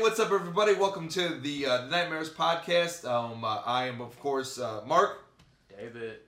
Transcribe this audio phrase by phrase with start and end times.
[0.00, 0.72] what's up, everybody?
[0.72, 3.04] Welcome to the uh, Nightmares podcast.
[3.04, 5.26] Um, uh, I am, of course, uh, Mark
[5.68, 6.20] David.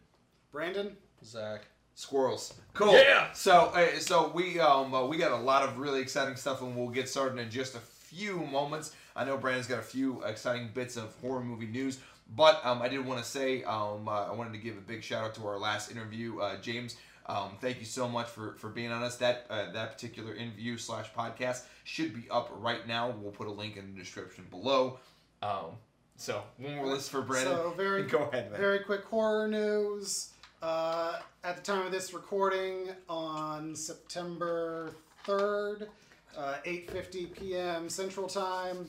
[0.51, 0.95] Brandon?
[1.25, 1.63] Zach.
[1.95, 2.53] Squirrels.
[2.75, 2.93] Cool.
[2.93, 3.33] Yeah.
[3.33, 6.77] So, uh, so we um uh, we got a lot of really exciting stuff, and
[6.77, 8.95] we'll get started in just a few moments.
[9.17, 11.99] I know Brandon's got a few exciting bits of horror movie news,
[12.37, 15.03] but um, I did want to say um, uh, I wanted to give a big
[15.03, 16.97] shout out to our last interview, uh, James.
[17.27, 19.17] Um, thank you so much for, for being on us.
[19.17, 23.11] That uh, that particular interview slash podcast should be up right now.
[23.11, 24.99] We'll put a link in the description below.
[25.43, 25.77] Um,
[26.17, 27.55] so one more list for Brandon.
[27.55, 28.61] So very Go ahead, man.
[28.61, 30.31] very quick horror news.
[30.63, 34.93] Uh, at the time of this recording, on September
[35.25, 35.89] third,
[36.37, 37.89] uh, eight fifty p.m.
[37.89, 38.89] Central Time,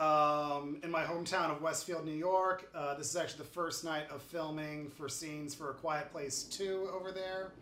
[0.00, 2.70] um, in my hometown of Westfield, New York.
[2.74, 6.42] Uh, this is actually the first night of filming for scenes for A Quiet Place
[6.44, 7.52] Two over there.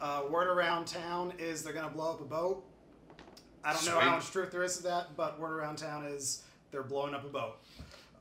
[0.00, 2.64] Uh, word around town is they're gonna blow up a boat.
[3.64, 6.42] I don't know how much truth there is to that, but word around town is
[6.70, 7.56] they're blowing up a boat.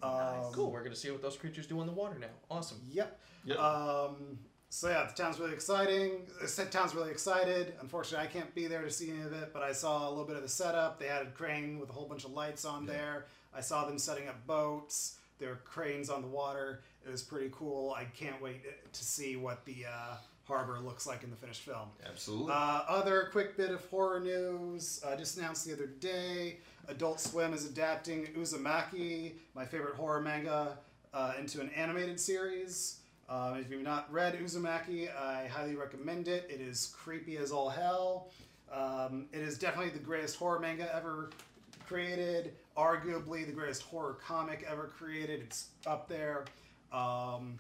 [0.02, 0.72] Um, Cool.
[0.72, 2.28] We're gonna see what those creatures do in the water now.
[2.50, 2.80] Awesome.
[2.92, 3.20] Yep.
[3.46, 3.60] Yep.
[3.60, 4.40] Um,
[4.70, 6.28] so yeah, the town's really exciting.
[6.42, 7.74] The town's really excited.
[7.82, 10.26] Unfortunately, I can't be there to see any of it, but I saw a little
[10.26, 11.00] bit of the setup.
[11.00, 13.26] They had a crane with a whole bunch of lights on there.
[13.56, 15.18] I saw them setting up boats.
[15.40, 16.82] There were cranes on the water.
[17.06, 17.94] It was pretty cool.
[17.94, 18.62] I can't wait
[18.92, 21.90] to see what the uh, harbor looks like in the finished film.
[22.06, 22.52] Absolutely.
[22.52, 25.02] Uh, other quick bit of horror news.
[25.06, 30.78] Uh, just announced the other day, Adult Swim is adapting Uzumaki, my favorite horror manga,
[31.14, 33.00] uh, into an animated series.
[33.30, 36.50] Um, if you've not read Uzumaki, I highly recommend it.
[36.52, 38.30] It is creepy as all hell.
[38.74, 41.30] Um, it is definitely the greatest horror manga ever
[41.88, 42.54] created.
[42.80, 45.42] Arguably the greatest horror comic ever created.
[45.42, 46.46] It's up there.
[46.94, 47.60] Um,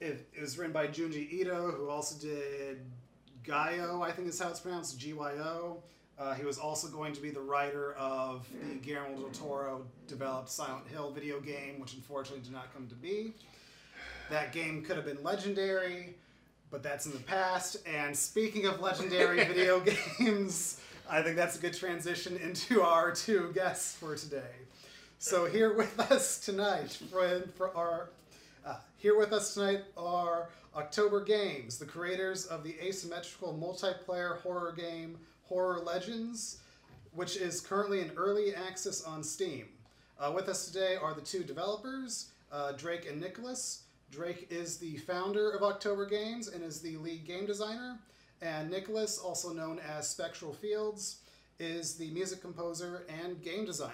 [0.00, 2.80] it, it was written by Junji Ito, who also did
[3.42, 5.82] Gaio, I think is how it's pronounced, G-Y-O.
[6.18, 10.50] Uh, he was also going to be the writer of the Guillermo del Toro developed
[10.50, 13.32] Silent Hill video game, which unfortunately did not come to be.
[14.28, 16.16] That game could have been legendary,
[16.70, 17.78] but that's in the past.
[17.86, 20.82] And speaking of legendary video games,
[21.12, 24.54] I think that's a good transition into our two guests for today.
[25.18, 28.10] So here with us tonight for, for our
[28.64, 34.70] uh, here with us tonight are October Games, the creators of the asymmetrical multiplayer horror
[34.70, 36.58] game Horror Legends,
[37.12, 39.66] which is currently in early access on Steam.
[40.20, 43.82] Uh, with us today are the two developers, uh, Drake and Nicholas.
[44.12, 47.98] Drake is the founder of October Games and is the lead game designer,
[48.42, 51.16] and Nicholas, also known as Spectral Fields,
[51.58, 53.92] is the music composer and game designer.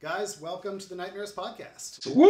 [0.00, 2.06] Guys, welcome to the Nightmares Podcast.
[2.14, 2.28] Woo!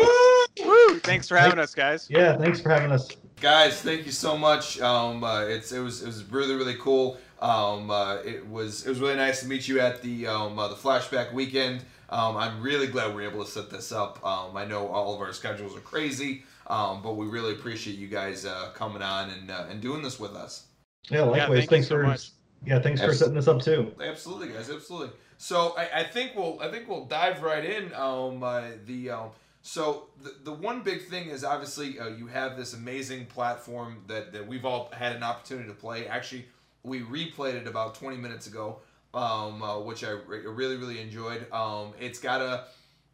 [0.65, 0.98] Woo!
[1.00, 2.09] Thanks for having us, guys.
[2.10, 3.09] Yeah, thanks for having us.
[3.41, 7.16] guys thank you so much um, uh, it's it was it was really really cool
[7.41, 10.66] um, uh, it was it was really nice to meet you at the um, uh,
[10.66, 14.56] the flashback weekend um, i'm really glad we were able to set this up um,
[14.56, 18.44] i know all of our schedules are crazy um, but we really appreciate you guys
[18.44, 20.65] uh, coming on and uh, and doing this with us
[21.11, 21.49] Yeah, likewise.
[21.49, 22.31] thank you thanks so for much.
[22.65, 23.95] yeah, thanks for setting this up too.
[24.03, 24.71] Absolutely, guys.
[24.71, 25.11] Absolutely.
[25.39, 27.95] So I, I think we'll I think we'll dive right in.
[27.95, 29.31] Um, uh, the um,
[29.63, 34.33] so the, the one big thing is obviously uh, you have this amazing platform that,
[34.33, 36.07] that we've all had an opportunity to play.
[36.07, 36.47] Actually,
[36.83, 38.79] we replayed it about 20 minutes ago,
[39.15, 41.51] um, uh, which I re- really really enjoyed.
[41.53, 42.65] Um, it's got a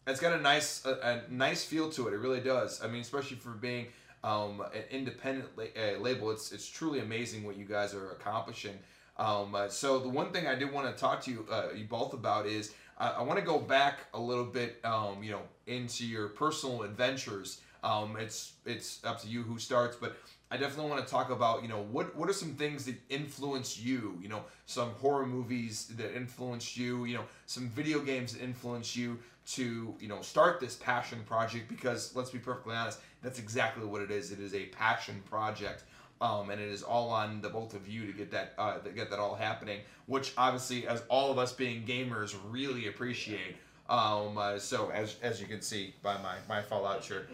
[0.07, 2.15] it's got a nice a, a nice feel to it.
[2.15, 2.83] It really does.
[2.83, 3.87] I mean, especially for being
[4.25, 8.79] um, an independent la- uh, label, it's it's truly amazing what you guys are accomplishing.
[9.17, 11.85] Um, uh, so the one thing I did want to talk to you, uh, you
[11.85, 15.43] both about is I, I want to go back a little bit, um, you know,
[15.67, 17.61] into your personal adventures.
[17.85, 20.17] Um, it's it's up to you who starts, but
[20.51, 23.79] I definitely want to talk about, you know, what what are some things that influence
[23.79, 24.19] you?
[24.23, 27.05] You know, some horror movies that influenced you.
[27.05, 31.69] You know, some video games that influence you to, you know, start this passion project.
[31.69, 34.33] Because let's be perfectly honest, that's exactly what it is.
[34.33, 35.85] It is a passion project
[36.21, 38.91] um, and it is all on the both of you to get that uh, to
[38.91, 39.81] get that all happening.
[40.07, 43.57] Which obviously, as all of us being gamers, really appreciate.
[43.89, 47.29] Um, uh, so as as you can see by my my Fallout shirt.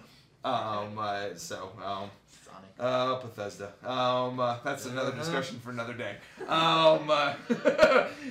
[0.45, 2.11] Um, uh, so um,
[2.61, 2.71] Sonic.
[2.79, 3.73] uh, Bethesda.
[3.85, 6.17] Um, uh, that's another discussion for another day.
[6.49, 7.35] Um, uh,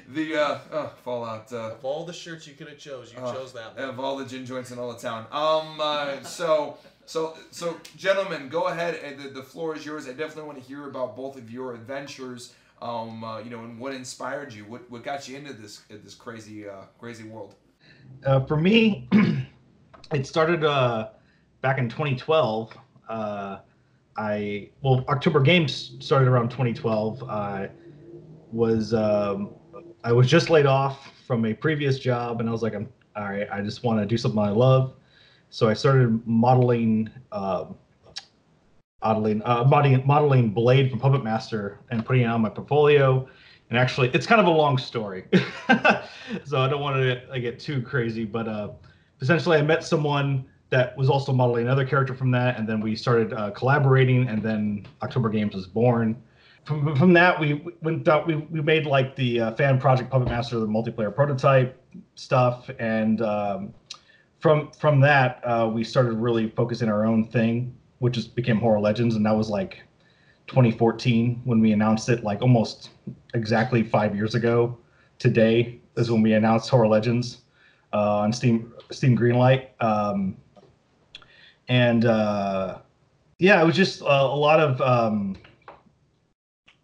[0.09, 1.51] the uh, oh, Fallout.
[1.51, 3.89] Uh, Of all the shirts you could have chose, you Oh, chose that one.
[3.89, 5.25] of all the gin joints in all the town.
[5.31, 8.95] Um, uh, so, so, so, gentlemen, go ahead.
[9.03, 10.07] And the, the floor is yours.
[10.07, 12.53] I definitely want to hear about both of your adventures.
[12.81, 14.63] Um, uh, you know, and what inspired you?
[14.63, 17.55] What what got you into this this crazy uh, crazy world?
[18.25, 19.07] Uh, for me,
[20.13, 21.09] it started uh,
[21.61, 22.73] back in 2012.
[23.09, 23.57] Uh,
[24.19, 27.23] I well, October Games started around 2012.
[27.29, 27.69] I
[28.51, 29.51] was um,
[30.03, 33.23] I was just laid off from a previous job, and I was like, I'm all
[33.23, 34.93] right, I just want to do something I love.
[35.49, 37.75] So I started modeling, um,
[39.01, 43.25] modeling, uh, modeling, modeling Blade from Puppet Master and putting it on my portfolio.
[43.69, 45.25] And actually, it's kind of a long story,
[46.43, 48.25] so I don't want to get too crazy.
[48.25, 48.71] But uh,
[49.21, 52.95] essentially, I met someone that was also modeling another character from that, and then we
[52.95, 56.15] started uh, collaborating, and then October Games was born.
[56.63, 60.27] From, from that, we went out, we, we made like the uh, fan project Puppet
[60.27, 61.81] Master, the multiplayer prototype
[62.15, 63.73] stuff, and um,
[64.39, 68.79] from from that, uh, we started really focusing our own thing, which just became Horror
[68.79, 69.81] Legends, and that was like
[70.47, 72.91] 2014 when we announced it, like almost
[73.33, 74.77] exactly five years ago.
[75.17, 77.39] Today is when we announced Horror Legends
[77.93, 80.37] uh, on Steam Steam Greenlight, um,
[81.69, 82.79] and uh,
[83.37, 85.37] yeah, it was just uh, a lot of um,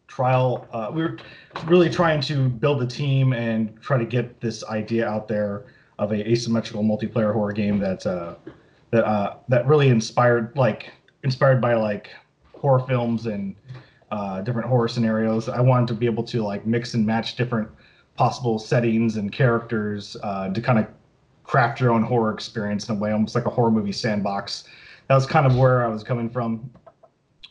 [0.07, 0.67] trial.
[0.71, 1.17] Uh, we were
[1.65, 5.65] really trying to build a team and try to get this idea out there
[5.99, 8.35] of a asymmetrical multiplayer horror game that uh,
[8.91, 10.91] that uh, that really inspired like
[11.23, 12.11] inspired by like
[12.53, 13.55] horror films and
[14.11, 15.49] uh, different horror scenarios.
[15.49, 17.69] I wanted to be able to like mix and match different
[18.15, 20.87] possible settings and characters uh, to kind of
[21.45, 24.65] craft your own horror experience in a way, almost like a horror movie sandbox.
[25.07, 26.69] That was kind of where I was coming from.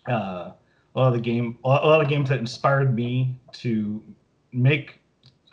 [0.08, 0.52] Uh,
[0.94, 4.02] a lot of the game, a lot of games that inspired me to
[4.52, 5.00] make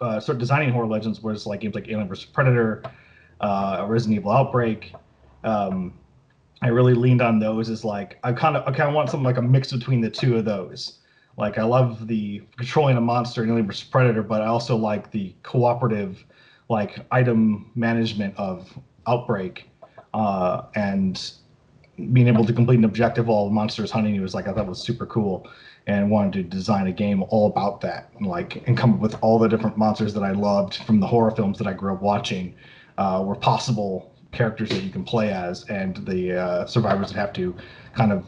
[0.02, 2.84] uh, start designing horror legends was like games like Alien vs Predator,
[3.40, 4.94] uh, Resident Evil Outbreak.
[5.44, 5.94] Um,
[6.62, 9.26] I really leaned on those as like I kind of I kind of want something
[9.26, 11.00] like a mix between the two of those.
[11.38, 15.12] Like I love the controlling a monster in Alien vs Predator, but I also like
[15.12, 16.24] the cooperative,
[16.72, 18.68] like item management of
[19.06, 19.70] Outbreak,
[20.14, 21.32] uh, and
[22.14, 24.68] being able to complete an objective while monsters monster hunting you was like I thought
[24.68, 25.48] was super cool,
[25.86, 29.16] and wanted to design a game all about that, and like and come up with
[29.22, 32.02] all the different monsters that I loved from the horror films that I grew up
[32.02, 32.56] watching,
[32.98, 37.34] uh, were possible characters that you can play as, and the uh, survivors would have
[37.34, 37.54] to
[37.94, 38.26] kind of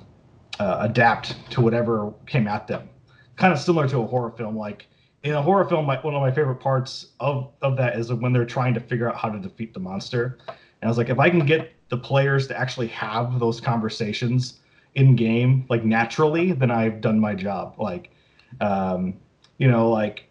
[0.60, 2.90] uh, adapt to whatever came at them.
[3.38, 4.58] Kind of similar to a horror film.
[4.58, 4.88] Like
[5.24, 8.46] in a horror film, one of my favorite parts of, of that is when they're
[8.46, 10.38] trying to figure out how to defeat the monster.
[10.48, 14.60] And I was like, if I can get the players to actually have those conversations
[14.96, 17.76] in game, like naturally, then I've done my job.
[17.80, 18.12] Like,
[18.60, 19.14] um,
[19.60, 20.26] you know, like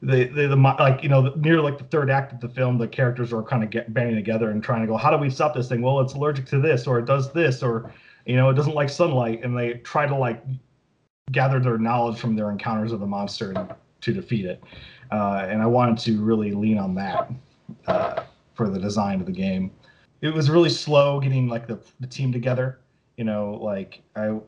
[0.00, 2.86] the, the, the like you know near like the third act of the film the
[2.86, 5.54] characters are kind of get banding together and trying to go how do we stop
[5.54, 7.90] this thing well it's allergic to this or it does this or
[8.26, 10.44] you know it doesn't like sunlight and they try to like
[11.32, 14.62] gather their knowledge from their encounters of the monster and, to defeat it.
[15.12, 17.30] Uh, and i wanted to really lean on that
[17.86, 19.70] uh, for the design of the game.
[20.20, 22.80] It was really slow getting like the, the team together
[23.16, 24.38] you know like i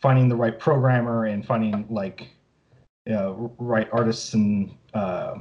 [0.00, 2.28] finding the right programmer and finding like
[3.10, 5.34] uh, right artists and uh,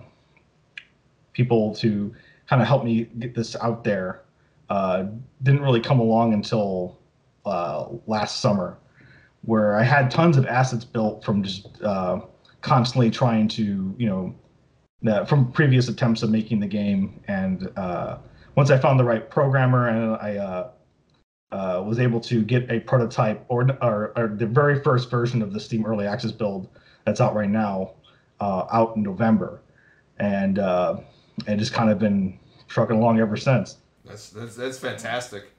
[1.33, 2.13] people to
[2.47, 4.21] kind of help me get this out there
[4.69, 5.05] uh,
[5.43, 6.97] didn't really come along until
[7.45, 8.77] uh, last summer,
[9.43, 11.67] where I had tons of assets built from just
[12.61, 17.19] constantly trying to, you know, from previous attempts of making the game.
[17.27, 18.17] And uh,
[18.55, 20.69] once I found the right programmer and I
[21.91, 25.59] was able to get a prototype or, or, or the very first version of the
[25.59, 26.69] Steam Early Access build
[27.05, 27.91] that's out right now,
[28.39, 29.61] uh, out in November,
[30.19, 30.97] and uh,
[31.47, 32.37] and just kind of been
[32.67, 33.77] trucking along ever since.
[34.05, 35.51] That's that's that's fantastic.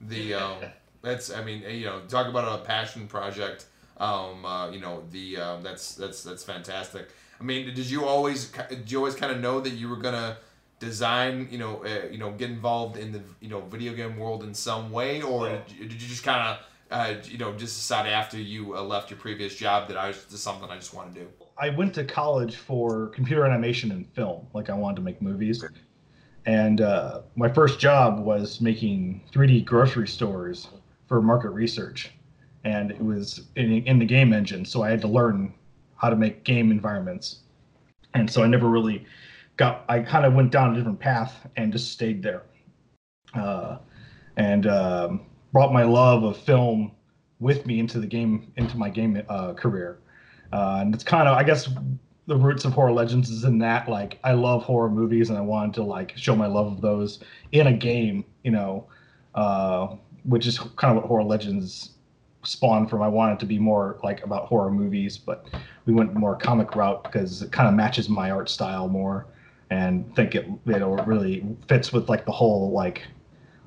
[0.00, 0.56] The um,
[1.02, 3.66] that's I mean you know talk about a passion project.
[3.98, 7.08] Um, uh, you know the um, that's that's that's fantastic.
[7.40, 10.38] I mean, did you always did you always kind of know that you were gonna
[10.80, 14.44] design you know uh, you know get involved in the you know video game world
[14.44, 16.58] in some way, or did you, did you just kind of
[16.90, 20.24] uh, you know, just decide after you uh, left your previous job that I was
[20.24, 21.28] just something I just want to do?
[21.58, 24.46] I went to college for computer animation and film.
[24.54, 25.64] Like I wanted to make movies.
[26.46, 30.68] And uh, my first job was making 3D grocery stores
[31.06, 32.12] for market research.
[32.68, 34.64] And it was in, in the game engine.
[34.64, 35.54] So I had to learn
[35.96, 37.40] how to make game environments.
[38.14, 39.06] And so I never really
[39.56, 42.42] got, I kind of went down a different path and just stayed there.
[43.34, 43.78] Uh,
[44.36, 45.20] and um,
[45.52, 46.92] brought my love of film
[47.40, 49.98] with me into the game into my game uh, career
[50.52, 51.68] uh, and it's kind of i guess
[52.26, 55.40] the roots of horror legends is in that like i love horror movies and i
[55.40, 57.22] wanted to like show my love of those
[57.52, 58.86] in a game you know
[59.34, 59.94] uh,
[60.24, 61.90] which is kind of what horror legends
[62.48, 65.46] spawned from i wanted to be more like about horror movies but
[65.84, 69.26] we went more comic route because it kind of matches my art style more
[69.70, 73.02] and think it you know really fits with like the whole like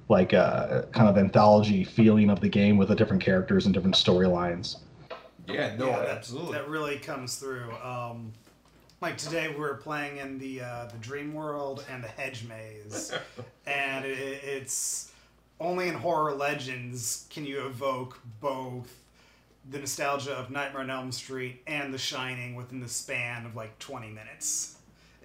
[0.09, 3.95] like a kind of anthology feeling of the game with the different characters and different
[3.95, 4.77] storylines.
[5.47, 6.53] Yeah, no, Yeah, that- absolutely.
[6.57, 7.71] That really comes through.
[7.81, 8.33] Um,
[8.99, 13.13] Like today, we were playing in the uh, the Dream World and the Hedge Maze,
[13.65, 15.10] and it, it's
[15.61, 18.97] only in Horror Legends can you evoke both
[19.69, 23.77] the nostalgia of Nightmare on Elm Street and The Shining within the span of like
[23.79, 24.75] 20 minutes.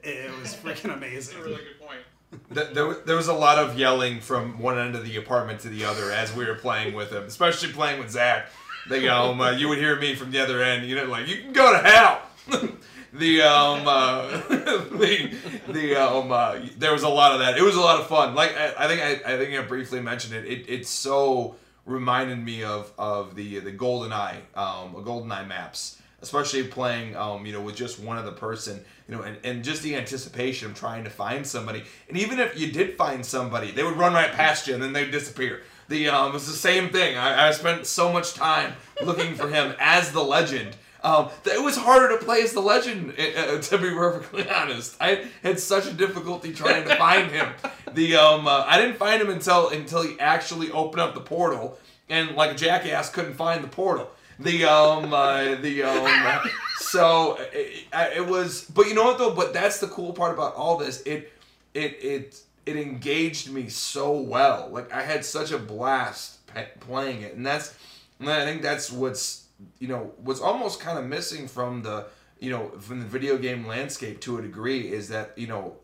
[0.03, 1.37] It, it was freaking amazing.
[1.37, 2.75] That's a really good point.
[2.75, 5.69] There, was- there was a lot of yelling from one end of the apartment to
[5.69, 8.49] the other as we were playing with him, especially playing with Zach.
[8.89, 11.39] The, um, uh, you would hear me from the other end, you know, like you
[11.39, 12.23] can go to hell.
[13.13, 15.35] the um, uh, the
[15.69, 17.57] the um, uh, there was a lot of that.
[17.57, 18.35] It was a lot of fun.
[18.35, 20.45] Like I, I think I, I think I briefly mentioned it.
[20.45, 27.15] It it so reminded me of of the the GoldenEye um, GoldenEye maps especially playing
[27.17, 30.71] um, you know with just one other person you know and, and just the anticipation
[30.71, 34.13] of trying to find somebody and even if you did find somebody they would run
[34.13, 37.51] right past you and then they'd disappear the um, it's the same thing I, I
[37.53, 38.73] spent so much time
[39.05, 43.15] looking for him as the legend um, it was harder to play as the legend
[43.17, 44.97] uh, uh, to be perfectly honest.
[45.01, 47.49] I had such a difficulty trying to find him.
[47.93, 51.79] The um, uh, I didn't find him until until he actually opened up the portal
[52.09, 54.11] and like a jackass couldn't find the portal.
[54.41, 57.87] The um uh, the um so it,
[58.17, 59.33] it was but you know what though?
[59.33, 61.03] But that's the cool part about all this.
[61.03, 61.33] It
[61.73, 64.69] it it it engaged me so well.
[64.71, 66.39] Like i had such a blast
[66.81, 67.75] playing it and that's
[68.19, 69.46] and i think that's what's
[69.79, 72.07] you know what's almost kind of missing from the
[72.39, 75.77] you know from the video game landscape to a degree is that you know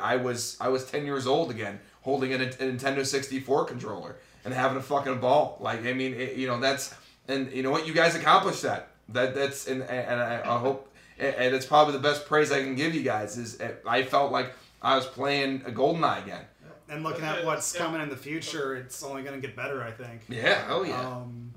[0.00, 4.54] i was i was 10 years old again holding a, a nintendo 64 controller and
[4.54, 5.58] having a fucking ball.
[5.60, 6.94] Like i mean it, you know that's
[7.26, 7.86] and you know what?
[7.86, 8.88] You guys accomplished that.
[9.10, 12.74] That that's and and i, I hope and it's probably the best praise i can
[12.74, 16.44] give you guys is uh, i felt like i was playing a GoldenEye again.
[16.90, 19.90] And looking at what's coming in the future, it's only going to get better, I
[19.90, 20.22] think.
[20.28, 21.00] yeah oh yeah.
[21.00, 21.47] Um,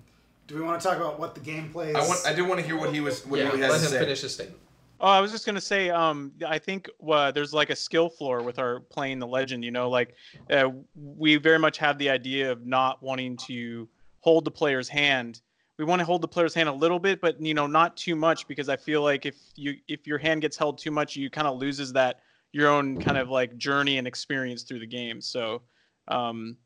[0.51, 1.95] do we want to talk about what the gameplay is?
[1.95, 3.83] i want i did want to hear what he was what yeah, he let has
[3.83, 4.61] him say finish his statement.
[5.03, 8.43] Oh, I was just gonna say, um, I think uh, there's like a skill floor
[8.43, 9.65] with our playing the legend.
[9.65, 10.13] You know, like
[10.51, 13.89] uh, we very much have the idea of not wanting to
[14.19, 15.41] hold the player's hand.
[15.79, 18.15] We want to hold the player's hand a little bit, but you know, not too
[18.15, 21.31] much because I feel like if you if your hand gets held too much, you
[21.31, 22.19] kind of loses that
[22.51, 25.19] your own kind of like journey and experience through the game.
[25.19, 25.63] So,
[26.09, 26.57] um,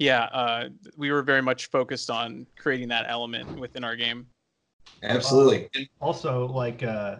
[0.00, 4.26] yeah, uh, we were very much focused on creating that element within our game.
[5.02, 5.68] absolutely.
[5.74, 7.16] And- also like uh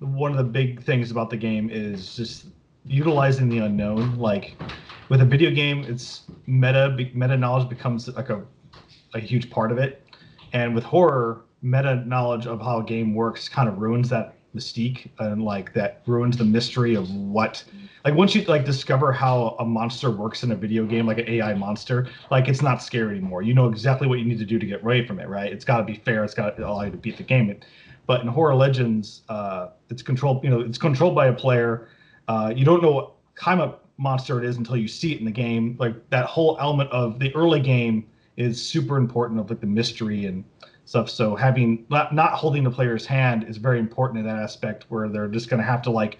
[0.00, 2.46] one of the big things about the game is just
[2.84, 4.18] utilizing the unknown.
[4.18, 4.56] Like
[5.08, 8.42] with a video game it's meta be- meta knowledge becomes like a,
[9.14, 10.02] a huge part of it.
[10.52, 15.10] And with horror meta knowledge of how a game works kind of ruins that mystique
[15.18, 17.64] and like that ruins the mystery of what
[18.04, 21.28] like once you like discover how a monster works in a video game like an
[21.28, 23.42] ai monster like it's not scary anymore.
[23.42, 25.52] You know exactly what you need to do to get away from it right?
[25.52, 27.54] It's got to be fair it's got to allow you to beat the game.
[28.06, 31.88] But in horror legends uh it's controlled you know it's controlled by a player.
[32.28, 35.24] Uh you don't know what kind of monster it is until you see it in
[35.24, 35.76] the game.
[35.78, 38.06] Like that whole element of the early game
[38.36, 40.44] is super important of like the mystery and
[40.84, 41.08] stuff.
[41.08, 45.08] So having not, not holding the player's hand is very important in that aspect where
[45.08, 46.18] they're just going to have to like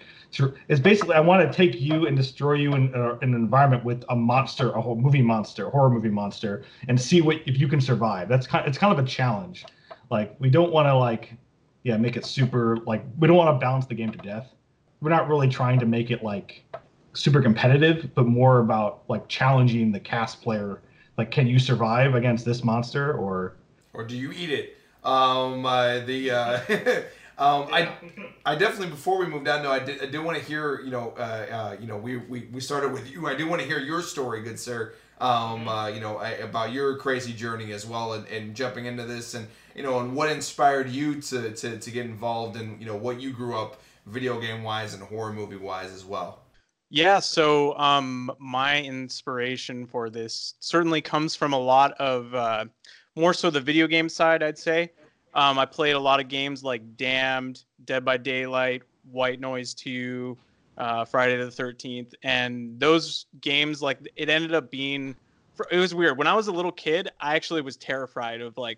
[0.67, 3.85] it's basically i want to take you and destroy you in, uh, in an environment
[3.85, 7.67] with a monster a whole movie monster horror movie monster and see what if you
[7.67, 8.27] can survive.
[8.27, 9.65] That's kind it's kind of a challenge.
[10.09, 11.33] Like we don't want to like
[11.83, 14.47] yeah make it super like we don't want to balance the game to death.
[15.01, 16.63] We're not really trying to make it like
[17.13, 20.81] super competitive but more about like challenging the cast player.
[21.17, 23.55] Like can you survive against this monster or
[23.95, 24.77] or do you eat it?
[25.03, 26.59] Um, uh, the uh,
[27.37, 27.91] um, I
[28.45, 30.89] I definitely before we moved on though I did I did want to hear you
[30.89, 33.67] know uh, uh, you know we, we we started with you I do want to
[33.67, 37.85] hear your story good sir um, uh, you know I, about your crazy journey as
[37.85, 41.77] well and, and jumping into this and you know and what inspired you to, to
[41.77, 45.33] to get involved in you know what you grew up video game wise and horror
[45.33, 46.41] movie wise as well.
[46.89, 52.65] Yeah, so um, my inspiration for this certainly comes from a lot of uh,
[53.15, 54.91] more so the video game side, I'd say.
[55.33, 60.37] Um, I played a lot of games like Damned, Dead by Daylight, White Noise 2,
[60.77, 65.15] uh, Friday the 13th, and those games, like, it ended up being.
[65.71, 66.17] It was weird.
[66.17, 68.77] When I was a little kid, I actually was terrified of like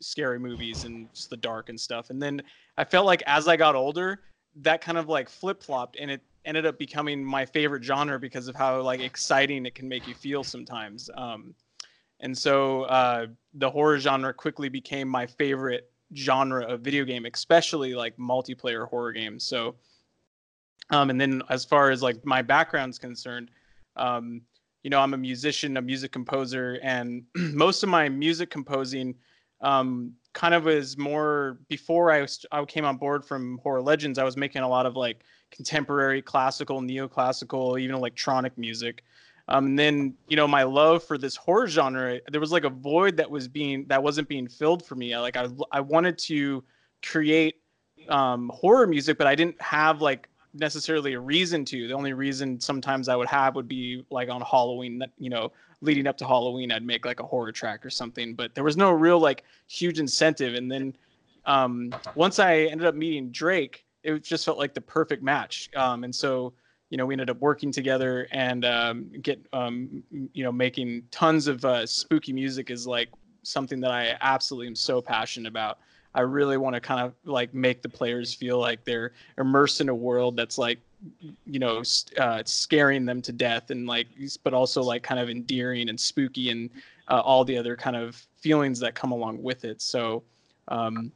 [0.00, 2.08] scary movies and just the dark and stuff.
[2.08, 2.42] And then
[2.78, 4.20] I felt like as I got older,
[4.56, 8.48] that kind of like flip flopped, and it ended up becoming my favorite genre because
[8.48, 11.10] of how like exciting it can make you feel sometimes.
[11.14, 11.54] Um,
[12.24, 17.94] and so uh, the horror genre quickly became my favorite genre of video game, especially
[17.94, 19.44] like multiplayer horror games.
[19.44, 19.74] So,
[20.88, 23.50] um, and then as far as like my background's concerned,
[23.96, 24.40] um,
[24.82, 29.14] you know, I'm a musician, a music composer, and most of my music composing
[29.60, 34.18] um, kind of was more before I was I came on board from Horror Legends.
[34.18, 39.04] I was making a lot of like contemporary, classical, neoclassical, even electronic music.
[39.48, 42.70] Um, and then you know my love for this horror genre, there was like a
[42.70, 45.16] void that was being that wasn't being filled for me.
[45.16, 46.64] Like I I wanted to
[47.02, 47.56] create
[48.08, 51.88] um, horror music, but I didn't have like necessarily a reason to.
[51.88, 56.06] The only reason sometimes I would have would be like on Halloween, you know, leading
[56.06, 58.34] up to Halloween, I'd make like a horror track or something.
[58.34, 60.54] But there was no real like huge incentive.
[60.54, 60.96] And then
[61.44, 65.70] um, once I ended up meeting Drake, it just felt like the perfect match.
[65.76, 66.54] Um, and so
[66.90, 71.46] you know we ended up working together and um, get um, you know making tons
[71.46, 73.08] of uh, spooky music is like
[73.42, 75.78] something that I absolutely am so passionate about.
[76.14, 79.88] I really want to kind of like make the players feel like they're immersed in
[79.88, 80.78] a world that's like,
[81.44, 81.82] you know,
[82.18, 84.06] uh, scaring them to death and like,
[84.44, 86.70] but also like kind of endearing and spooky and
[87.08, 89.82] uh, all the other kind of feelings that come along with it.
[89.82, 90.22] So,
[90.68, 91.10] um,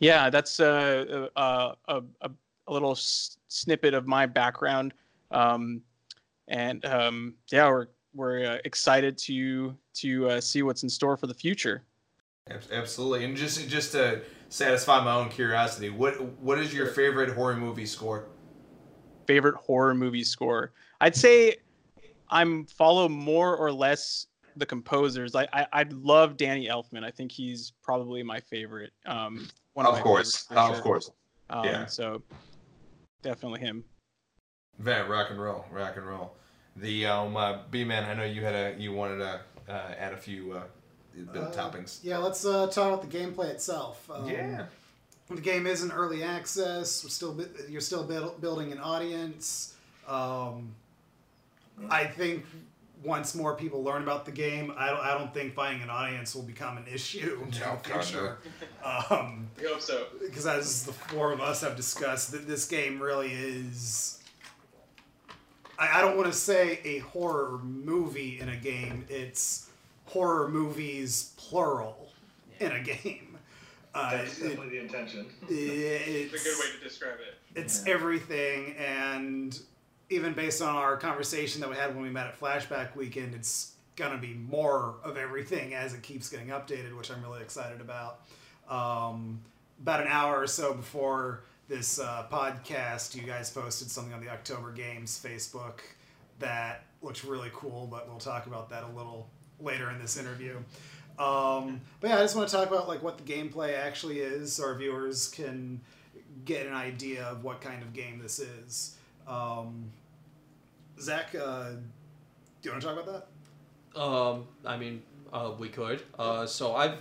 [0.00, 2.30] yeah, that's uh, uh a, a,
[2.66, 4.94] a little s- snippet of my background.
[5.30, 5.82] Um,
[6.48, 11.26] and um, yeah, we're, we're uh, excited to to uh, see what's in store for
[11.26, 11.84] the future.
[12.70, 17.56] Absolutely, and just just to satisfy my own curiosity, what what is your favorite horror
[17.56, 18.26] movie score?
[19.26, 20.72] Favorite horror movie score?
[21.00, 21.56] I'd say
[22.28, 25.34] I'm follow more or less the composers.
[25.34, 27.02] I I, I love Danny Elfman.
[27.02, 28.92] I think he's probably my favorite.
[29.06, 30.58] Um, one of, of course, sure.
[30.58, 31.10] of course,
[31.48, 31.86] um, yeah.
[31.86, 32.22] So
[33.24, 33.84] definitely him.
[34.78, 36.34] Van rock and roll, rock and roll.
[36.76, 40.12] The um uh, B man, I know you had a you wanted to uh, add
[40.12, 40.52] a few.
[40.52, 40.62] Uh,
[41.32, 42.00] the uh, toppings.
[42.02, 44.08] Yeah, let's uh, talk about the gameplay itself.
[44.12, 44.66] Um, yeah.
[45.28, 47.02] The game is in early access.
[47.02, 48.04] We're still you're still
[48.40, 49.74] building an audience.
[50.06, 50.74] Um,
[51.88, 52.44] I think
[53.04, 56.34] once more people learn about the game, I don't, I don't think finding an audience
[56.34, 58.38] will become an issue in no, the future.
[58.84, 60.06] Um, I hope so.
[60.20, 64.22] Because as the four of us have discussed, that this game really is.
[65.78, 69.04] I, I don't want to say a horror movie in a game.
[69.08, 69.68] It's
[70.06, 72.12] horror movies plural
[72.60, 73.38] in a game.
[73.94, 75.26] Uh, That's definitely it, the intention.
[75.48, 77.58] It's, it's, a good way to describe it.
[77.58, 77.94] It's yeah.
[77.94, 79.56] everything, and
[80.14, 83.72] even based on our conversation that we had when we met at Flashback Weekend, it's
[83.96, 88.20] gonna be more of everything as it keeps getting updated, which I'm really excited about.
[88.68, 89.40] Um,
[89.80, 94.30] about an hour or so before this uh, podcast, you guys posted something on the
[94.30, 95.80] October Games Facebook
[96.38, 99.28] that looks really cool, but we'll talk about that a little
[99.60, 100.56] later in this interview.
[101.18, 104.52] Um, but yeah, I just want to talk about like what the gameplay actually is,
[104.52, 105.80] so our viewers can
[106.44, 108.96] get an idea of what kind of game this is.
[109.26, 109.90] Um,
[111.00, 111.76] Zach, uh, do
[112.62, 113.26] you want to talk about
[113.94, 114.00] that?
[114.00, 115.02] Um, I mean,
[115.32, 116.02] uh, we could.
[116.18, 116.96] Uh, so I've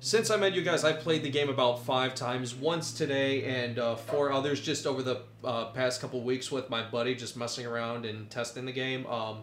[0.00, 2.54] since I met you guys, I've played the game about five times.
[2.54, 6.88] Once today, and uh, four others just over the uh, past couple weeks with my
[6.88, 9.06] buddy, just messing around and testing the game.
[9.06, 9.38] Um,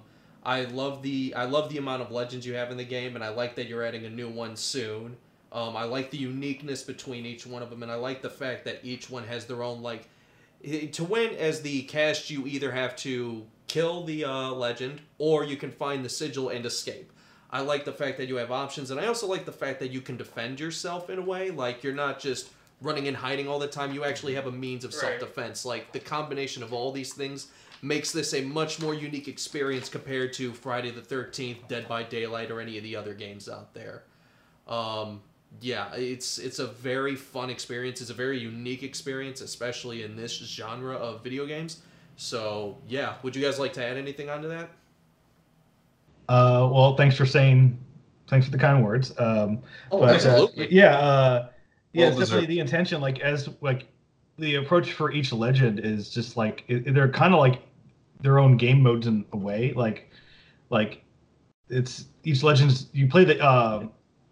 [0.46, 3.24] I love the I love the amount of legends you have in the game, and
[3.24, 5.18] I like that you're adding a new one soon.
[5.52, 8.64] Um, I like the uniqueness between each one of them, and I like the fact
[8.66, 10.08] that each one has their own like.
[10.94, 15.58] To win as the cast, you either have to kill the uh, legend or you
[15.58, 17.12] can find the sigil and escape.
[17.52, 19.92] I like the fact that you have options, and I also like the fact that
[19.92, 21.52] you can defend yourself in a way.
[21.52, 22.50] Like you're not just
[22.82, 23.94] running and hiding all the time.
[23.94, 25.66] You actually have a means of self defense.
[25.66, 27.48] Like the combination of all these things
[27.82, 32.52] makes this a much more unique experience compared to Friday the 13th, Dead by Daylight,
[32.52, 34.04] or any of the other games out there.
[34.68, 35.22] Um,
[35.62, 38.02] yeah, it's it's a very fun experience.
[38.02, 41.82] It's a very unique experience, especially in this genre of video games.
[42.16, 44.70] So yeah, would you guys like to add anything onto that?
[46.28, 47.78] Uh, well, thanks for saying,
[48.28, 49.12] thanks for the kind words.
[49.20, 49.60] Um,
[49.92, 50.66] oh, but, uh, absolutely.
[50.66, 51.50] Uh, yeah, uh,
[51.94, 53.02] yeah, well it's definitely the intention.
[53.02, 53.88] Like as like
[54.38, 57.62] the approach for each legend is just like it, they're kind of like
[58.22, 59.74] their own game modes in a way.
[59.76, 60.10] Like,
[60.70, 61.04] like
[61.70, 63.88] it's each legends you play the uh,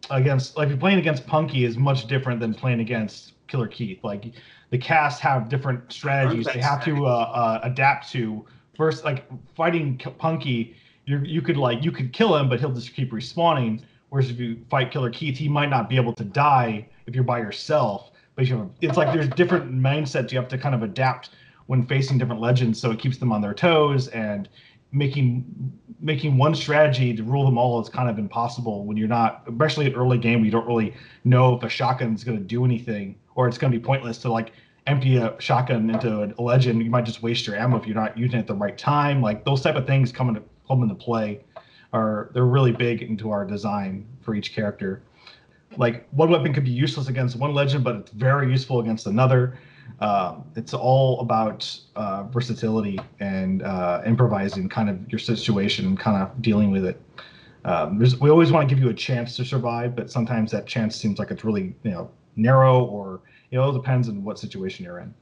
[0.10, 4.04] against like you're playing against Punky is much different than playing against Killer Keith.
[4.04, 4.34] Like
[4.70, 8.46] the cast have different strategies they have to uh, uh, adapt to.
[8.76, 9.26] First, like
[9.56, 10.76] fighting Punky,
[11.06, 13.82] you you could like you could kill him, but he'll just keep respawning.
[14.10, 17.24] Whereas if you fight Killer Keith, he might not be able to die if you're
[17.24, 18.12] by yourself.
[18.36, 21.32] But you have, it's like there's different mindsets you have to kind of adapt
[21.68, 24.50] when facing different legends, so it keeps them on their toes and
[24.92, 25.46] making
[26.00, 29.86] making one strategy to rule them all is kind of impossible when you're not, especially
[29.86, 33.16] at early game, you don't really know if a shotgun is going to do anything
[33.36, 34.54] or it's going to be pointless to like
[34.88, 36.84] empty a shotgun into a legend.
[36.84, 39.22] You might just waste your ammo if you're not using it at the right time.
[39.22, 41.42] Like those type of things come into come into play,
[41.94, 45.04] are they're really big into our design for each character.
[45.78, 49.58] like one weapon could be useless against one legend, but it's very useful against another.
[50.00, 56.22] Um, it's all about uh, versatility and uh, improvising kind of your situation and kind
[56.22, 57.02] of dealing with it.
[57.66, 60.96] Um, we always want to give you a chance to survive, but sometimes that chance
[60.96, 65.00] seems like it's really you know narrow or it all depends on what situation you're
[65.00, 65.14] in.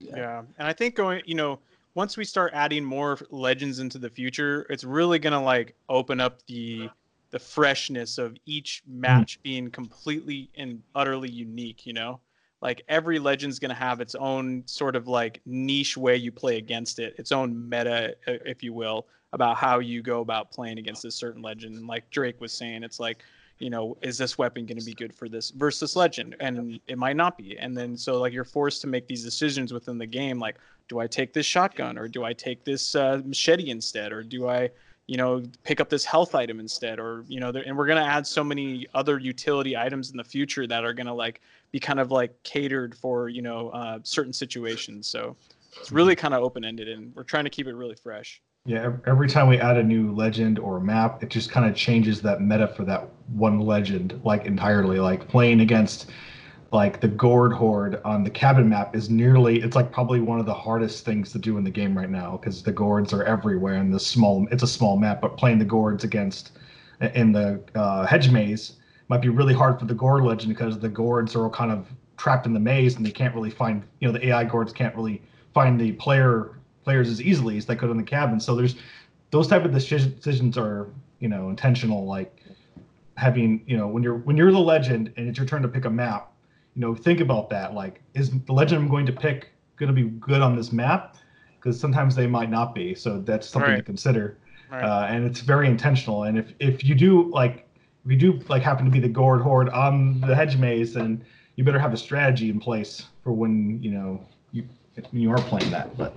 [0.00, 0.16] Yeah.
[0.16, 1.58] yeah, and I think going you know
[1.94, 6.44] once we start adding more legends into the future, it's really gonna like open up
[6.46, 6.88] the
[7.30, 9.42] the freshness of each match mm-hmm.
[9.42, 11.86] being completely and utterly unique.
[11.86, 12.20] You know,
[12.62, 16.98] like every legend's gonna have its own sort of like niche way you play against
[16.98, 21.10] it, its own meta, if you will, about how you go about playing against a
[21.10, 21.76] certain legend.
[21.76, 23.22] And like Drake was saying, it's like,
[23.60, 26.34] you know, is this weapon going to be good for this versus legend?
[26.40, 27.58] And it might not be.
[27.58, 30.56] And then so like you're forced to make these decisions within the game, like,
[30.88, 34.12] do I take this shotgun or do I take this uh, machete instead?
[34.12, 34.70] Or do I
[35.06, 36.98] you know pick up this health item instead?
[36.98, 40.24] Or you know and we're going to add so many other utility items in the
[40.24, 43.98] future that are going to like be kind of like catered for you know uh,
[44.02, 45.06] certain situations.
[45.06, 45.36] So
[45.78, 48.90] it's really kind of open ended and we're trying to keep it really fresh yeah,
[49.06, 52.40] every time we add a new legend or map, it just kind of changes that
[52.40, 54.98] meta for that one legend like entirely.
[55.00, 56.10] Like playing against
[56.72, 60.46] like the Gourd Horde on the cabin map is nearly it's like probably one of
[60.46, 63.74] the hardest things to do in the game right now because the gourds are everywhere
[63.76, 66.52] and the small it's a small map, but playing the gourds against
[67.14, 68.72] in the uh, hedge maze
[69.08, 71.88] might be really hard for the gourd legend because the gourds are all kind of
[72.18, 74.94] trapped in the maze and they can't really find you know the AI gourds can't
[74.94, 75.20] really
[75.54, 76.59] find the player
[76.90, 78.40] players as easily as they could in the cabin.
[78.40, 78.74] So there's
[79.30, 80.88] those type of decisions are
[81.20, 82.42] you know intentional, like
[83.14, 85.84] having you know when you're when you're the legend and it's your turn to pick
[85.84, 86.32] a map,
[86.74, 87.74] you know think about that.
[87.74, 91.16] Like is the legend I'm going to pick going to be good on this map?
[91.56, 92.92] Because sometimes they might not be.
[92.96, 93.76] So that's something right.
[93.76, 94.36] to consider.
[94.68, 94.82] Right.
[94.82, 96.24] Uh, and it's very intentional.
[96.24, 97.68] And if if you do like
[98.04, 101.24] if you do like happen to be the gourd horde on the hedge maze, then
[101.54, 104.64] you better have a strategy in place for when you know you
[105.12, 105.96] you are playing that.
[105.96, 106.14] But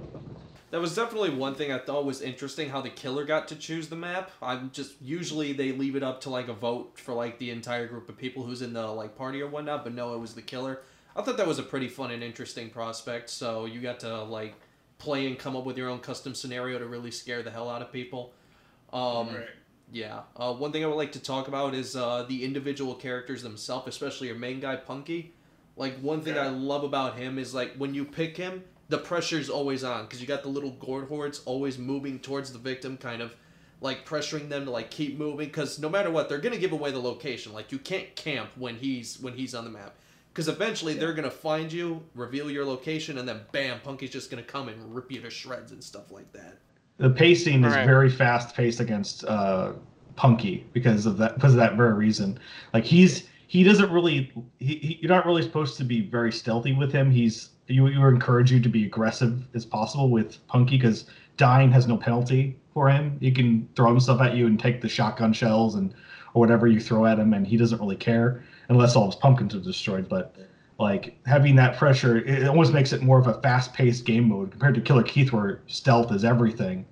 [0.74, 3.90] that was definitely one thing I thought was interesting how the killer got to choose
[3.90, 4.32] the map.
[4.42, 7.88] I'm just usually they leave it up to like a vote for like the entire
[7.88, 10.42] group of people who's in the like party or whatnot, but no, it was the
[10.42, 10.82] killer.
[11.16, 13.30] I thought that was a pretty fun and interesting prospect.
[13.30, 14.56] So you got to like
[14.98, 17.84] play and come up with your own custom scenario to really scare the hell out
[17.84, 18.34] of people.
[18.92, 19.46] Um, right.
[19.92, 20.22] Yeah.
[20.36, 23.88] Uh, one thing I would like to talk about is uh, the individual characters themselves,
[23.90, 25.34] especially your main guy Punky.
[25.78, 26.46] Like one thing yeah.
[26.46, 30.22] I love about him is like when you pick him, the pressure's always on because
[30.22, 33.36] you got the little gourd hordes always moving towards the victim, kind of
[33.82, 36.92] like pressuring them to like keep moving because no matter what, they're gonna give away
[36.92, 37.54] the location.
[37.54, 39.96] Like you can't camp when he's when he's on the map
[40.32, 41.00] because eventually yeah.
[41.00, 44.94] they're gonna find you, reveal your location, and then bam, Punky's just gonna come and
[44.94, 46.60] rip you to shreds and stuff like that.
[46.98, 47.88] The pacing is right.
[47.88, 49.72] very fast paced against uh,
[50.16, 52.38] Punky because of that because of that very reason.
[52.76, 56.74] Like he's he doesn't really he, he, you're not really supposed to be very stealthy
[56.74, 57.10] with him.
[57.10, 61.06] He's you, you encourage you to be aggressive as possible with Punky because
[61.38, 63.18] dying has no penalty for him.
[63.20, 65.94] He can throw himself at you and take the shotgun shells and
[66.34, 69.54] or whatever you throw at him, and he doesn't really care unless all his pumpkins
[69.54, 70.10] are destroyed.
[70.10, 70.36] But
[70.80, 74.76] like having that pressure, it almost makes it more of a fast-paced game mode compared
[74.76, 76.86] to Killer Keith, where stealth is everything.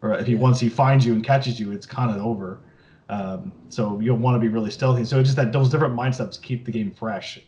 [0.00, 2.60] Or if he once he finds you and catches you, it's kind of over.
[3.08, 5.04] Um, so you'll want to be really stealthy.
[5.04, 7.38] So it's just that those different mindsets keep the game fresh.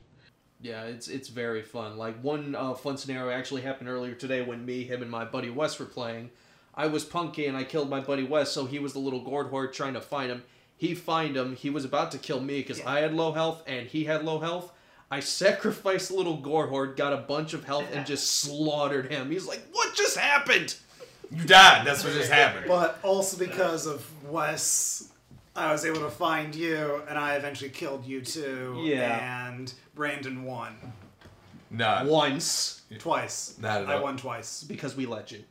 [0.60, 1.98] Yeah, it's it's very fun.
[1.98, 5.50] Like one uh, fun scenario actually happened earlier today when me, him, and my buddy
[5.50, 6.30] Wes were playing.
[6.74, 9.48] I was Punky and I killed my buddy Wes, so he was the little gourd
[9.48, 10.42] horde trying to find him.
[10.76, 11.56] He find him.
[11.56, 12.90] He was about to kill me because yeah.
[12.90, 14.72] I had low health and he had low health.
[15.10, 19.30] I sacrificed the little gourd horde, got a bunch of health, and just slaughtered him.
[19.30, 20.76] He's like, "What just happened?"
[21.30, 21.86] You died.
[21.86, 22.66] That's what just happened.
[22.68, 25.10] But also because of Wes
[25.56, 28.82] I was able to find you, and I eventually killed you too.
[28.84, 29.48] Yeah.
[29.48, 30.76] And Brandon won.
[31.70, 32.02] No.
[32.06, 32.82] Once.
[32.98, 33.56] Twice.
[33.60, 34.02] Not at I all.
[34.02, 34.62] won twice.
[34.62, 35.42] Because we let you.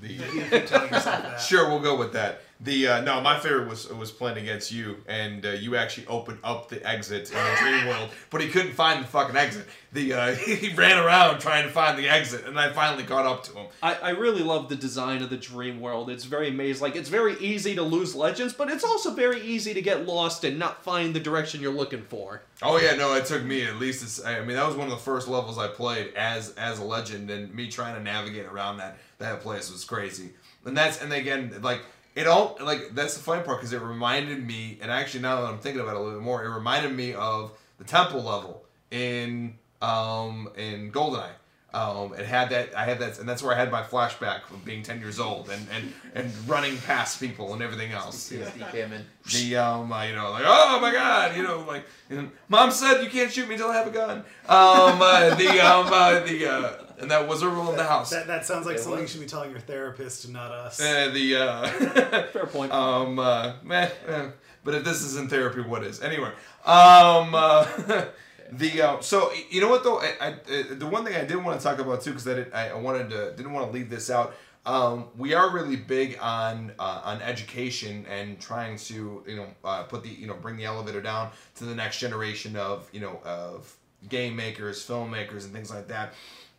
[0.00, 2.40] The, sure, we'll go with that.
[2.62, 6.38] The uh, no, my favorite was was playing against you, and uh, you actually opened
[6.44, 9.66] up the exit in the dream world, but he couldn't find the fucking exit.
[9.92, 13.42] The uh, he ran around trying to find the exit, and I finally caught up
[13.44, 13.66] to him.
[13.82, 16.08] I, I really love the design of the dream world.
[16.08, 16.94] It's very maze like.
[16.94, 20.56] It's very easy to lose legends, but it's also very easy to get lost and
[20.56, 22.42] not find the direction you're looking for.
[22.62, 24.24] Oh yeah, no, it took me at least.
[24.24, 27.28] I mean, that was one of the first levels I played as as a legend,
[27.28, 30.30] and me trying to navigate around that that place was crazy.
[30.64, 31.82] And that's and again like
[32.14, 35.48] it all like that's the funny part because it reminded me and actually now that
[35.48, 38.64] I'm thinking about it a little bit more, it reminded me of the temple level
[38.90, 41.30] in um in GoldenEye.
[41.74, 44.62] Um, it had that I had that, and that's where I had my flashback of
[44.62, 48.30] being ten years old and and, and running past people and everything else.
[48.30, 49.06] PTSD came in.
[49.32, 52.72] The um, uh, you know, like oh my god, you know, like you know, mom
[52.72, 54.18] said you can't shoot me until I have a gun.
[54.18, 58.10] Um, uh, the um, uh, the uh, and that was a rule in the house.
[58.10, 60.80] That, that sounds like It something you should be telling your therapist, and not us.
[60.80, 61.66] Uh, the uh,
[62.32, 62.72] Fair point.
[62.72, 64.28] um, uh, meh, eh.
[64.64, 66.00] but if this isn't therapy, what is?
[66.00, 66.30] Anyway,
[66.64, 67.66] um, uh,
[68.52, 71.36] the uh, so you know what though, I, I uh, the one thing I did
[71.42, 73.72] want to talk about too because I, did, I I wanted to didn't want to
[73.72, 74.34] leave this out.
[74.64, 79.82] Um, we are really big on uh, on education and trying to you know uh,
[79.82, 83.20] put the you know bring the elevator down to the next generation of you know
[83.24, 83.76] of
[84.08, 86.12] game makers, filmmakers, and things like that.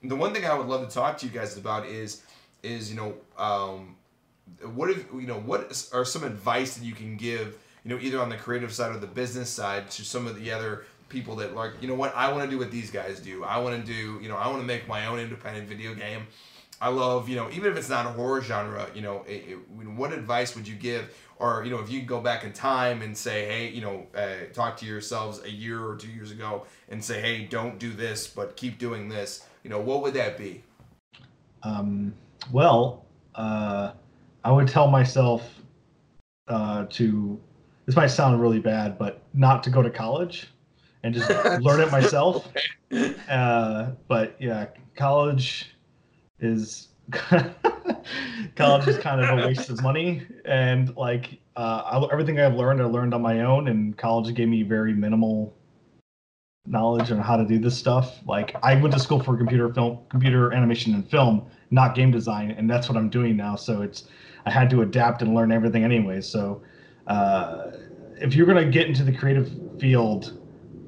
[0.04, 2.24] The one thing I would love to talk to you guys about is
[2.62, 3.96] is you know um,
[4.74, 8.20] what if you know what are some advice that you can give you know either
[8.22, 11.56] on the creative side or the business side to some of the other people that
[11.56, 13.44] like you know what I want to do what these guys do.
[13.44, 16.28] I want to do you know I want to make my own independent video game.
[16.82, 19.70] I love you know even if it's not a horror genre you know it, it,
[19.88, 21.16] what advice would you give?
[21.38, 24.52] Or you know if you go back in time and say hey you know uh,
[24.54, 28.28] talk to yourselves a year or two years ago and say hey don't do this
[28.28, 30.63] but keep doing this you know what would that be
[31.63, 32.13] Um,
[32.52, 33.93] well, uh,
[34.43, 35.62] I would tell myself
[36.47, 37.39] uh, to.
[37.86, 40.47] This might sound really bad, but not to go to college
[41.04, 41.30] and just
[41.62, 42.49] learn it myself.
[43.30, 45.76] Uh, but yeah, college
[46.39, 46.89] is
[48.56, 52.82] college is kind of a waste of money, and like uh, I, everything I've learned,
[52.82, 55.54] I learned on my own, and college gave me very minimal
[56.65, 58.19] knowledge on how to do this stuff.
[58.26, 62.52] Like I went to school for computer film, computer animation and film, not game design,
[62.52, 63.56] and that's what I'm doing now.
[63.56, 64.06] So it's
[64.45, 66.21] I had to adapt and learn everything anyway.
[66.21, 66.63] So
[67.08, 67.71] uh,
[68.21, 70.34] if you're gonna get into the creative field,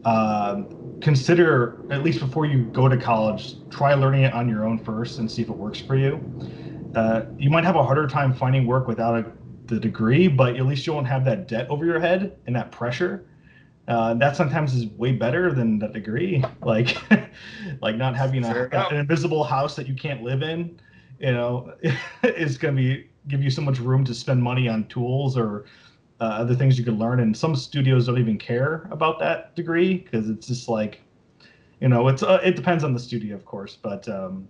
[0.05, 0.69] um
[1.01, 5.19] consider at least before you go to college, try learning it on your own first
[5.19, 6.25] and see if it works for you.
[6.95, 9.31] Uh, you might have a harder time finding work without a,
[9.67, 12.71] the degree, but at least you won't have that debt over your head and that
[12.71, 13.27] pressure
[13.87, 16.43] uh, that sometimes is way better than the degree.
[16.61, 16.97] Like
[17.81, 20.79] like not having a, an invisible house that you can't live in
[21.19, 21.73] you know
[22.23, 25.65] is going to be give you so much room to spend money on tools or
[26.21, 27.19] uh, other things you could learn.
[27.19, 31.01] And some studios don't even care about that degree because it's just like
[31.81, 34.47] you know it's uh, it depends on the studio of course but um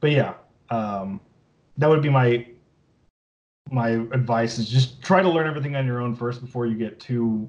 [0.00, 0.34] but yeah
[0.70, 1.20] um
[1.76, 2.46] that would be my
[3.70, 6.98] my advice is just try to learn everything on your own first before you get
[7.00, 7.48] too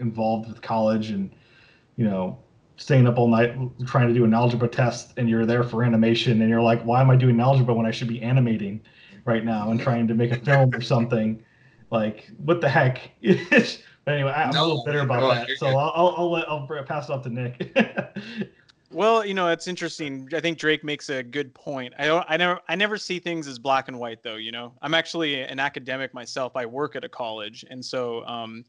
[0.00, 1.30] involved with college and
[1.96, 2.38] you know
[2.76, 3.54] staying up all night
[3.86, 7.00] trying to do an algebra test and you're there for animation and you're like why
[7.00, 8.80] am i doing algebra when i should be animating
[9.24, 11.42] right now and trying to make a film or something
[11.90, 15.66] like what the heck but anyway I, i'm a little bitter about no, that so.
[15.66, 17.76] I'll, I'll, I'll let i'll pass it off to nick
[18.92, 20.28] Well, you know, it's interesting.
[20.34, 21.94] I think Drake makes a good point.
[21.96, 24.72] I don't I never I never see things as black and white though, you know.
[24.82, 26.56] I'm actually an academic myself.
[26.56, 27.64] I work at a college.
[27.70, 28.64] And so um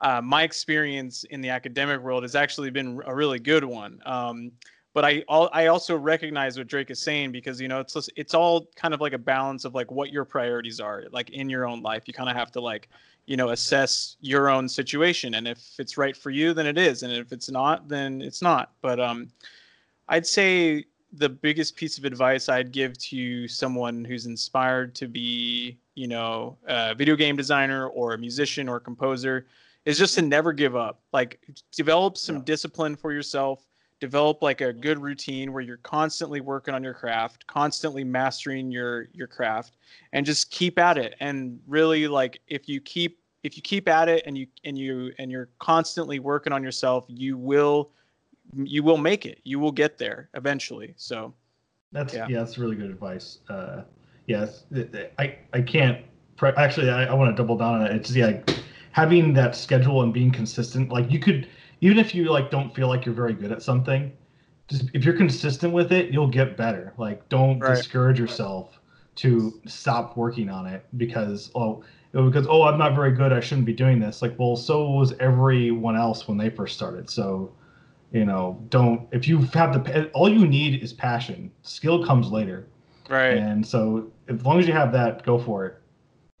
[0.00, 4.00] uh, my experience in the academic world has actually been a really good one.
[4.06, 4.52] Um,
[4.94, 8.34] but I al- I also recognize what Drake is saying because you know it's it's
[8.34, 11.66] all kind of like a balance of like what your priorities are like in your
[11.66, 12.04] own life.
[12.06, 12.88] You kind of have to like
[13.26, 17.02] you know assess your own situation and if it's right for you then it is
[17.02, 18.72] and if it's not then it's not.
[18.80, 19.28] But um
[20.08, 25.78] I'd say the biggest piece of advice I'd give to someone who's inspired to be,
[25.94, 29.46] you know, a video game designer or a musician or a composer
[29.88, 31.00] is just to never give up.
[31.14, 31.40] Like
[31.72, 32.42] develop some Yeah.
[32.44, 33.66] discipline for yourself,
[34.00, 39.08] develop like a good routine where you're constantly working on your craft, constantly mastering your
[39.14, 39.78] your craft
[40.12, 41.14] and just keep at it.
[41.20, 45.12] And really like if you keep if you keep at it and you and you
[45.18, 47.90] and you're constantly working on yourself, you will
[48.54, 49.40] you will make it.
[49.44, 50.92] You will get there eventually.
[50.96, 51.32] So
[51.92, 52.26] That's Yeah.
[52.28, 52.40] yeah.
[52.40, 53.38] that's really good advice.
[53.48, 53.84] Uh,
[54.26, 54.64] yes,
[55.18, 56.04] I I can't.
[56.58, 57.96] Actually, I, I want to double down on it.
[57.96, 58.38] It's yeah,
[58.92, 60.90] having that schedule and being consistent.
[60.90, 61.48] Like you could,
[61.80, 64.12] even if you like don't feel like you're very good at something,
[64.68, 66.92] just if you're consistent with it, you'll get better.
[66.98, 67.76] Like don't Right.
[67.76, 68.80] discourage yourself
[69.16, 71.82] to stop working on it because oh,
[72.14, 73.32] oh because oh I'm not very good.
[73.32, 74.22] I shouldn't be doing this.
[74.22, 77.08] Like well, so was everyone else when they first started.
[77.10, 77.52] So
[78.10, 82.66] you know don't if you have the all you need is passion skill comes later
[83.10, 83.36] right.
[83.36, 85.74] and so as long as you have that go for it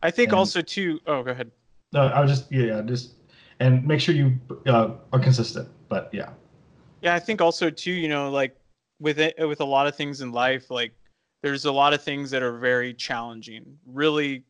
[0.02, 0.98] I think and- also too.
[1.06, 1.50] Oh, go ahead.
[1.92, 3.14] No i was just yeah just
[3.60, 6.30] and make sure you uh, are consistent but yeah
[7.02, 7.92] Yeah, I think also too.
[7.92, 8.56] You know, like
[9.00, 10.92] with it with a lot of things in life, like
[11.42, 13.78] there's a lot of things that are very challenging.
[13.86, 14.44] Really,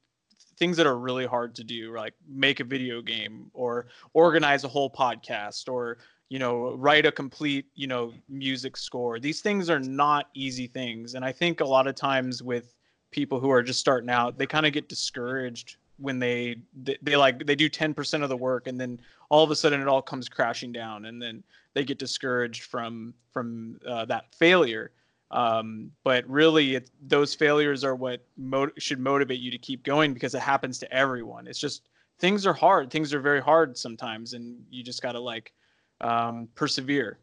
[0.58, 4.68] things that are really hard to do, like make a video game or organize a
[4.68, 5.98] whole podcast or
[6.28, 11.14] you know write a complete you know music score these things are not easy things
[11.14, 12.74] and i think a lot of times with
[13.10, 16.56] people who are just starting out they kind of get discouraged when they,
[17.02, 19.88] they like they do 10% of the work and then all of a sudden it
[19.88, 21.42] all comes crashing down and then
[21.74, 24.90] they get discouraged from from uh, that failure.
[25.30, 30.14] Um, but really it, those failures are what mo- should motivate you to keep going
[30.14, 31.46] because it happens to everyone.
[31.46, 32.90] It's just things are hard.
[32.90, 35.52] Things are very hard sometimes and you just got to like
[36.00, 37.18] um, persevere.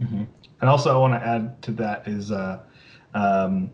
[0.00, 0.24] Mm-hmm.
[0.60, 2.60] and also i want to add to that is uh,
[3.14, 3.70] um,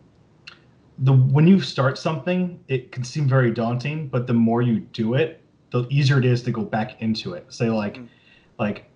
[1.00, 5.14] the when you start something, it can seem very daunting, but the more you do
[5.14, 7.52] it, the easier it is to go back into it.
[7.52, 8.08] Say like, mm.
[8.58, 8.90] like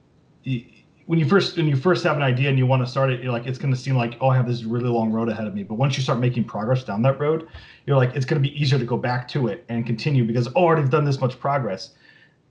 [1.07, 3.23] when you first when you first have an idea and you want to start it,
[3.23, 5.47] you're like it's going to seem like oh I have this really long road ahead
[5.47, 5.63] of me.
[5.63, 7.49] But once you start making progress down that road,
[7.87, 10.49] you're like it's going to be easier to go back to it and continue because
[10.49, 11.91] oh I already done this much progress.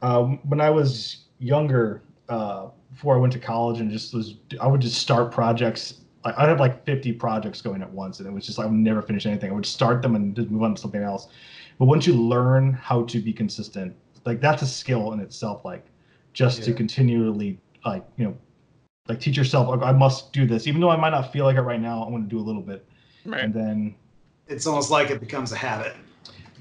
[0.01, 4.67] Um, when I was younger, uh, before I went to college and just was I
[4.67, 8.45] would just start projects I had like 50 projects going at once, and it was
[8.45, 9.51] just I would never finish anything.
[9.51, 11.27] I would start them and just move on to something else.
[11.79, 15.65] But once you learn how to be consistent, like that's a skill in itself.
[15.65, 15.85] Like
[16.33, 16.65] just yeah.
[16.65, 18.37] to continually, like you know,
[19.07, 19.67] like teach yourself.
[19.67, 22.03] Like, I must do this, even though I might not feel like it right now.
[22.03, 22.85] I'm going to do a little bit,
[23.25, 23.43] right.
[23.43, 23.95] and then
[24.47, 25.95] it's almost like it becomes a habit.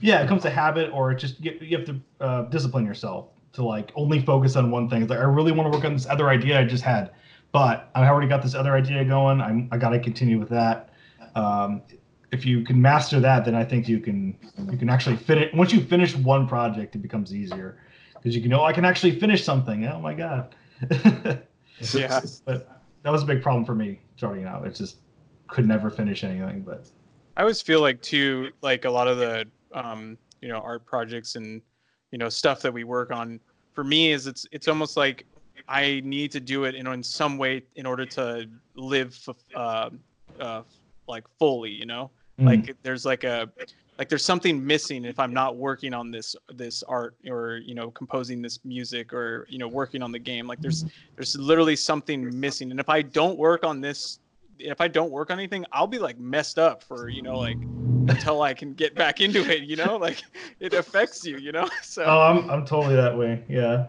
[0.01, 3.65] Yeah, it becomes a habit, or just you, you have to uh, discipline yourself to
[3.65, 5.03] like only focus on one thing.
[5.03, 7.11] It's like I really want to work on this other idea I just had
[7.53, 9.41] but I already got this other idea going.
[9.41, 10.91] I'm, I got to continue with that.
[11.35, 11.83] Um,
[12.33, 14.39] if you can master that, then I think you can
[14.71, 15.55] you can actually fit it.
[15.55, 17.79] Once you finish one project, it becomes easier
[18.15, 19.87] because you can know oh, I can actually finish something.
[19.87, 20.55] Oh my god!
[21.93, 24.65] yeah, but that was a big problem for me starting out.
[24.67, 24.99] It just
[25.49, 26.63] could never finish anything.
[26.63, 26.89] But
[27.37, 31.35] I always feel like too, like a lot of the um, you know art projects
[31.35, 31.61] and
[32.13, 33.41] you know stuff that we work on.
[33.73, 35.27] For me, is it's it's almost like
[35.71, 39.17] I need to do it in, in some way in order to live
[39.55, 39.91] uh,
[40.41, 40.63] uh,
[41.07, 42.11] like fully, you know?
[42.41, 42.47] Mm.
[42.47, 43.49] Like there's like a
[43.97, 47.91] like there's something missing if I'm not working on this this art or you know
[47.91, 50.47] composing this music or you know working on the game.
[50.47, 52.71] Like there's there's literally something missing.
[52.73, 54.19] And if I don't work on this
[54.61, 57.57] if I don't work on anything, I'll be like messed up for, you know, like
[58.09, 59.97] until I can get back into it, you know?
[59.97, 60.23] Like
[60.61, 61.69] it affects you, you know?
[61.83, 63.43] So Oh, I'm I'm totally that way.
[63.49, 63.87] Yeah.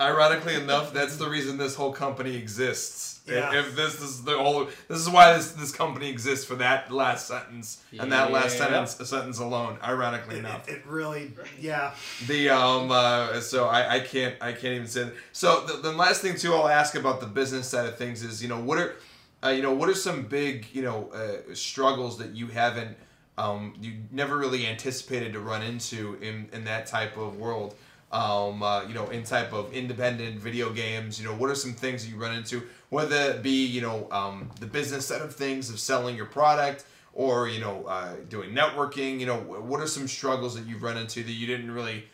[0.00, 3.20] Ironically enough, that's the reason this whole company exists.
[3.26, 3.58] Yeah.
[3.58, 6.92] If, if this is the whole this is why this this company exists for that
[6.92, 10.68] last sentence and that last sentence sentence alone, ironically it, enough.
[10.68, 11.94] It, it, really yeah.
[12.26, 15.14] The um uh so I I can't I can't even say that.
[15.32, 18.42] So the, the last thing too I'll ask about the business side of things is,
[18.42, 18.96] you know, what are
[19.44, 22.96] uh, you know, what are some big, you know, uh, struggles that you haven't,
[23.36, 27.74] um, you never really anticipated to run into in, in that type of world?
[28.10, 31.72] Um, uh, you know, in type of independent video games, you know, what are some
[31.72, 32.62] things that you run into?
[32.90, 36.84] Whether it be, you know, um, the business side of things of selling your product,
[37.14, 39.18] or you know, uh, doing networking.
[39.18, 42.04] You know, what are some struggles that you've run into that you didn't really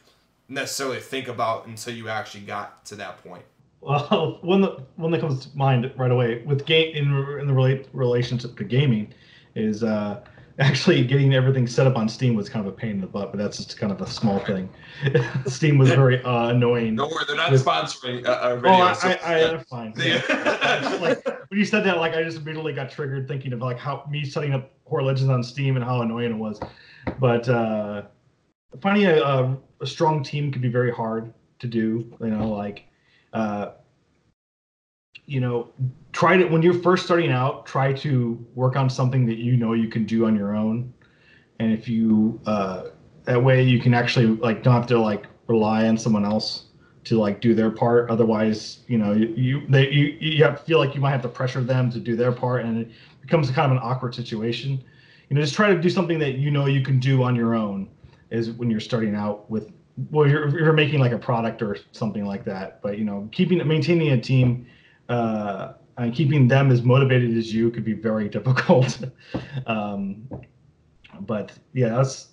[0.49, 3.45] necessarily think about until you actually got to that point?
[3.81, 7.55] Well, one that one that comes to mind right away with game in in the
[7.55, 9.12] relate relationship to gaming
[9.55, 10.23] is uh,
[10.59, 13.33] actually getting everything set up on Steam was kind of a pain in the butt,
[13.33, 14.69] but that's just kind of a small thing.
[15.47, 16.97] Steam was very uh, annoying.
[16.97, 18.64] Don't worry, they're not with, sponsoring uh, our videos.
[18.66, 19.09] Oh, I, so.
[19.09, 19.95] I, I, I fine.
[19.97, 20.99] Yeah.
[21.01, 24.05] like when you said that, like I just immediately got triggered thinking of like how
[24.11, 26.61] me setting up Horror Legends on Steam and how annoying it was.
[27.19, 28.03] But uh,
[28.83, 32.12] finding a, a, a strong team can be very hard to do.
[32.21, 32.85] You know, like
[33.33, 33.71] uh,
[35.27, 35.69] you know,
[36.12, 39.73] try to when you're first starting out, try to work on something that you know
[39.73, 40.93] you can do on your own,
[41.59, 42.85] and if you uh,
[43.25, 46.66] that way you can actually like don't have to like rely on someone else
[47.05, 48.11] to like do their part.
[48.11, 51.23] Otherwise, you know, you you they you you have to feel like you might have
[51.23, 52.90] to pressure them to do their part, and it
[53.21, 54.83] becomes kind of an awkward situation.
[55.29, 57.55] You know, just try to do something that you know you can do on your
[57.55, 57.88] own.
[58.31, 59.73] Is when you're starting out with
[60.11, 62.81] well, you're you're making like a product or something like that.
[62.83, 64.67] But you know, keeping maintaining a team
[65.09, 68.99] uh, and keeping them as motivated as you could be very difficult.
[69.67, 70.29] um,
[71.21, 72.29] but yeah, that's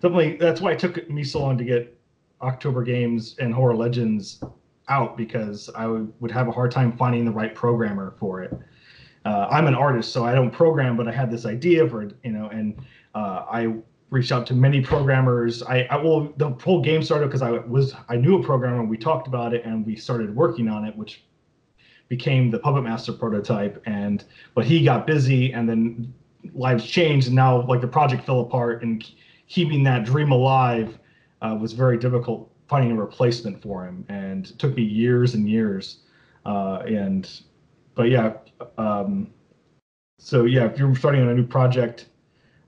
[0.00, 1.98] definitely that's why it took me so long to get
[2.40, 4.42] October Games and Horror Legends
[4.88, 8.52] out because I would have a hard time finding the right programmer for it.
[9.24, 12.32] Uh, I'm an artist, so I don't program, but I had this idea for you
[12.32, 12.76] know, and
[13.14, 13.74] uh, I
[14.12, 15.62] reached out to many programmers.
[15.62, 18.84] I, I well, the whole game started because I was I knew a programmer.
[18.84, 21.24] We talked about it and we started working on it, which
[22.08, 23.82] became the Puppet Master prototype.
[23.86, 26.14] And but he got busy, and then
[26.54, 29.04] lives changed, and now like the project fell apart, and
[29.48, 30.98] keeping that dream alive
[31.40, 32.48] uh, was very difficult.
[32.68, 35.98] Finding a replacement for him, and took me years and years
[36.44, 37.42] uh, and
[37.94, 38.34] but yeah,
[38.78, 39.30] um,
[40.18, 42.06] so yeah, if you're starting on a new project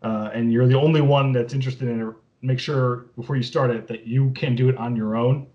[0.05, 3.71] uh, and you're the only one that's interested in it, make sure before you start
[3.71, 5.47] it that you can do it on your own.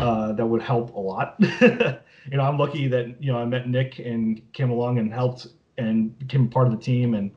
[0.00, 1.36] Uh, that would help a lot.
[1.40, 5.46] you know, I'm lucky that you know I met Nick and came along and helped
[5.78, 7.30] and became part of the team and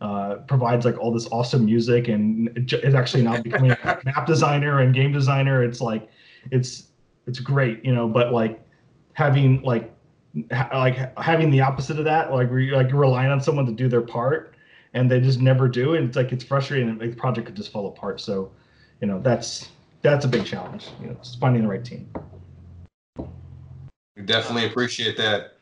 [0.00, 4.80] uh, provides like all this awesome music and is actually now becoming a map designer
[4.80, 5.62] and game designer.
[5.62, 6.10] It's like
[6.50, 6.88] it's
[7.26, 8.08] it's great, you know.
[8.08, 8.60] But like
[9.12, 9.94] having like
[10.52, 13.72] ha- like having the opposite of that, like where like you're relying on someone to
[13.72, 14.55] do their part
[14.96, 16.88] and they just never do, and it's like it's frustrating.
[16.88, 18.18] And like, the project could just fall apart.
[18.18, 18.50] So,
[19.00, 19.68] you know, that's
[20.00, 20.88] that's a big challenge.
[21.00, 22.08] You know, just finding the right team.
[24.16, 25.58] We definitely appreciate that.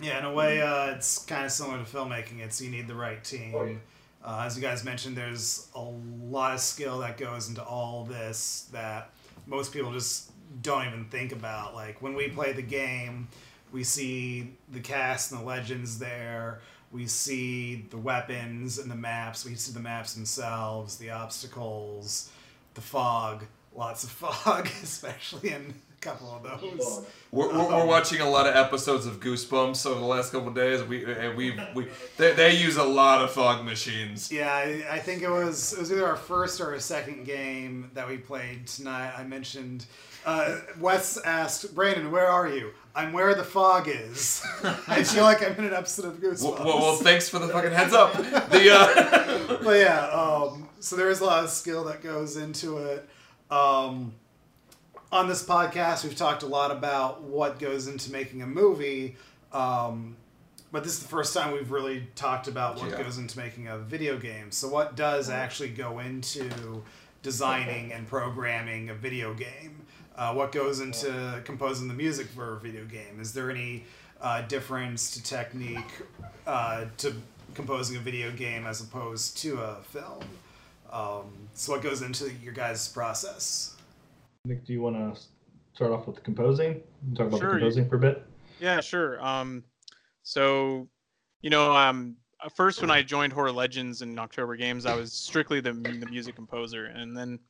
[0.00, 2.40] Yeah, in a way, uh, it's kind of similar to filmmaking.
[2.40, 3.80] It's you need the right team.
[4.24, 8.70] Uh, as you guys mentioned, there's a lot of skill that goes into all this
[8.72, 9.10] that
[9.46, 10.32] most people just
[10.62, 11.74] don't even think about.
[11.74, 13.28] Like when we play the game,
[13.72, 16.60] we see the cast and the legends there.
[16.94, 19.44] We see the weapons and the maps.
[19.44, 22.30] We see the maps themselves, the obstacles,
[22.74, 23.42] the fog.
[23.74, 27.04] Lots of fog, especially in a couple of those.
[27.32, 30.54] We're, we're, we're watching a lot of episodes of Goosebumps over the last couple of
[30.54, 30.84] days.
[30.84, 34.30] We and we we they, they use a lot of fog machines.
[34.30, 37.90] Yeah, I, I think it was it was either our first or a second game
[37.94, 39.14] that we played tonight.
[39.18, 39.86] I mentioned
[40.24, 44.44] uh, Wes asked Brandon, "Where are you?" I'm where the fog is.
[44.86, 46.42] I feel like I'm in an episode of Goosebumps.
[46.44, 48.12] Well, well, well, thanks for the fucking heads up.
[48.14, 52.78] The uh, but yeah, um, so there is a lot of skill that goes into
[52.78, 53.08] it.
[53.50, 54.12] Um,
[55.10, 59.16] on this podcast, we've talked a lot about what goes into making a movie,
[59.52, 60.16] um,
[60.72, 63.02] but this is the first time we've really talked about what Yeah.
[63.02, 64.50] goes into making a video game.
[64.50, 66.82] So, what does actually go into
[67.22, 69.83] designing and programming a video game?
[70.16, 73.18] Uh, what goes into composing the music for a video game?
[73.20, 73.84] Is there any
[74.20, 76.02] uh, difference to technique
[76.46, 77.14] uh, to
[77.54, 80.22] composing a video game as opposed to a film?
[80.92, 83.76] Um, so, what goes into your guys' process?
[84.44, 85.20] Nick, do you want to
[85.74, 86.82] start off with the composing?
[87.16, 88.24] Talk about Sure, the composing for a bit.
[88.60, 89.20] Yeah, sure.
[89.24, 89.64] Um,
[90.22, 90.88] so,
[91.42, 92.16] you know, um,
[92.54, 96.36] first when I joined Horror Legends in October Games, I was strictly the, the music
[96.36, 97.40] composer, and then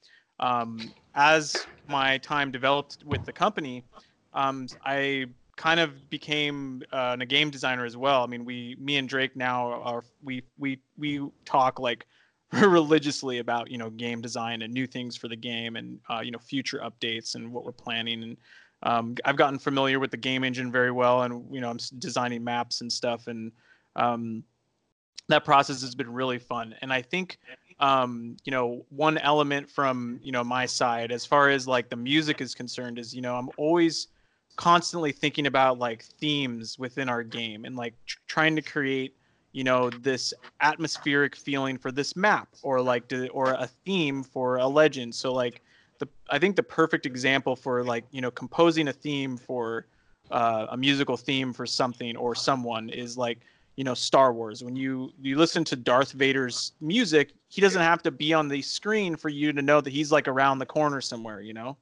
[0.41, 3.85] um, as my time developed with the company,
[4.33, 5.27] um, I
[5.57, 8.25] kind of became uh, a game designer as well.
[8.25, 12.07] I mean, we, me and Drake now are we we we talk like
[12.53, 16.31] religiously about you know game design and new things for the game and uh, you
[16.31, 18.37] know future updates and what we're planning and
[18.85, 22.45] um, I've gotten familiar with the game engine very well, and you know I'm designing
[22.45, 23.51] maps and stuff, and
[23.97, 24.45] um,
[25.29, 26.75] that process has been really fun.
[26.83, 27.39] And I think
[27.81, 31.97] um, you know one element from you know my side, as far as like the
[31.97, 34.09] music is concerned, is you know I'm always
[34.57, 39.17] constantly thinking about like themes within our game and like tr- trying to create
[39.53, 44.57] you know this atmospheric feeling for this map or like to, or a theme for
[44.57, 45.15] a legend.
[45.15, 45.63] So like
[45.99, 49.87] the I think the perfect example for like you know composing a theme for
[50.31, 53.41] uh, a musical theme for something or someone is like
[53.77, 54.63] you know Star Wars.
[54.63, 58.63] When you you listen to Darth Vader's music, he doesn't have to be on the
[58.63, 61.41] screen for you to know that he's like around the corner somewhere.
[61.41, 61.77] You know.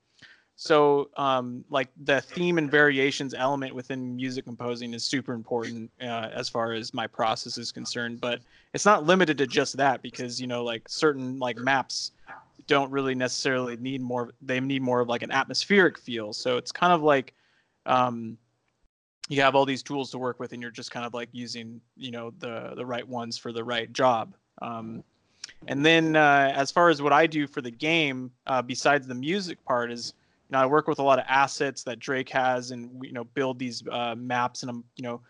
[0.55, 6.29] So, um, like the theme and variations element within music composing is super important uh,
[6.33, 8.21] as far as my process is concerned.
[8.21, 8.41] But
[8.75, 12.13] it's not limited to just that because you know, like certain like maps
[12.67, 16.73] don't really necessarily need more they need more of like an atmospheric feel so it's
[16.73, 17.35] kind of like
[17.87, 18.39] um
[19.33, 21.81] you have all these tools to work with and you're just kind of like using
[21.97, 25.03] you know the the right ones for the right job um
[25.67, 29.15] and then uh, as far as what i do for the game uh, besides the
[29.15, 30.15] music part is
[30.49, 33.25] you know i work with a lot of assets that drake has and you know
[33.25, 35.21] build these uh, maps and i'm you know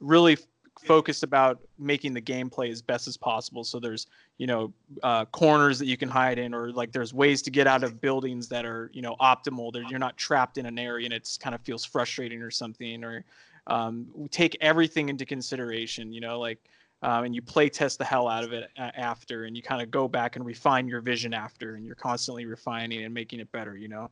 [0.00, 0.36] really
[0.84, 3.64] focused about making the gameplay as best as possible.
[3.64, 4.06] So there's
[4.40, 4.72] you know
[5.02, 8.00] uh, corners that you can hide in or like there's ways to get out of
[8.00, 9.70] buildings that are you know optimal.
[9.70, 13.04] That you're not trapped in an area and it's kind of feels frustrating or something
[13.04, 13.22] or
[13.66, 16.58] um, take everything into consideration you know like
[17.02, 19.82] um, and you play test the hell out of it uh, after and you kind
[19.82, 23.52] of go back and refine your vision after and you're constantly refining and making it
[23.52, 24.10] better you know?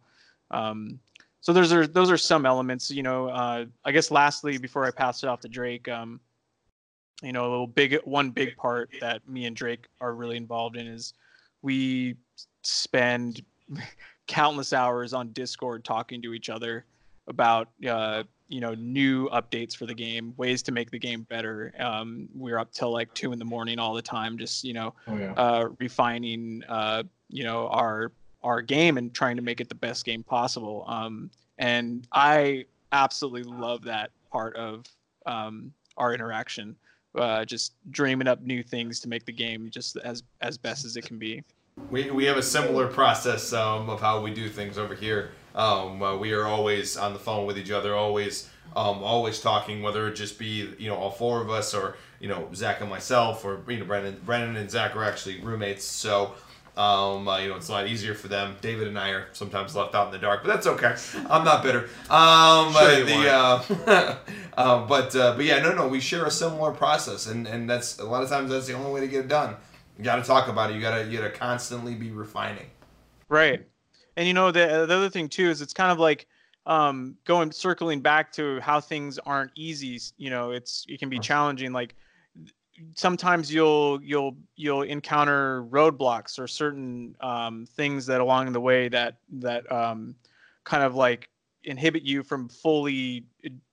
[0.50, 1.00] Um,
[1.40, 4.90] so those are those are some elements you know uh, i guess lastly before i
[4.90, 6.20] pass it off to drake um,
[7.22, 10.76] you know a little big one big part that me and drake are really involved
[10.76, 11.14] in is
[11.62, 12.14] we
[12.62, 13.42] spend
[14.26, 16.84] countless hours on discord talking to each other
[17.26, 21.72] about uh, you know new updates for the game ways to make the game better
[21.78, 24.94] um, we're up till like two in the morning all the time just you know
[25.06, 25.32] Oh yeah.
[25.32, 28.12] uh, refining uh, you know our
[28.42, 33.42] our game and trying to make it the best game possible um, and i absolutely
[33.42, 34.84] love that part of
[35.26, 36.76] um, our interaction.
[37.14, 40.96] Uh, just dreaming up new things to make the game just as as best as
[40.96, 41.42] it can be.
[41.90, 45.30] We, we have a similar process um, of how we do things over here.
[45.54, 49.82] Um, uh, we are always on the phone with each other, always um, always talking,
[49.82, 52.90] whether it just be you know all four of us or you know Zach and
[52.90, 54.20] myself or you know Brendan.
[54.24, 56.34] Brendan and Zach are actually roommates, so
[56.78, 58.56] um, uh, you know it's a lot easier for them.
[58.60, 60.94] David and I are sometimes left out in the dark, but that's okay.
[61.28, 61.88] I'm not bitter.
[62.08, 64.16] Um, Sure uh, the uh,
[64.56, 67.98] uh, but uh, but yeah, no, no, we share a similar process, and and that's
[67.98, 69.56] a lot of times that's the only way to get it done.
[69.98, 70.76] You got to talk about it.
[70.76, 72.66] You got to you got to constantly be refining.
[73.28, 73.66] Right.
[74.16, 76.28] And you know the the other thing too is it's kind of like
[76.66, 80.00] um, going circling back to how things aren't easy.
[80.16, 81.72] You know, it's it can be challenging.
[81.72, 81.96] Like
[82.94, 89.16] sometimes you'll you'll you'll encounter roadblocks or certain um, things that along the way that
[89.30, 90.14] that um,
[90.64, 91.28] kind of like
[91.64, 93.24] inhibit you from fully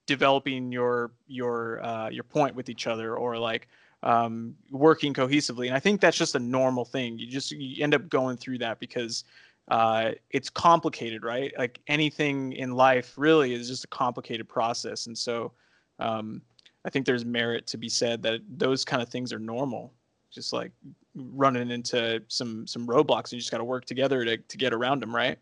[0.06, 3.68] developing your your uh, your point with each other or like
[4.04, 5.68] um, working cohesively.
[5.68, 7.18] And I think that's just a normal thing.
[7.18, 9.24] You just you end up going through that because
[9.70, 11.52] uh, it's complicated, right?
[11.58, 15.08] Like anything in life really is just a complicated process.
[15.08, 15.54] And so
[16.00, 16.42] um,
[16.86, 19.92] I think there's merit to be said that those kind of things are normal.
[20.32, 20.72] Just like
[21.16, 24.74] running into some some roadblocks, and you just got to work together to to get
[24.74, 25.38] around them, right?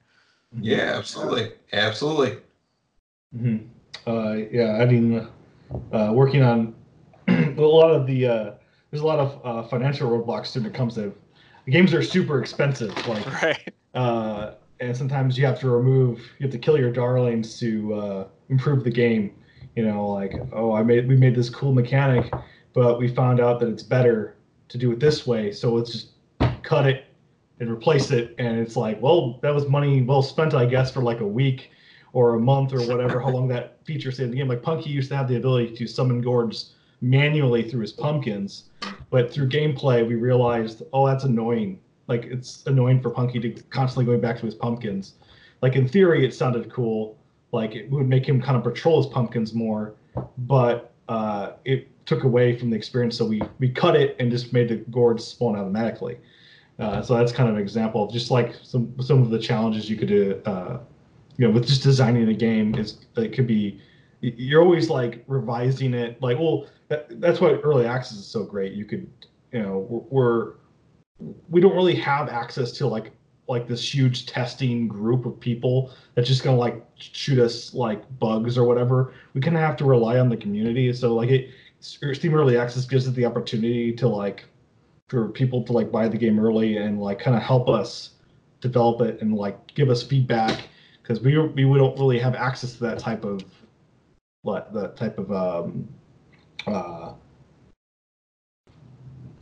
[0.61, 2.37] Yeah, absolutely, absolutely.
[3.35, 3.57] hmm
[4.07, 5.27] Uh, yeah, I mean,
[5.91, 6.75] uh, working on
[7.27, 8.51] a lot of the uh,
[8.91, 11.13] there's a lot of uh, financial roadblocks when it comes to
[11.67, 12.95] games are super expensive.
[13.07, 13.73] Like, Right.
[13.95, 18.27] uh, and sometimes you have to remove, you have to kill your darlings to uh,
[18.49, 19.33] improve the game.
[19.75, 22.31] You know, like, oh, I made we made this cool mechanic,
[22.73, 24.35] but we found out that it's better
[24.69, 26.09] to do it this way, so let's just
[26.63, 27.05] cut it
[27.59, 28.35] and replace it.
[28.37, 31.71] And it's like, well, that was money well spent, I guess, for like a week
[32.11, 34.47] or a month or whatever, how long that feature stayed in the game.
[34.47, 38.65] Like Punky used to have the ability to summon gourds manually through his pumpkins,
[39.09, 41.79] but through gameplay we realized, oh, that's annoying.
[42.07, 45.15] Like it's annoying for Punky to constantly going back to his pumpkins.
[45.61, 47.17] Like in theory, it sounded cool.
[47.53, 49.93] Like it would make him kind of patrol his pumpkins more,
[50.39, 53.17] but uh, it took away from the experience.
[53.17, 56.17] So we we cut it and just made the gourds spawn automatically.
[56.79, 59.89] Uh, so that's kind of an example of just like some some of the challenges
[59.89, 60.41] you could do.
[60.45, 60.79] Uh,
[61.37, 63.79] you know, with just designing a game is it could be
[64.21, 66.21] you're always like revising it.
[66.21, 68.73] Like, well, that, that's why early access is so great.
[68.73, 69.07] You could,
[69.51, 70.55] you know, we're,
[71.19, 73.11] we're we don't really have access to like
[73.47, 78.57] like this huge testing group of people that's just gonna like shoot us like bugs
[78.57, 79.13] or whatever.
[79.33, 80.91] We kind of have to rely on the community.
[80.93, 84.45] So like it, Steam Early Access gives it the opportunity to like
[85.09, 88.11] for people to like buy the game early and like kind of help us
[88.61, 90.69] develop it and like give us feedback
[91.01, 93.43] because we we don't really have access to that type of
[94.45, 95.87] like that type of um
[96.65, 97.13] uh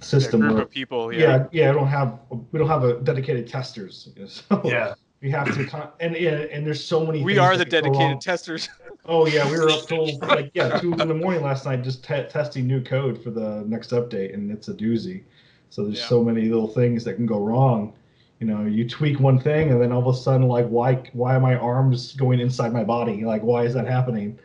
[0.01, 1.13] Yeah, system group where- of people.
[1.13, 1.19] yeah.
[1.19, 1.47] Yeah.
[1.51, 2.19] yeah, I don't have
[2.51, 4.09] we don't have a dedicated testers.
[4.27, 4.95] So Yeah.
[5.21, 7.23] we have to con- and yeah, and there's so many.
[7.23, 7.93] We are the could go wrong.
[7.93, 8.69] dedicated testers.
[9.05, 12.03] Oh yeah, we were up till like yeah two in the morning last night just
[12.03, 15.23] te- testing new code for the next update, and it's a doozy.
[15.71, 16.05] So there's Yeah.
[16.07, 17.93] so many little things that can go wrong.
[18.39, 21.35] You know, you tweak one thing, and then all of a sudden, like, why why
[21.35, 23.25] are my arms going inside my body?
[23.25, 24.37] Like, why is that happening?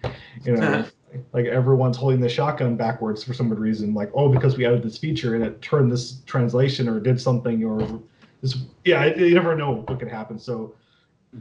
[0.44, 0.84] You know,
[1.32, 3.94] like everyone's holding the shotgun backwards for some reason.
[3.94, 7.64] Like, oh, because we added this feature and it turned this translation or did something
[7.64, 8.00] or
[8.42, 8.56] this.
[8.84, 10.38] Yeah, you never know what could happen.
[10.38, 10.74] So.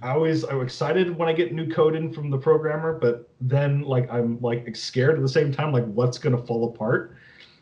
[0.02, 3.84] I always I'm excited when I get new code in from the programmer, but then
[3.84, 7.16] like I'm like scared at the same time, like what's gonna fall apart.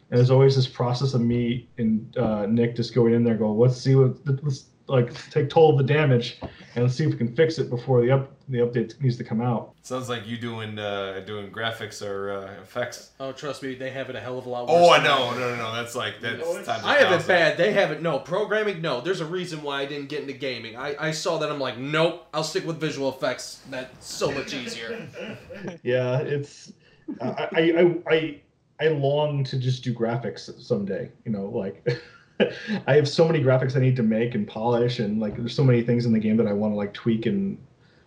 [0.09, 3.57] And there's always this process of me and uh, Nick just going in there, going,
[3.59, 6.39] let's see what let's like take toll of the damage
[6.75, 9.39] and see if we can fix it before the up the update needs to come
[9.39, 9.73] out.
[9.83, 13.11] Sounds like you doing uh, doing graphics or uh, effects.
[13.19, 14.75] Oh, trust me, they have it a hell of a lot worse.
[14.77, 15.73] Oh, I know, no, no, no.
[15.73, 17.55] That's like that's No, it's- times a I have it bad.
[17.57, 18.01] They have it.
[18.01, 18.81] No programming.
[18.81, 20.75] No, there's a reason why I didn't get into gaming.
[20.75, 21.49] I, I saw that.
[21.49, 22.27] I'm like, nope.
[22.33, 23.61] I'll stick with visual effects.
[23.69, 25.07] That's so much easier.
[25.83, 26.73] Yeah, it's
[27.21, 28.41] I I I I,
[28.81, 31.09] I long to just do graphics someday.
[31.25, 31.85] You know, like
[32.87, 35.63] I have so many graphics I need to make and polish, and like there's so
[35.63, 37.57] many things in the game that I want to like tweak and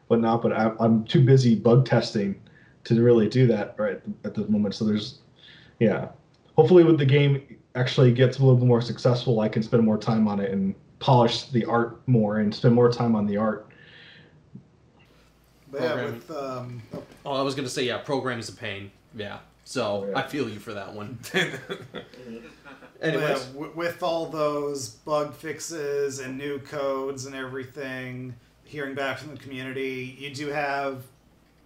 [0.08, 0.42] whatnot.
[0.42, 2.40] But I, I'm too busy bug testing
[2.84, 4.74] to really do that right at the moment.
[4.74, 5.18] So there's,
[5.78, 6.08] yeah.
[6.56, 9.98] Hopefully, with the game actually gets a little bit more successful, I can spend more
[9.98, 13.68] time on it and polish the art more and spend more time on the art.
[15.70, 17.98] But yeah, with um, oh, Oh, I was gonna say yeah.
[17.98, 18.92] Program is a pain.
[19.14, 19.38] Yeah.
[19.64, 20.18] So Yeah.
[20.20, 21.18] I feel you for that one.
[23.00, 28.34] Yeah, w- with all those bug fixes and new codes and everything,
[28.64, 31.02] hearing back from the community, you do have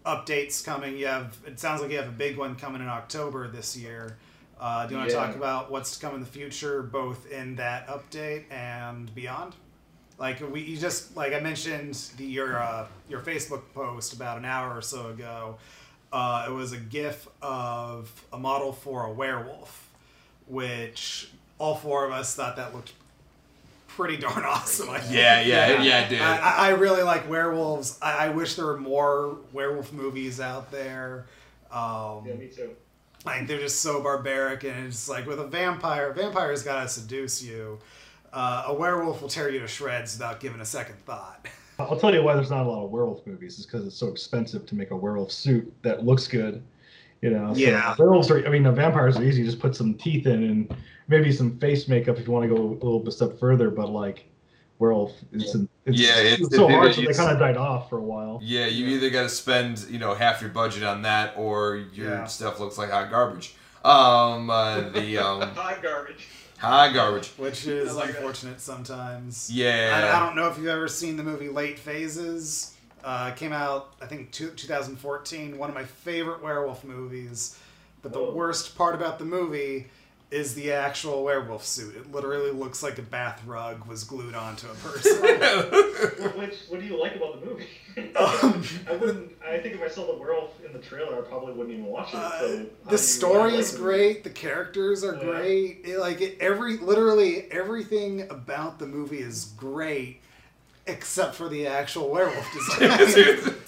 [0.05, 0.97] updates coming.
[0.97, 4.17] You have it sounds like you have a big one coming in October this year.
[4.59, 7.57] Uh, do you want to talk about what's to come in the future, both in
[7.57, 9.55] that update and beyond?
[10.19, 14.45] Like we, you just like I mentioned the, your uh, your Facebook post about an
[14.45, 15.57] hour or so ago.
[16.13, 19.89] Uh, it was a GIF of a model for a werewolf,
[20.47, 22.93] which all four of us thought that looked
[23.89, 24.89] pretty darn awesome.
[24.91, 25.03] I.
[25.11, 26.21] Yeah, yeah, yeah, it did.
[26.21, 27.99] I, I- I really like werewolves.
[28.01, 31.27] I, I wish there were more werewolf movies out there.
[31.71, 32.71] Um, Yeah, me too.
[33.25, 37.79] like they're just so barbaric, and it's like with a vampire, vampires gotta seduce you.
[38.33, 41.47] Uh, a werewolf will tear you to shreds without giving a second thought.
[41.81, 43.59] I'll tell you why there's not a lot of werewolf movies.
[43.59, 46.63] Is because it's so expensive to make a werewolf suit that looks good.
[47.23, 47.53] You know.
[47.55, 47.95] So Yeah.
[47.99, 48.47] Werewolves are.
[48.47, 49.45] I mean, the vampires are easy.
[49.45, 50.77] Just put some teeth in and
[51.09, 53.71] maybe some face makeup if you want to go a little bit step further.
[53.71, 54.25] But like,
[54.79, 56.95] werewolf, it's it's, Yeah, it's- it's so it- hard.
[56.95, 58.41] So they kind of died off for a while.
[58.43, 62.09] Yeah, you either got to spend you know half your budget on that, or your
[62.11, 62.25] Yeah.
[62.27, 63.55] stuff looks like hot garbage.
[63.85, 66.27] Um, uh, the um, Hot garbage.
[66.59, 67.29] hot garbage.
[67.37, 68.17] Which is I like that.
[68.17, 69.51] unfortunate sometimes.
[69.53, 70.11] Yeah.
[70.13, 72.75] I, I don't know if you've ever seen the movie Late Phases.
[73.05, 75.57] Uh, came out, I think, two, 2014.
[75.59, 77.59] One of my favorite werewolf movies.
[78.03, 79.87] But the worst part about the movie
[80.31, 81.97] is the actual werewolf suit.
[81.97, 85.13] It literally looks like a bath rug was glued onto a person.
[86.39, 87.67] Which, what do you like about the movie?
[88.17, 89.33] Um, I wouldn't.
[89.47, 92.15] I think if I saw the werewolf in the trailer, I probably wouldn't even watch
[92.15, 92.17] it.
[92.17, 92.47] Uh, so
[92.85, 94.25] how the you story like is the great.
[94.25, 95.21] The characters are Yeah.
[95.25, 95.81] great.
[95.85, 100.23] It, like it, every, literally everything about the movie is great,
[100.91, 102.89] except for the actual werewolf design.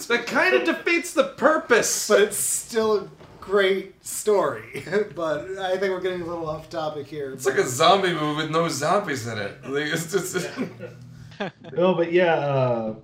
[0.09, 2.09] That kind of defeats the purpose.
[2.09, 3.09] but it's still a
[3.41, 4.85] great story.
[5.15, 7.33] but I think we're getting a little off topic here.
[7.33, 9.63] It's like a zombie movie with no zombies in it.
[9.69, 10.49] Like, it's just,
[11.73, 12.95] No, but yeah, uh,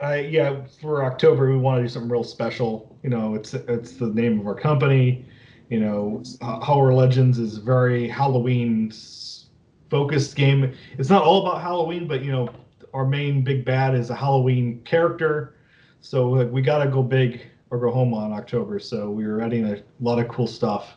[0.00, 2.98] I yeah for October we want to do something real special.
[3.02, 5.24] You know, it's it's the name of our company.
[5.70, 8.92] You know, Horror Legends is a very Halloween
[9.88, 10.74] focused game.
[10.98, 12.48] It's not all about Halloween, but you know,
[12.92, 15.54] our main big bad is a Halloween character.
[16.00, 18.78] So we got to go big or go home on October.
[18.78, 20.96] So we were adding a lot of cool stuff.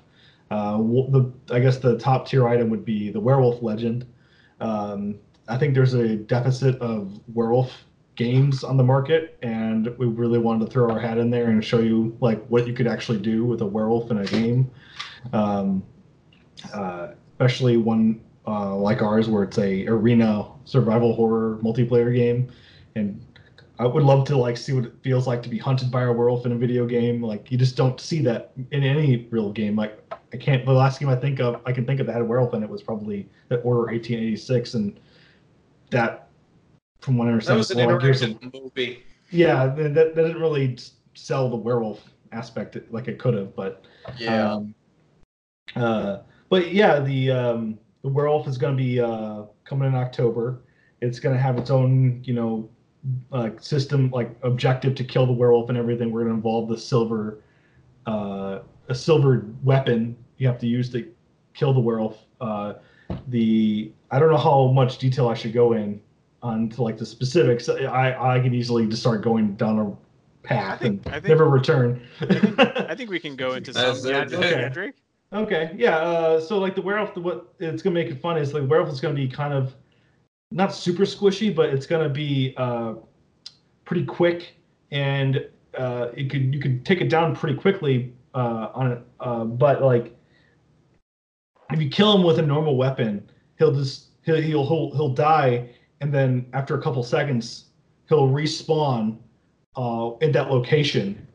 [0.52, 4.06] Uh, the I guess the top tier item would be the Werewolf Legend.
[4.60, 7.86] Um, I think there's a deficit of werewolf
[8.16, 11.64] games on the market, and we really wanted to throw our hat in there and
[11.64, 14.70] show you like what you could actually do with a werewolf in a game,
[15.34, 15.84] um,
[16.74, 22.52] uh, especially one uh, like ours where it's a arena survival horror multiplayer game,
[22.96, 23.20] and
[23.80, 26.12] I would love to like see what it feels like to be hunted by a
[26.14, 27.22] werewolf in a video game.
[27.22, 29.76] Like you just don't see that in any real game.
[29.76, 30.00] Like
[30.34, 30.66] I can't.
[30.66, 32.64] The last game I think of, I can think of that had a werewolf in
[32.64, 35.00] it was probably the Order 1886, and
[35.91, 36.30] that,
[37.02, 39.04] from what I that was an well, Gears of- interactive movie.
[39.32, 40.78] yeah, that, that didn't really
[41.14, 43.86] sell the werewolf aspect like it could have, but
[44.18, 44.54] Yeah.
[44.54, 44.76] um,
[45.76, 46.20] uh,
[46.50, 50.62] but yeah, the um, the werewolf is going to be uh, coming in October.
[51.01, 52.70] It's going to have its own, you know,
[53.32, 56.12] like system, like objective to kill the werewolf and everything.
[56.12, 57.41] We're going to involve the silver,
[58.06, 61.12] uh, a silver weapon you have to use to
[61.56, 62.20] kill the werewolf.
[62.39, 62.74] Uh,
[63.30, 65.99] the I don't know how much detail I should go in
[66.43, 67.68] on to like the specifics.
[67.70, 71.49] I I could easily just start going down a path think- and I think- never
[71.49, 72.06] return.
[72.22, 73.97] I think we can go into some.
[74.08, 74.26] Yeah.
[74.32, 74.51] Okay.
[74.51, 74.95] Kendrick?
[75.36, 75.97] Okay, yeah.
[75.97, 78.89] Uh, so like the werewolf, the, what it's gonna make it fun is like werewolf
[78.89, 79.75] is gonna be kind of
[80.51, 82.93] not super squishy, but it's gonna be uh,
[83.83, 84.55] pretty quick,
[84.91, 85.45] and
[85.77, 89.01] uh, it could you could take it down pretty quickly uh, on it.
[89.19, 90.15] Uh, but like
[91.71, 95.69] if you kill him with a normal weapon, he'll just he'll he'll he'll, he'll die,
[95.99, 97.65] and then after a couple seconds,
[98.07, 99.17] he'll respawn
[99.75, 101.27] uh, in that location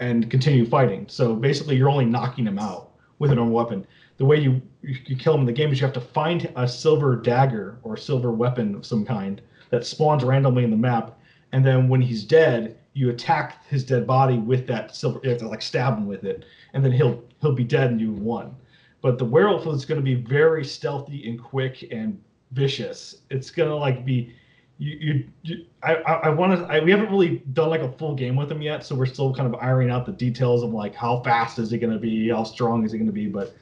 [0.00, 1.06] and continue fighting.
[1.08, 2.91] So basically, you're only knocking him out
[3.22, 3.86] with a normal weapon.
[4.16, 6.66] The way you you kill him in the game is you have to find a
[6.66, 11.20] silver dagger or silver weapon of some kind that spawns randomly in the map,
[11.52, 15.20] and then when he's dead, you attack his dead body with that silver.
[15.22, 16.44] You have to like stab him with it,
[16.74, 18.56] and then he'll he'll be dead and you won.
[19.02, 22.20] But the werewolf is going to be very stealthy and quick and
[22.50, 23.22] vicious.
[23.30, 24.34] It's going to like be
[24.82, 26.80] you, you, I, I, want to.
[26.82, 29.52] We haven't really done like a full game with him yet, so we're still kind
[29.52, 32.42] of ironing out the details of like how fast is he going to be, how
[32.42, 33.54] strong is he going to be, but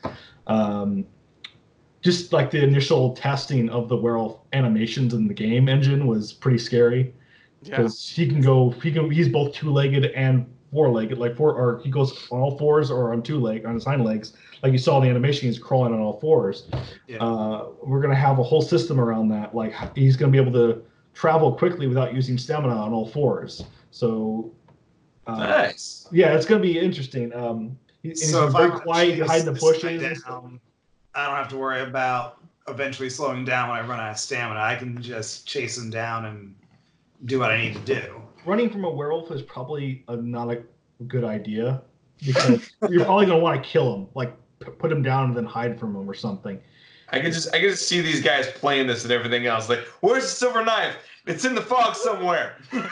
[0.46, 1.04] um,
[2.00, 6.58] just like the initial testing of the werewolf animations in the game engine was pretty
[6.58, 7.12] scary
[7.62, 7.76] Yeah.
[7.76, 11.90] because he can go, he can, he's both two-legged and four-legged, like four, or he
[11.90, 14.96] goes on all fours or on two leg on his hind legs, like you saw
[14.98, 16.68] in the animation, he's crawling on all fours.
[17.06, 17.18] Yeah.
[17.18, 20.82] Uh, we're gonna have a whole system around that, like he's gonna be able to
[21.14, 23.64] travel quickly without using stamina on all fours.
[23.90, 24.52] So
[25.26, 26.08] Uh, Nice.
[26.11, 27.32] Yeah, it's gonna be interesting.
[27.34, 30.22] Um, he- and he's so if very I quiet, chase hide in the bushes.
[30.24, 30.61] down,
[31.14, 32.38] I don't have to worry about
[32.68, 34.58] eventually slowing down when I run out of stamina.
[34.58, 36.54] I can just chase him down and
[37.26, 38.22] do what I need to do.
[38.46, 40.62] Running from a werewolf is probably a, not a
[41.06, 41.82] good idea
[42.24, 45.44] because you're probably gonna want to kill him, like p- put him down and then
[45.44, 46.58] hide from him or something.
[47.12, 49.68] I can just I can just see these guys playing this and everything else.
[49.68, 50.96] Like, where's the silver knife?
[51.26, 52.56] It's in the fog somewhere.
[52.70, 52.86] Thanks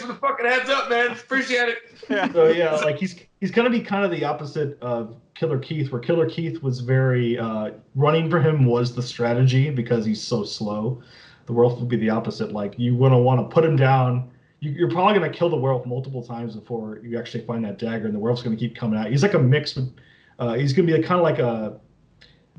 [0.00, 1.12] for the fucking heads up, man.
[1.12, 1.78] Appreciate it.
[2.08, 2.32] Yeah.
[2.32, 6.00] so yeah, like he's he's gonna be kind of the opposite of Killer Keith, where
[6.00, 11.02] Killer Keith was very uh, running for him was the strategy because he's so slow.
[11.46, 12.52] The werewolf would be the opposite.
[12.52, 14.30] Like you want to want to put him down.
[14.60, 18.06] You, you're probably gonna kill the werewolf multiple times before you actually find that dagger,
[18.06, 19.10] and the werewolf's gonna keep coming out.
[19.10, 19.92] He's like a mix with.
[20.38, 21.80] Uh, he's gonna be kind of like a.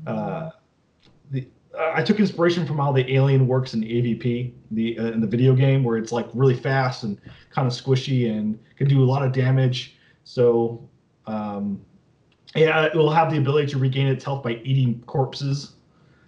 [0.06, 0.50] Uh,
[1.30, 5.26] the I took inspiration from how the alien works in AVP, the uh, in the
[5.26, 7.20] video game, where it's like really fast and
[7.50, 9.96] kind of squishy and can do a lot of damage.
[10.24, 10.88] So,
[11.26, 11.80] um,
[12.54, 15.74] yeah, it will have the ability to regain its health by eating corpses.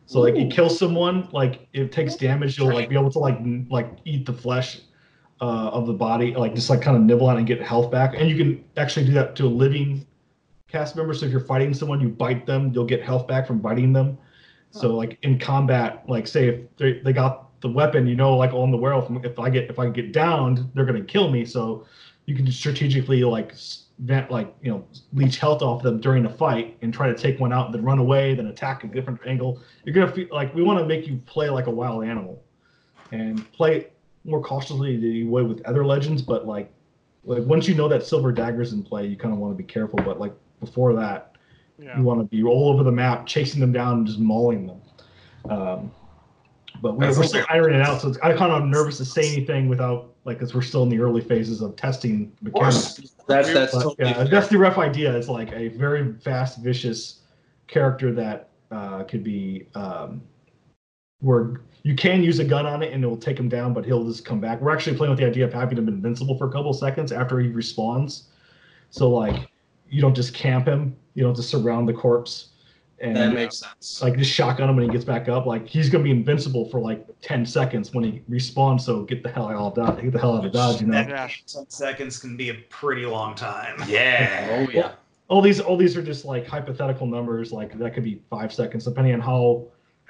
[0.06, 3.36] So like you kill someone, like it takes damage, you'll like be able to like
[3.36, 4.80] n- like eat the flesh
[5.42, 7.90] uh, of the body, like just like kind of nibble on it and get health
[7.90, 8.14] back.
[8.16, 10.06] And you can actually do that to a living
[10.68, 11.14] cast member.
[11.14, 14.18] So if you're fighting someone, you bite them, you'll get health back from biting them.
[14.70, 18.52] So like in combat, like say if they, they got the weapon, you know, like
[18.52, 21.44] on the werewolf, if I get if I get downed, they're gonna kill me.
[21.44, 21.86] So
[22.26, 23.54] you can strategically like
[24.00, 27.40] vent like you know leech health off them during a fight and try to take
[27.40, 29.60] one out, and then run away, then attack a different angle.
[29.84, 32.42] You're gonna feel like we want to make you play like a wild animal,
[33.10, 33.88] and play
[34.24, 36.20] more cautiously than you would with other legends.
[36.20, 36.70] But like
[37.24, 39.66] like once you know that silver dagger's in play, you kind of want to be
[39.66, 39.98] careful.
[40.04, 41.36] But like before that,
[41.78, 41.96] Yeah.
[41.96, 44.80] you want to be all over the map, chasing them down and just mauling them.
[45.50, 45.90] Um,
[46.80, 49.32] but we're, we're still ironing it out, so it's, I'm kind of nervous to say
[49.32, 53.00] anything without like, because we're still in the early phases of testing mechanics.
[53.26, 55.16] That's that's But, totally yeah, that's the rough idea.
[55.16, 57.22] It's like a very fast, vicious
[57.66, 60.22] character that uh, could be um,
[61.20, 63.84] where you can use a gun on it and it will take him down, but
[63.84, 64.60] he'll just come back.
[64.60, 67.40] We're actually playing with the idea of having him invincible for a couple seconds after
[67.40, 68.24] he respawns.
[68.90, 69.48] So like,
[69.88, 70.96] you don't just camp him.
[71.14, 72.50] You don't just surround the corpse
[73.00, 74.02] and that makes sense.
[74.02, 75.46] like just shotgun him when he gets back up.
[75.46, 78.80] Like he's gonna be invincible for like ten seconds when he respawns.
[78.82, 80.02] So get the hell out of dodge.
[80.02, 80.80] Get the hell out of dodge.
[80.80, 80.98] You know.
[80.98, 81.28] Yeah.
[81.46, 83.82] Ten seconds can be a pretty long time.
[83.86, 84.46] Yeah.
[84.68, 84.92] Oh yeah.
[85.28, 88.84] all these all these are just like hypothetical numbers like that could be five seconds
[88.86, 89.66] depending on how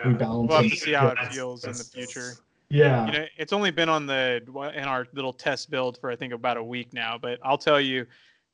[0.07, 2.35] we balance We'll have to see how it feels in the future.
[2.70, 4.41] yeah You know, it's only been on the
[4.74, 7.81] in our little test build for I think about a week now, but I'll tell
[7.81, 8.07] you,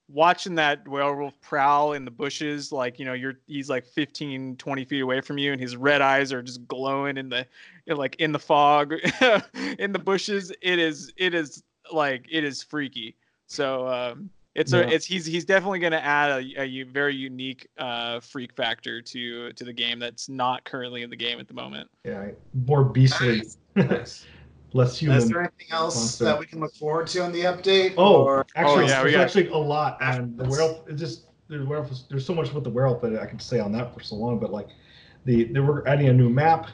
[0.09, 4.84] watching that werewolf prowl in the bushes, like you know, you're he's like 15, 20
[4.84, 7.46] feet away from you, and his red eyes are just glowing in the
[7.86, 8.92] you know, like in the fog,
[9.78, 10.52] in the bushes.
[10.62, 13.16] It is it is like it is freaky.
[13.46, 14.80] So um, it's Yeah.
[14.80, 19.52] a it's he's he's definitely going to add a very unique uh, freak factor to
[19.52, 21.90] to the game that's not currently in the game at the moment.
[22.05, 22.28] yeah
[22.66, 23.42] more beastly
[23.76, 24.26] Nice.
[24.75, 26.25] Less human Is there anything else monster.
[26.25, 27.95] that we can look forward to in the update?
[27.97, 30.97] oh Or- actually yeah, we there's got- actually a lot and the That's- werewolf it
[30.97, 33.70] just the werewolf is, there's so much with the werewolf that i can say on
[33.72, 34.68] that for so long but like
[35.25, 36.68] the they were adding a new map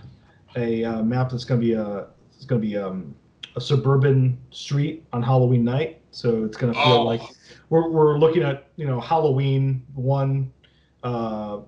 [0.57, 3.15] a uh, map that's going to be a it's going to be um,
[3.57, 7.03] a suburban street on halloween night so it's going to feel Oh.
[7.03, 7.21] like
[7.69, 10.51] we're, we're looking at you know halloween one
[11.03, 11.61] uh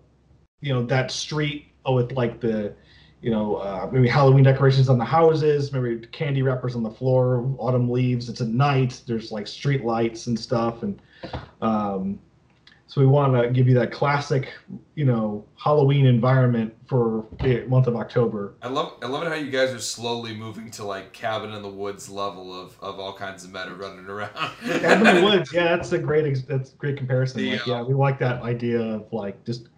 [0.61, 2.75] you know that street with like the
[3.23, 7.55] you know uh, maybe halloween decorations on the houses maybe candy wrappers on the floor
[7.59, 8.29] autumn leaves.
[8.29, 9.01] It's at night.
[9.07, 10.83] There's like street lights and stuff.
[10.83, 11.01] And
[11.61, 12.19] um
[12.89, 14.53] so we want to give you that classic
[14.97, 18.55] you know halloween environment for the month of october.
[18.61, 21.63] I love I love it how you guys are slowly moving to like cabin in
[21.63, 24.35] the woods level of, of all kinds of meta running around.
[24.35, 25.53] cabin in the woods.
[25.53, 27.41] Yeah that's a great that's a great comparison.
[27.41, 29.69] The, like yeah we like that idea of like just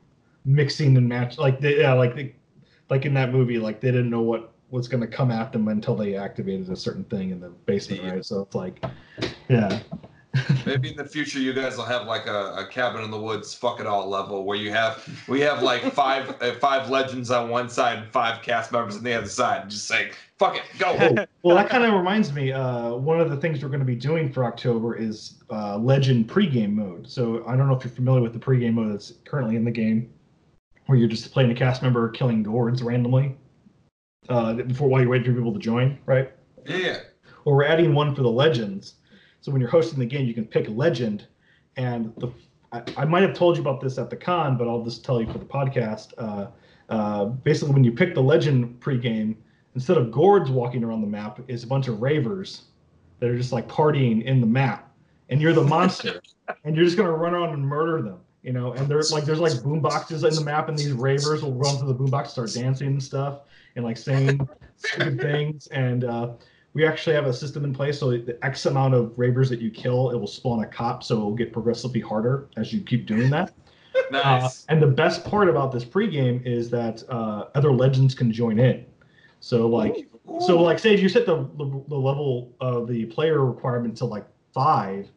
[0.47, 2.35] mixing and match like they, yeah like they,
[2.91, 5.69] like in that movie like they didn't know what was going to come at them
[5.69, 8.11] until they activated a certain thing in the basement Yeah.
[8.13, 8.85] right so it's like
[9.49, 9.81] yeah
[10.67, 13.55] Maybe in the future you guys will have like a, a cabin in the woods
[13.55, 17.49] fuck it all level where you have we have like five uh, five legends on
[17.51, 20.97] one side and five cast members on the other side just saying fuck it go
[21.01, 22.51] Oh, well, that kind of reminds me.
[22.51, 26.29] Uh, one of the things we're going to be doing for October is uh, Legend
[26.29, 27.09] pregame mode.
[27.09, 29.71] So I don't know if you're familiar with the pregame mode that's currently in the
[29.71, 30.11] game,
[30.87, 33.37] where you're just playing a cast member killing gourds randomly
[34.29, 36.33] uh, before while you're waiting for people to join, right?
[36.67, 36.99] yeah
[37.45, 38.95] Well, we're adding one for the legends.
[39.41, 41.27] So when you're hosting the game, you can pick a legend,
[41.77, 42.33] and the
[42.75, 45.21] I, I might have told you about this at the con, but I'll just tell
[45.21, 46.13] you for the podcast.
[46.19, 46.49] Uh,
[46.89, 49.37] uh, basically, when you pick the legend pregame,
[49.75, 52.63] instead of gourds walking around the map, is a bunch of ravers
[53.21, 54.93] that are just like partying in the map,
[55.29, 56.21] and you're the monster,
[56.65, 58.19] and you're just gonna run around and murder them.
[58.45, 61.43] You know, and there's like there's like boom boxes in the map, and these ravers
[61.43, 63.41] will run to the boom box, start dancing and stuff,
[63.75, 65.67] and like saying stupid things.
[65.69, 66.33] And uh,
[66.75, 69.71] we actually have a system in place, so the X amount of ravers that you
[69.71, 73.07] kill, it will spawn a cop, so it will get progressively harder as you keep
[73.07, 73.53] doing that.
[74.13, 74.67] Uh, Nice.
[74.69, 78.85] and the best part about this pregame is that uh, other legends can join in.
[79.39, 80.09] So like,
[80.41, 84.05] so like, say if you set the, the the level of the player requirement to
[84.05, 85.09] like five,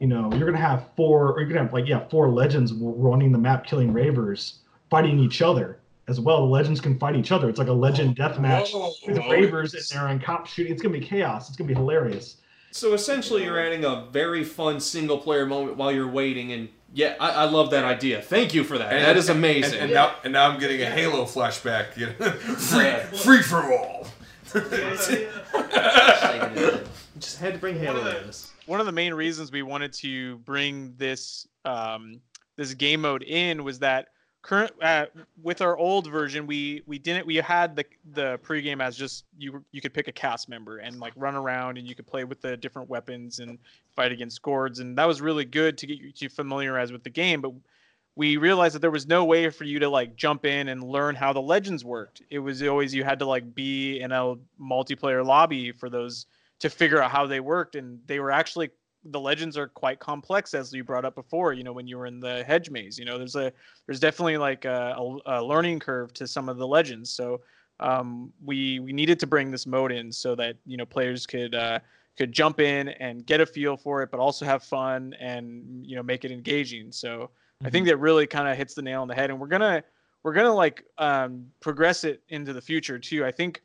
[0.00, 3.32] you know, you're gonna have four, or you're gonna have like yeah, four legends running
[3.32, 5.78] the map, killing ravers, fighting each other
[6.08, 6.38] as well.
[6.38, 7.48] The legends can fight each other.
[7.48, 8.92] It's like a legend oh, death match Whoa.
[9.06, 10.72] with ravers in there and cops shooting.
[10.72, 11.48] It's gonna be chaos.
[11.48, 12.38] It's gonna be hilarious.
[12.72, 17.16] So essentially, you're adding a very fun single player moment while you're waiting, and yeah,
[17.20, 18.22] I, I love that idea.
[18.22, 18.90] Thank you for that.
[18.90, 19.74] that is amazing.
[19.74, 21.96] And, and now, and now I'm getting a Halo flashback.
[21.96, 22.30] You know?
[22.30, 24.06] free, free for all.
[27.18, 28.49] Just had to bring Halo into this.
[28.70, 32.20] One of the main reasons we wanted to bring this um,
[32.56, 34.10] this game mode in was that
[34.42, 35.06] current uh,
[35.42, 39.62] with our old version we we didn't we had the the pregame as just you
[39.72, 42.40] you could pick a cast member and like run around and you could play with
[42.42, 43.58] the different weapons and
[43.96, 47.10] fight against gourds and that was really good to get you to familiarize with the
[47.10, 47.52] game but
[48.14, 51.14] we realized that there was no way for you to like jump in and learn
[51.14, 52.20] how the legends worked.
[52.28, 56.26] It was always you had to like be in a multiplayer lobby for those
[56.60, 58.70] to figure out how they worked and they were actually
[59.04, 62.06] the legends are quite complex as you brought up before you know when you were
[62.06, 63.52] in the hedge maze you know there's a
[63.90, 67.10] there's definitely like a, a, a learning curve to some of the legends.
[67.10, 67.40] So
[67.80, 71.56] um, we we needed to bring this mode in so that you know players could
[71.56, 71.80] uh,
[72.16, 75.96] could jump in and get a feel for it but also have fun and you
[75.96, 76.92] know make it engaging.
[76.92, 77.30] So
[77.64, 79.82] i think that really kind of hits the nail on the head and we're gonna
[80.22, 83.24] we're gonna like um, progress it into the future too.
[83.24, 83.60] I think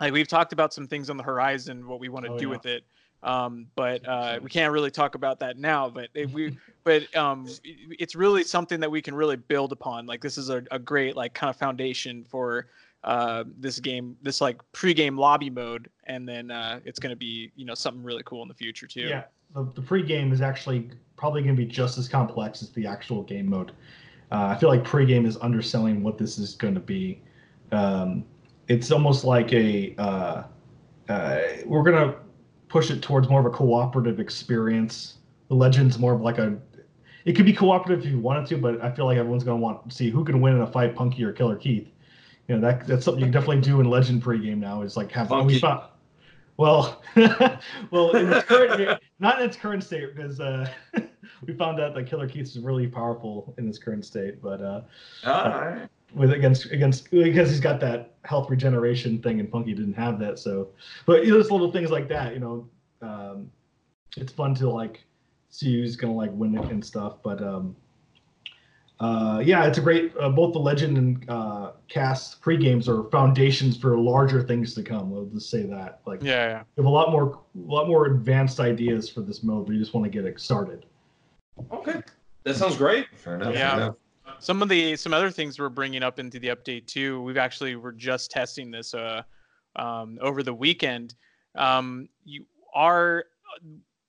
[0.00, 2.46] like we've talked about some things on the horizon what we want to Oh, do
[2.46, 2.50] yeah.
[2.50, 2.84] with it
[3.22, 7.46] um, but uh, we can't really talk about that now but if we but um,
[7.64, 11.16] it's really something that we can really build upon like this is a, a great
[11.16, 12.66] like kind of foundation for
[13.04, 17.50] uh, this game this like pre-game lobby mode and then uh, it's going to be
[17.56, 19.24] you know something really cool in the future too Yeah,
[19.54, 23.22] the, the pregame is actually probably going to be just as complex as the actual
[23.22, 23.72] game mode.
[24.32, 27.20] Uh, I feel like pregame is underselling what this is going to be.
[27.72, 28.24] Um,
[28.68, 30.42] it's almost like a uh,
[31.08, 32.16] uh, we're going to
[32.68, 35.18] push it towards more of a cooperative experience.
[35.48, 36.58] The Legends more of like a
[37.24, 39.62] it could be cooperative if you wanted to, but I feel like everyone's going to
[39.62, 41.88] want to see who can win in a fight, Punky or Killer Keith.
[42.48, 44.82] You know that that's something you can definitely do in Legend pregame now.
[44.82, 45.54] Is like have Punky.
[45.54, 45.84] we found
[46.56, 47.02] well,
[47.90, 50.68] well, in its current, not in its current state, because uh,
[51.46, 54.40] we found out that Killer Keith is really powerful in his current state.
[54.40, 54.82] But uh.
[56.14, 60.38] With against against because he's got that health regeneration thing, and Punky didn't have that.
[60.38, 60.68] So,
[61.06, 62.34] but you know, there's little things like that.
[62.34, 62.68] You know,
[63.02, 63.50] um,
[64.16, 65.04] it's fun to like
[65.50, 67.16] see who's gonna like win it and stuff.
[67.22, 67.76] But um,
[69.00, 70.12] uh, yeah, it's a great.
[70.18, 74.82] Uh, both the legend and uh, cast pre games are foundations for larger things to
[74.82, 75.10] come.
[75.10, 76.00] We'll just say that.
[76.06, 79.42] Like, yeah yeah we have a lot more, a lot more advanced ideas for this
[79.42, 79.68] mode.
[79.68, 80.86] We just want to get it started.
[81.72, 82.02] Okay,
[82.44, 83.06] that sounds great.
[83.16, 83.54] Fair enough.
[83.54, 83.70] Yeah.
[83.70, 83.96] fair enough.
[84.38, 87.76] Some of the some other things we're bringing up into the update too we've actually
[87.76, 89.22] we're just testing this uh,
[89.76, 91.14] um, over the weekend.
[91.54, 93.24] Um, you are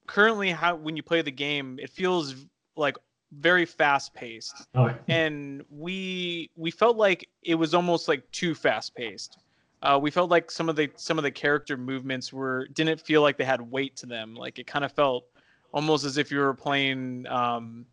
[0.07, 2.36] currently how when you play the game it feels
[2.76, 2.95] like
[3.39, 8.95] very fast paced Oh, and we we felt like it was almost like too fast
[8.95, 9.38] paced
[9.86, 13.21] uh, we felt like some of the some of the character movements were didn't feel
[13.21, 14.34] like they had weight to them.
[14.34, 15.26] Like it kind of felt
[15.73, 17.86] almost as if you were playing um,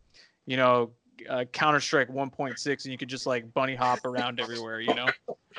[0.47, 0.91] you know
[1.29, 5.07] uh, Counter Strike 1.6 and you could just like bunny hop around everywhere, you know.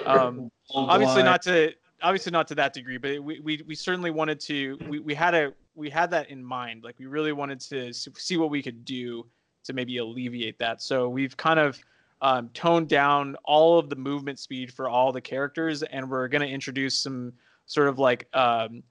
[0.05, 4.39] Um, obviously not to obviously not to that degree, but we, we, we certainly wanted
[4.41, 6.83] to we, we had a we had that in mind.
[6.83, 9.25] Like we really wanted to see what we could do
[9.63, 10.81] to maybe alleviate that.
[10.81, 11.79] So we've kind of
[12.21, 16.41] um, toned down all of the movement speed for all the characters, and we're going
[16.41, 17.33] to introduce some
[17.65, 18.83] sort of like um,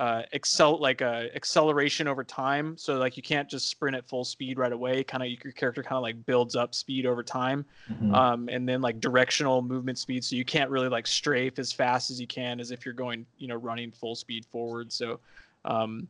[0.00, 2.74] uh, excel like uh, acceleration over time.
[2.78, 5.04] So like you can't just sprint at full speed right away.
[5.04, 8.14] Kind of your character kind of like builds up speed over time, mhm.
[8.14, 10.24] um, and then like directional movement speed.
[10.24, 13.26] So you can't really like strafe as fast as you can as if you're going
[13.36, 14.90] you know running full speed forward.
[14.90, 15.20] So
[15.66, 16.08] um,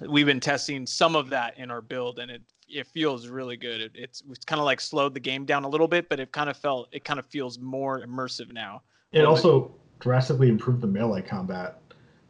[0.00, 3.82] we've been testing some of that in our build, and it it feels really good.
[3.82, 6.32] It, it's it's kind of like slowed the game down a little bit, but it
[6.32, 8.80] kind of felt it kind of feels more immersive now.
[9.12, 11.80] it also drastically improved the melee combat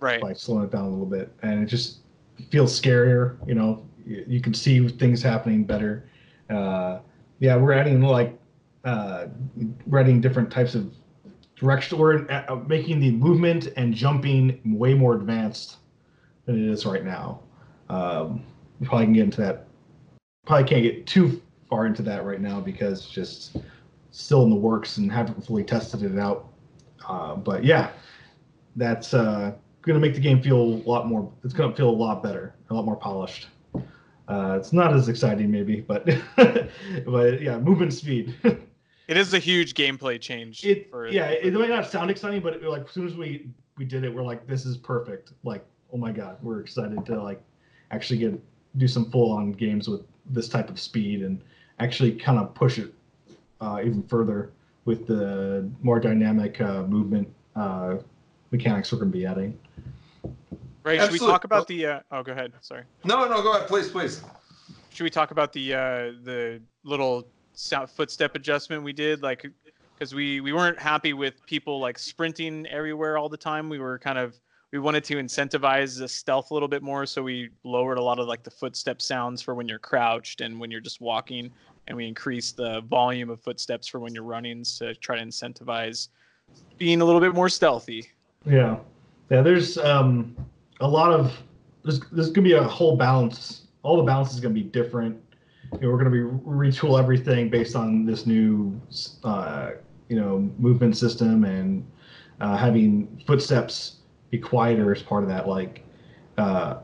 [0.06, 0.20] Right.
[0.20, 1.98] by slowing it down a little bit, and it just
[2.50, 3.36] feels scarier.
[3.46, 6.08] You know, you, you can see things happening better.
[6.48, 7.00] Uh,
[7.40, 8.38] yeah, we're adding like
[8.84, 9.26] uh,
[9.86, 10.92] we're adding different types of
[11.56, 11.98] direction.
[11.98, 15.78] We're uh, making the movement and jumping way more advanced
[16.44, 17.40] than it is right now.
[17.88, 18.44] Um,
[18.78, 19.66] we probably can get into that.
[20.46, 23.56] Probably can't get too far into that right now because just
[24.12, 26.48] still in the works and haven't fully tested it out.
[27.08, 27.90] Uh, but yeah,
[28.76, 29.52] that's uh,
[29.86, 31.30] going to make the game feel a lot more.
[31.44, 33.48] It's going to feel a lot better, a lot more polished.
[34.28, 36.04] Uh, it's not as exciting, maybe, but
[36.36, 38.34] but yeah, movement speed.
[39.08, 40.64] It is a huge gameplay change.
[40.64, 43.14] It for- yeah, for it might not sound exciting, but it, like as soon as
[43.14, 43.46] we
[43.78, 45.32] we did it, we're like, this is perfect.
[45.44, 47.40] Like, oh my god, we're excited to like
[47.92, 48.42] actually get
[48.76, 51.40] do some full on games with this type of speed and
[51.78, 52.92] actually kind of push it
[53.60, 54.50] uh, even further
[54.86, 57.98] with the more dynamic uh, movement uh,
[58.50, 59.58] mechanics we're going to be adding.
[60.84, 61.00] Right.
[61.00, 61.86] Should we talk about the?
[61.86, 62.52] Uh, oh, go ahead.
[62.60, 62.84] Sorry.
[63.04, 64.22] No, no, go ahead, please, please.
[64.90, 65.78] Should we talk about the uh,
[66.22, 69.22] the little sound, footstep adjustment we did?
[69.22, 69.46] Like,
[69.98, 73.68] because we we weren't happy with people like sprinting everywhere all the time.
[73.68, 74.38] We were kind of
[74.72, 78.18] we wanted to incentivize the stealth a little bit more, so we lowered a lot
[78.18, 81.50] of like the footstep sounds for when you're crouched and when you're just walking,
[81.88, 86.08] and we increased the volume of footsteps for when you're running to try to incentivize
[86.78, 88.08] being a little bit more stealthy.
[88.46, 88.78] Yeah,
[89.30, 89.42] yeah.
[89.42, 90.36] There's um,
[90.80, 91.42] a lot of
[91.82, 93.66] there's there's gonna be a whole balance.
[93.82, 95.20] All the balance is gonna be different.
[95.72, 98.80] You know, we're gonna be retool everything based on this new
[99.24, 99.72] uh,
[100.08, 101.86] you know movement system and
[102.40, 103.96] uh, having footsteps
[104.30, 105.48] be quieter as part of that.
[105.48, 105.82] Like
[106.38, 106.80] uh,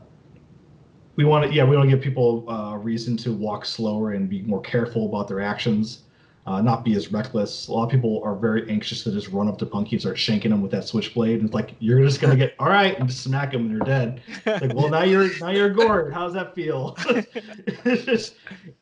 [1.15, 4.11] we want to yeah we want to give people uh, a reason to walk slower
[4.13, 6.02] and be more careful about their actions.
[6.45, 7.69] Uh, not be as reckless.
[7.69, 10.17] A lot of people are very anxious to just run up to Punky and start
[10.17, 11.39] shanking them with that switchblade.
[11.39, 13.87] And it's like you're just gonna get all right and just smack them and they're
[13.87, 14.21] dead.
[14.45, 16.13] Like, well, now you're now you're gourd.
[16.13, 16.97] How does that feel?
[17.07, 18.35] it's just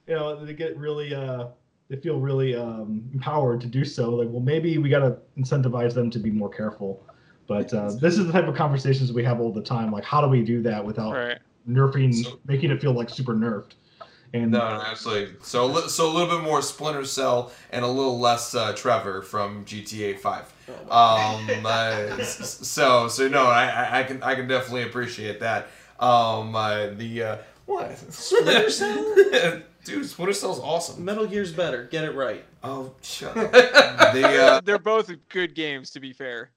[0.08, 1.50] you know they get really uh
[1.92, 4.12] they feel really um, empowered to do so.
[4.12, 7.06] Like, well, maybe we gotta incentivize them to be more careful.
[7.48, 9.92] But uh, this is the type of conversations we have all the time.
[9.92, 11.40] Like, how do we do that without right.
[11.70, 13.74] nerfing, So- making it feel like super nerfed?
[14.34, 15.36] And No, no, absolutely.
[15.44, 19.66] So, so a little bit more Splinter Cell and a little less uh, Trevor from
[19.66, 20.52] GTA Five.
[20.90, 25.68] Um, uh, so, so no, I, I- I can, I can definitely appreciate that.
[26.00, 27.98] Um, uh, the uh, what?
[28.14, 29.62] Splinter Cell?
[29.84, 31.04] Dude, Splinter Cell's awesome.
[31.04, 31.86] Metal Gear's better.
[31.86, 32.46] Get it right.
[32.64, 33.52] Oh, shut up.
[33.52, 36.52] the uh, They're both good games, to be fair.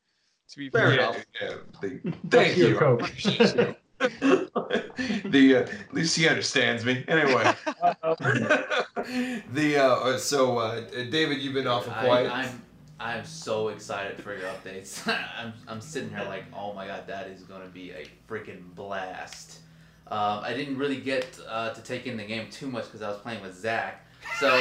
[0.50, 1.00] To be Fair fair.
[1.00, 1.24] yeah, enough.
[1.40, 3.74] yeah, the, That's thank your you.
[4.08, 4.72] Coke.
[5.24, 7.04] the uh, at least he understands me.
[7.08, 7.42] Anyway,
[9.52, 10.80] the uh, so uh,
[11.10, 12.32] David, you've been awful I, quiet.
[12.32, 12.62] I'm
[13.00, 15.06] I'm so excited for your updates.
[15.38, 19.60] I'm I'm sitting here like, oh my god, that is gonna be a freaking blast.
[20.06, 23.08] Um, I didn't really get uh, to take in the game too much because I
[23.08, 24.06] was playing with Zach.
[24.38, 24.54] So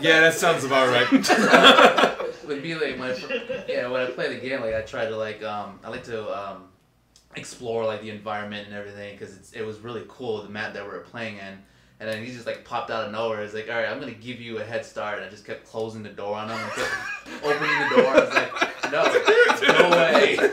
[0.00, 1.08] yeah, that sounds about right.
[2.48, 5.16] would be like when I, yeah when I play the game like I try to
[5.16, 6.64] like um I like to um
[7.36, 10.90] explore like the environment and everything because it was really cool the map that we
[10.90, 11.58] were playing in.
[12.00, 13.42] And then he just like popped out of nowhere.
[13.42, 15.18] It's like all right I'm gonna give you a head start.
[15.18, 16.90] And I just kept closing the door on him and kept
[17.44, 18.06] opening the door.
[18.06, 18.52] I was like
[18.92, 19.02] no
[19.78, 20.38] no way.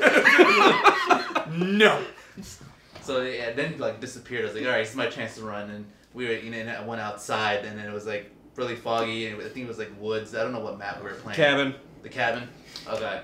[1.55, 2.03] No.
[3.01, 4.41] so yeah then he, like disappeared.
[4.41, 5.69] I was like all right it's my chance to run.
[5.69, 8.75] And we were you know and I went outside and then it was like really
[8.75, 10.35] foggy and I think it was like woods.
[10.35, 11.37] I don't know what map we were playing.
[11.37, 11.75] Cabin.
[12.03, 12.49] the cabin?
[12.87, 13.21] Okay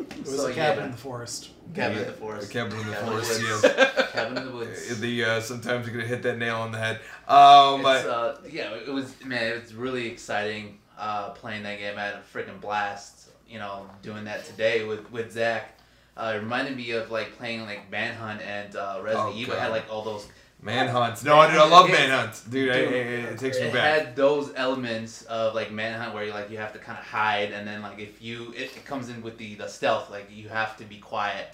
[0.00, 0.84] It was So, a cabin yeah.
[0.86, 1.50] in the forest.
[1.74, 3.62] cabin Yeah, in the forest the cabin in the Cabin forest, woods.
[3.76, 4.10] yes.
[4.12, 7.00] cabin in the woods The uh, sometimes you're gonna hit that nail on the head.
[7.28, 11.78] Um, It's, I- uh, yeah, it was man, it was really exciting uh, playing that
[11.78, 11.96] game.
[11.98, 15.76] I had a freaking blast, you know, doing that today with with Zach.
[16.16, 19.54] Uh, it reminded me of like playing like Manhunt and uh, Resident Oh, Evil.
[19.54, 19.62] God.
[19.62, 20.26] had like all those.
[20.62, 21.24] Manhunt.
[21.24, 21.58] No, I, do.
[21.58, 22.70] I love It's- Manhunt, dude.
[22.70, 23.98] I, Dude, it, it takes me it back.
[23.98, 27.52] had those elements of like Manhunt where you like you have to kind of hide,
[27.52, 30.48] and then like if you it, it comes in with the the stealth, like you
[30.48, 31.48] have to be quiet,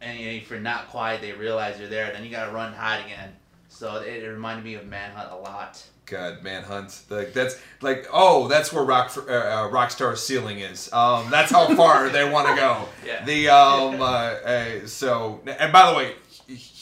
[0.00, 2.12] and you know, if you're not quiet, they realize you're there.
[2.12, 3.32] Then you gotta run and hide again.
[3.68, 5.82] So it, it reminded me of Manhunt a lot.
[6.06, 7.00] God, Manhunt.
[7.08, 10.92] Like that's like oh, that's where Rock uh, uh, Rockstar's ceiling is.
[10.92, 12.84] Um, that's how far they want to go.
[13.06, 13.24] Yeah.
[13.24, 16.12] The um, uh, uh, so and by the way,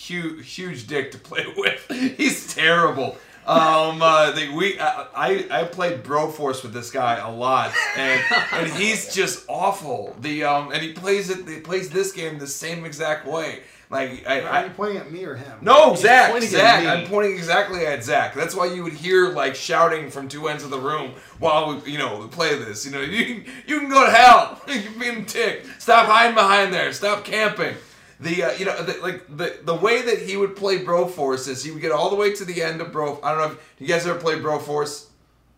[0.06, 1.90] huge huge dick to play with.
[2.16, 3.16] He's terrible.
[3.44, 8.22] Um, uh, the, we uh, I I played Broforce with this guy a lot, and
[8.52, 10.14] and he's just awful.
[10.20, 11.48] The um, and he plays it.
[11.48, 13.62] He plays this game the same exact way.
[13.90, 15.58] Like I, Are I you pointing at me or him?
[15.60, 16.30] no, He's Zach.
[16.30, 16.82] pointing at Zach.
[16.82, 16.88] me.
[16.88, 18.32] I'm pointing exactly at Zach.
[18.34, 21.92] That's why you would hear like shouting from two ends of the room while we,
[21.92, 22.86] you know, we play this.
[22.86, 24.62] You know, you can, you can go to hell.
[24.68, 25.66] You're being ticked.
[25.82, 26.90] Stop hiding behind there.
[26.94, 27.74] Stop camping.
[28.22, 31.64] The uh, you know the, like the the way that he would play Broforce is
[31.64, 33.20] he would get all the way to the end of Bro.
[33.22, 35.06] I don't know if you guys ever played Broforce.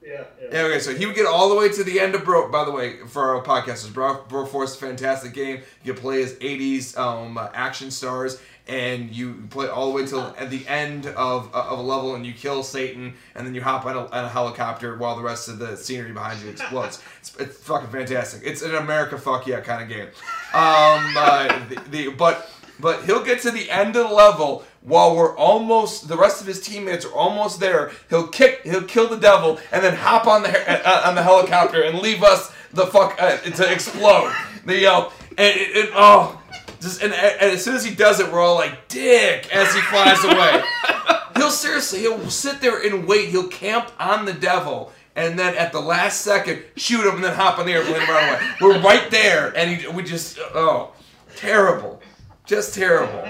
[0.02, 0.48] Yeah, yeah.
[0.52, 2.50] Yeah, okay, so he would get all the way to the end of Bro.
[2.50, 5.62] By the way, for our podcasters, Bro, Broforce is a fantastic game.
[5.82, 10.50] You play as 80s um, action stars, and you play all the way till at
[10.50, 13.96] the end of, of a level, and you kill Satan, and then you hop on
[13.96, 17.02] a, on a helicopter while the rest of the scenery behind you explodes.
[17.20, 18.42] it's, it's fucking fantastic.
[18.44, 20.08] It's an America fuck yeah kind of game.
[20.54, 22.50] Um, uh, the, the but
[22.80, 26.46] but he'll get to the end of the level while we're almost the rest of
[26.46, 27.92] his teammates are almost there.
[28.10, 31.82] He'll kick, he'll kill the devil, and then hop on the uh, on the helicopter
[31.82, 34.32] and leave us the fuck uh, to explode.
[34.66, 36.40] The uh, and, and, and oh,
[36.84, 39.80] just and, and as soon as he does it, we're all like, "Dick!" as he
[39.82, 40.62] flies away.
[41.36, 43.28] he'll seriously, he'll sit there and wait.
[43.28, 44.92] He'll camp on the devil.
[45.16, 48.08] And then at the last second, shoot him and then hop on the airplane and
[48.08, 48.50] run away.
[48.60, 50.92] We're right there, and he, we just, oh,
[51.36, 52.00] terrible.
[52.46, 53.24] Just terrible.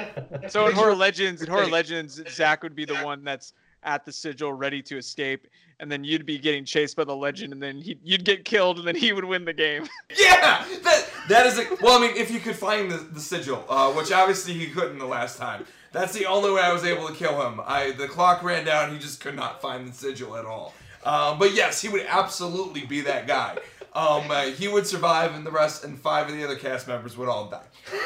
[0.48, 3.52] So in Horror Legends, in Horror Legends, Zach would be the one that's
[3.82, 5.46] at the sigil, ready to escape,
[5.78, 8.78] and then you'd be getting chased by the legend, and then he, you'd get killed,
[8.78, 9.86] and then he would win the game.
[10.18, 11.98] Yeah, that that is a, well.
[11.98, 15.06] I mean, if you could find the, the sigil, uh, which obviously he couldn't the
[15.06, 15.66] last time.
[15.92, 17.60] That's the only way I was able to kill him.
[17.64, 18.92] I the clock ran down.
[18.92, 20.74] He just could not find the sigil at all.
[21.04, 23.58] Uh, but yes, he would absolutely be that guy.
[23.94, 27.16] Um, uh, he would survive, and the rest and five of the other cast members
[27.16, 27.62] would all die.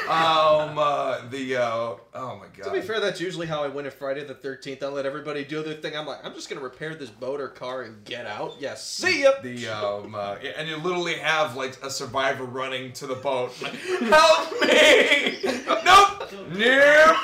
[0.07, 2.65] Um, uh, the uh, oh my god.
[2.65, 4.83] To be fair, that's usually how I win a Friday the Thirteenth.
[4.83, 5.97] I let everybody do their thing.
[5.97, 8.57] I'm like, I'm just gonna repair this boat or car and get out.
[8.59, 9.31] Yes, see ya.
[9.41, 13.59] The um, uh, and you literally have like a survivor running to the boat.
[13.59, 15.39] Like, Help me!
[15.85, 16.31] nope.
[16.51, 17.17] Nope.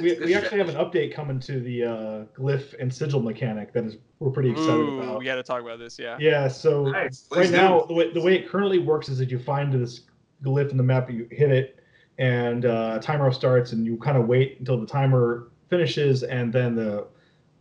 [0.00, 3.84] We, we actually have an update coming to the uh, glyph and sigil mechanic that
[3.84, 5.18] is we're pretty excited Ooh, about.
[5.18, 5.98] we got to talk about this.
[5.98, 6.16] Yeah.
[6.18, 7.26] Yeah, so Nice.
[7.30, 7.52] Right do.
[7.52, 10.02] now the way, the way it currently works is that you find this
[10.42, 11.80] glyph in the map, you hit it,
[12.18, 16.52] and uh, a timer starts, and you kind of wait until the timer finishes, and
[16.52, 17.06] then the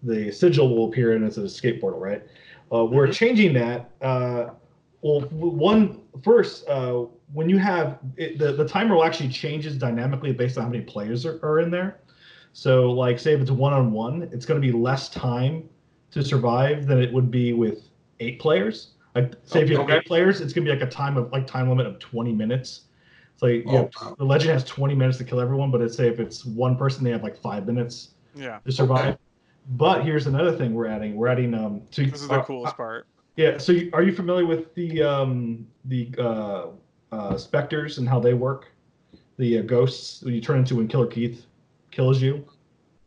[0.04, 2.24] the sigil will appear, and it's an escape portal, right?
[2.74, 3.90] Uh, we're changing that.
[4.02, 4.50] Uh,
[5.02, 10.32] well, one first, uh, when you have it, the the timer will actually changes dynamically
[10.32, 12.00] based on how many players are, are in there.
[12.54, 15.68] So, like, say if it's one on one, it's going to be less time
[16.16, 17.90] to survive than it would be with
[18.22, 18.92] eight players.
[19.14, 21.30] Like, say if you have eight players, it's going to be like a time of
[21.32, 22.86] like time limit of twenty minutes.
[23.34, 24.16] It's like Oh, have- wow.
[24.18, 27.04] the legend has twenty minutes to kill everyone, but it's say if it's one person,
[27.04, 28.60] they have like five minutes Yeah.
[28.66, 29.18] to survive.
[29.72, 31.16] But here's another thing we're adding.
[31.16, 31.82] We're adding um.
[31.92, 33.08] To, This is the uh, coolest part.
[33.36, 33.58] yeah.
[33.58, 36.68] So, you, are you familiar with the um the uh,
[37.12, 38.72] uh specters and how they work?
[39.38, 41.46] The uh, ghosts that you turn into when Killer Keith
[41.92, 42.46] kills you.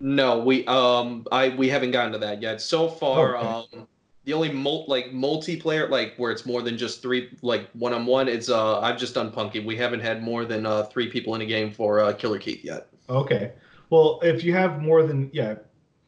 [0.01, 2.61] No, we um I we haven't gotten to that yet.
[2.61, 3.47] So far, Okay.
[3.47, 3.87] um
[4.25, 8.07] the only mul- like multiplayer like where it's more than just three like one on
[8.07, 8.29] one.
[8.29, 9.61] It's uh I've just done Punky.
[9.61, 12.65] We haven't had more than uh three people in a game for uh, Killer Keith
[12.65, 12.89] yet.
[13.09, 13.53] Okay.
[13.91, 15.57] Well, if you have more than yeah,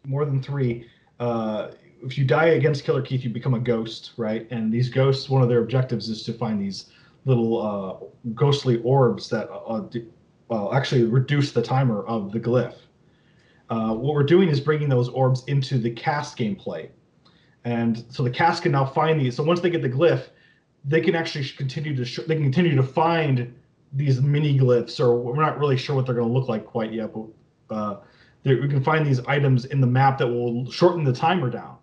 [0.07, 0.87] more than three,
[1.19, 1.71] uh,
[2.05, 4.47] if you die against Killer Keith, you become a ghost, right?
[4.51, 6.91] And these ghosts, one of their objectives is to find these
[7.25, 10.07] little uh, ghostly orbs that uh, d-
[10.51, 12.75] uh, actually reduce the timer of the glyph.
[13.71, 16.89] Uh, what we're doing is bringing those orbs into the cast gameplay,
[17.65, 19.37] and so the cast can now find these.
[19.37, 20.25] So once they get the glyph,
[20.85, 23.55] they can actually continue to sh- they can continue to find
[23.93, 26.93] these mini glyphs, or we're not really sure what they're going to look like quite
[26.93, 27.97] yet, but uh,
[28.45, 31.77] we can find these items in the map that will shorten the timer down.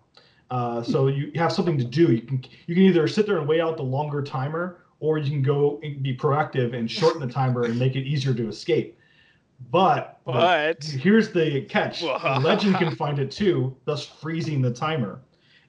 [0.50, 2.12] Uh, so you have something to do.
[2.12, 5.30] You can you can either sit there and wait out the longer timer, or you
[5.30, 8.97] can go and be proactive and shorten the timer and make it easier to escape.
[9.72, 15.20] But, But here's the catch: the legend can find it too, thus freezing the timer,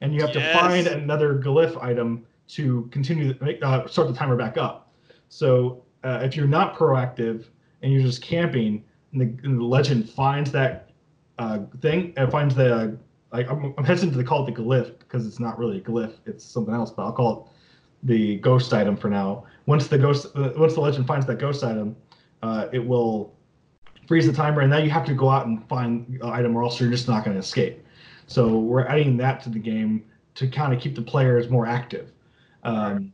[0.01, 4.37] and you have to find another glyph item to continue to uh, start the timer
[4.37, 4.93] back up.
[5.29, 7.47] So uh, if you're not proactive
[7.83, 10.91] and you're just camping, and the, and the legend finds that
[11.39, 12.99] uh, thing and finds the
[13.33, 16.15] like I'm, I'm hesitant to call it the glyph because it's not really a glyph;
[16.27, 16.91] it's something else.
[16.91, 19.45] But I'll call it the ghost item for now.
[19.67, 21.97] Once the ghost, uh, once the legend finds that ghost item,
[22.43, 23.35] uh, it will
[24.09, 26.65] freeze the timer, and now you have to go out and find the item, or
[26.65, 27.85] else you're just not going to escape.
[28.27, 30.05] So we're adding that to the game
[30.35, 32.11] to kind of keep the players more active,
[32.65, 33.13] um,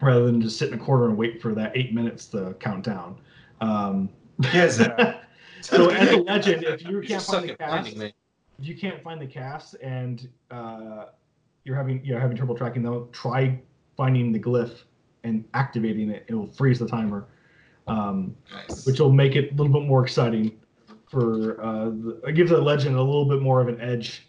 [0.00, 2.84] rather than just sit in a corner and wait for that eight minutes to count
[2.84, 3.16] down.
[3.60, 4.10] Um,
[4.52, 4.76] Yes.
[5.60, 8.12] so as a legend, if you You can't find the cast, if
[8.60, 11.06] you can't find the cast and uh,
[11.64, 13.60] you're having you're having trouble tracking them, try
[13.96, 14.82] finding the glyph
[15.22, 16.24] and activating it.
[16.28, 17.26] It will freeze the timer,
[17.86, 18.86] um, Nice.
[18.86, 20.58] which will make it a little bit more exciting.
[21.08, 24.26] For uh, the, it gives a legend a little bit more of an edge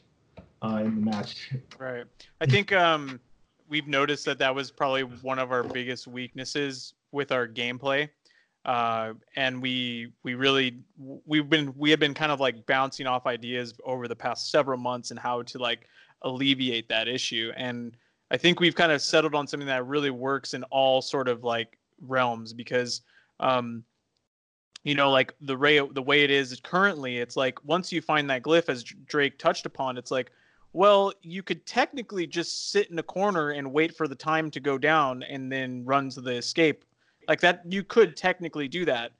[0.61, 1.51] uh, in the match.
[1.79, 2.05] Right.
[2.41, 3.19] I think um,
[3.67, 8.09] we've noticed that that was probably one of our biggest weaknesses with our gameplay,
[8.65, 10.77] uh, and we we really
[11.25, 14.77] we've been we have been kind of like bouncing off ideas over the past several
[14.77, 15.87] months and how to like
[16.21, 17.51] alleviate that issue.
[17.55, 17.95] And
[18.31, 21.43] I think we've kind of settled on something that really works in all sort of
[21.43, 23.01] like realms because
[23.39, 23.83] um,
[24.83, 28.29] you know, like the way the way it is currently, it's like once you find
[28.29, 30.31] that glyph, as Drake touched upon, it's like,
[30.73, 34.59] well, you could technically just sit in a corner and wait for the time to
[34.59, 36.85] go down and then run to the escape.
[37.27, 39.11] Like that, you could technically do that.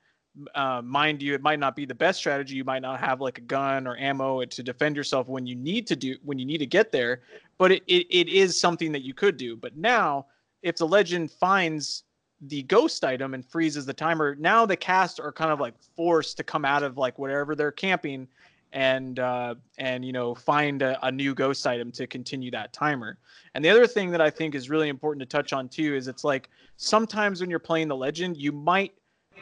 [0.54, 2.54] Uh, mind you, it might not be the best strategy.
[2.54, 5.86] You might not have like a gun or ammo to defend yourself when you need
[5.88, 7.22] to do when you need to get there.
[7.58, 9.56] But it, it, it is something that you could do.
[9.56, 10.26] But now,
[10.62, 12.04] if the legend finds
[12.42, 16.36] the ghost item and freezes the timer, now the cast are kind of like forced
[16.36, 18.28] to come out of like whatever they're camping
[18.72, 23.16] and uh, and you know find a, a, new ghost item to continue that timer.
[23.54, 26.08] And the other thing that I think is really important to touch on too is
[26.08, 28.92] it's like sometimes when you're playing the legend, you might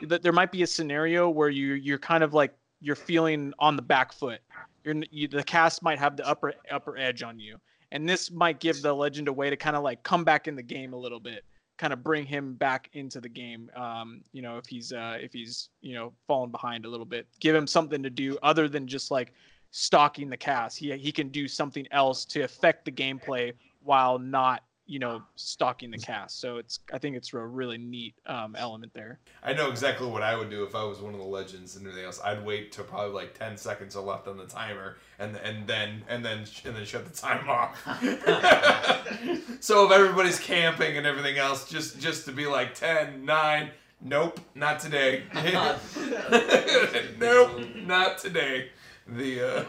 [0.03, 3.77] that there might be a scenario where you you're kind of like you're feeling on
[3.77, 4.41] the back foot.
[4.85, 7.59] You're you, the cast might have the upper upper edge on you,
[7.91, 10.55] and this might give the legend a way to kind of like come back in
[10.55, 11.45] the game a little bit
[11.76, 13.70] kind of bring him back into the game.
[13.76, 17.26] Um, you know, if he's uh, if he's you know fallen behind a little bit,
[17.40, 19.32] give him something to do other than just like
[19.70, 20.78] stalking the cast.
[20.78, 23.52] He he can do something else to affect the gameplay
[23.82, 26.40] while not you know stalking the cast.
[26.40, 29.19] So it's i think it's a really neat um, element there.
[29.43, 31.86] I know exactly what i would do if i was one of the legends and
[31.86, 32.20] everything else.
[32.23, 36.05] I'd wait to probably like 10 seconds are left on the timer and and then
[36.09, 37.81] and then and then shut the time off.
[39.61, 43.70] So if everybody's camping and everything else just just to be like 10 9
[44.02, 45.23] nope not today.
[47.19, 48.70] Nope not today.
[49.06, 49.65] The uh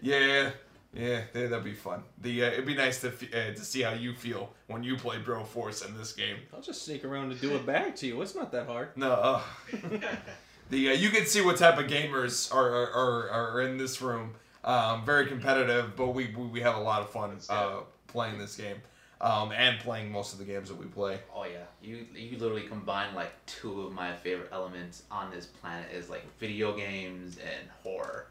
[0.00, 0.50] yeah
[0.92, 2.02] yeah, that'd be fun.
[2.20, 5.18] The uh, it'd be nice to uh, to see how you feel when you play
[5.18, 6.36] Broforce in this game.
[6.52, 8.20] I'll just sneak around and do it back to you.
[8.22, 8.96] It's not that hard.
[8.96, 9.12] No.
[9.12, 9.42] Uh,
[10.70, 14.02] the uh, you can see what type of gamers are are, are, are in this
[14.02, 14.34] room.
[14.64, 18.56] Um, very competitive, but we, we, we have a lot of fun uh, playing this
[18.56, 18.76] game.
[19.22, 21.20] Um, and playing most of the games that we play.
[21.34, 25.92] Oh yeah, you you literally combine like two of my favorite elements on this planet
[25.92, 28.28] is like video games and horror.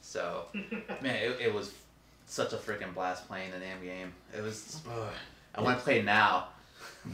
[0.00, 0.46] So,
[1.00, 1.72] man, it, it was
[2.32, 4.12] such a freaking blast playing the damn game.
[4.36, 4.80] It was.
[4.90, 5.08] Ugh.
[5.54, 6.48] I want to play now.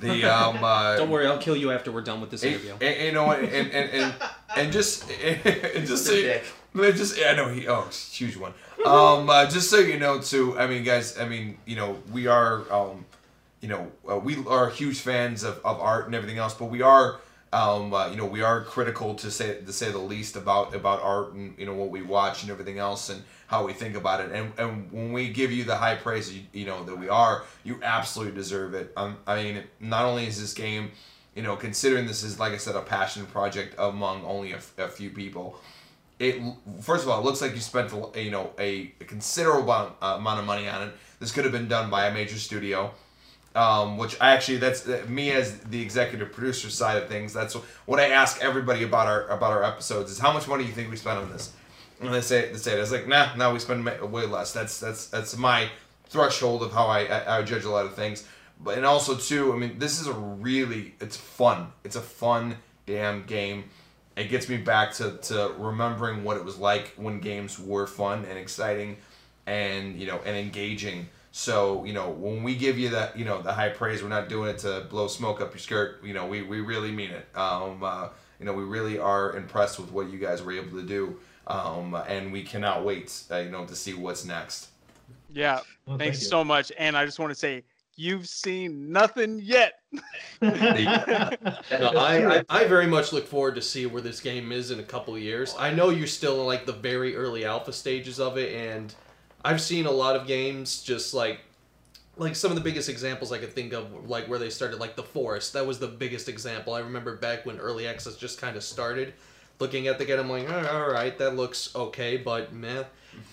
[0.00, 0.58] The um.
[0.62, 2.72] Uh, Don't worry, I'll kill you after we're done with this interview.
[2.74, 3.40] And, and, you know what?
[3.40, 4.14] And and and,
[4.56, 6.40] and just and just so you,
[6.92, 8.54] just I know he oh huge one.
[8.86, 10.56] Um, uh, just so you know too.
[10.56, 11.18] I mean, guys.
[11.18, 13.04] I mean, you know, we are um,
[13.60, 16.80] you know, uh, we are huge fans of, of art and everything else, but we
[16.82, 17.18] are
[17.52, 21.02] um, uh, you know, we are critical to say to say the least about about
[21.02, 24.20] art and you know what we watch and everything else and how we think about
[24.20, 24.30] it.
[24.32, 27.42] And and when we give you the high praise, you, you know that we are,
[27.64, 28.92] you absolutely deserve it.
[28.96, 30.92] Um, I mean, not only is this game,
[31.34, 34.88] you know, considering this is like I said, a passion project among only a, a
[34.88, 35.58] few people.
[36.18, 36.40] It
[36.80, 40.14] first of all, it looks like you spent you know a, a considerable amount, uh,
[40.18, 40.94] amount of money on it.
[41.18, 42.92] This could have been done by a major studio
[43.54, 47.32] um, which I actually that's uh, me as the executive producer side of things.
[47.32, 47.54] That's
[47.86, 50.74] what I ask everybody about our about our episodes is how much money do you
[50.74, 51.52] think we spent on this,
[52.00, 52.90] and they say they say it.
[52.90, 54.52] Like, nah, now we spend way less.
[54.52, 55.68] That's that's that's my
[56.08, 58.26] threshold of how I, I, I judge a lot of things.
[58.60, 61.68] But and also too, I mean, this is a really it's fun.
[61.84, 62.56] It's a fun
[62.86, 63.64] damn game.
[64.16, 68.24] It gets me back to, to remembering what it was like when games were fun
[68.24, 68.96] and exciting,
[69.46, 71.08] and you know and engaging
[71.38, 74.28] so, you know, when we give you that, you know, the high praise, we're not
[74.28, 76.02] doing it to blow smoke up your skirt.
[76.02, 77.28] You know, we, we really mean it.
[77.36, 78.08] Um, uh,
[78.40, 81.16] you know, we really are impressed with what you guys were able to do.
[81.48, 84.68] Um, and we cannot wait, uh, you know, to see what's next.
[85.30, 85.60] Yeah.
[85.86, 86.70] Well, thanks thank so much.
[86.78, 87.64] And I just want to say,
[87.96, 89.80] you've seen nothing yet.
[90.42, 94.78] no, I, I, I, very much look forward to see where this game is in
[94.78, 95.54] a couple years.
[95.58, 98.94] I know you're still in like the very early alpha stages of it, and
[99.44, 101.40] I've seen a lot of games just like
[102.18, 104.96] like some of the biggest examples I could think of, like where they started, like
[104.96, 105.52] the Forest.
[105.52, 106.74] That was the biggest example.
[106.74, 109.14] I remember back when early access just kind of started.
[109.60, 112.84] Looking at the game, I'm like, all right, that looks okay, but meh.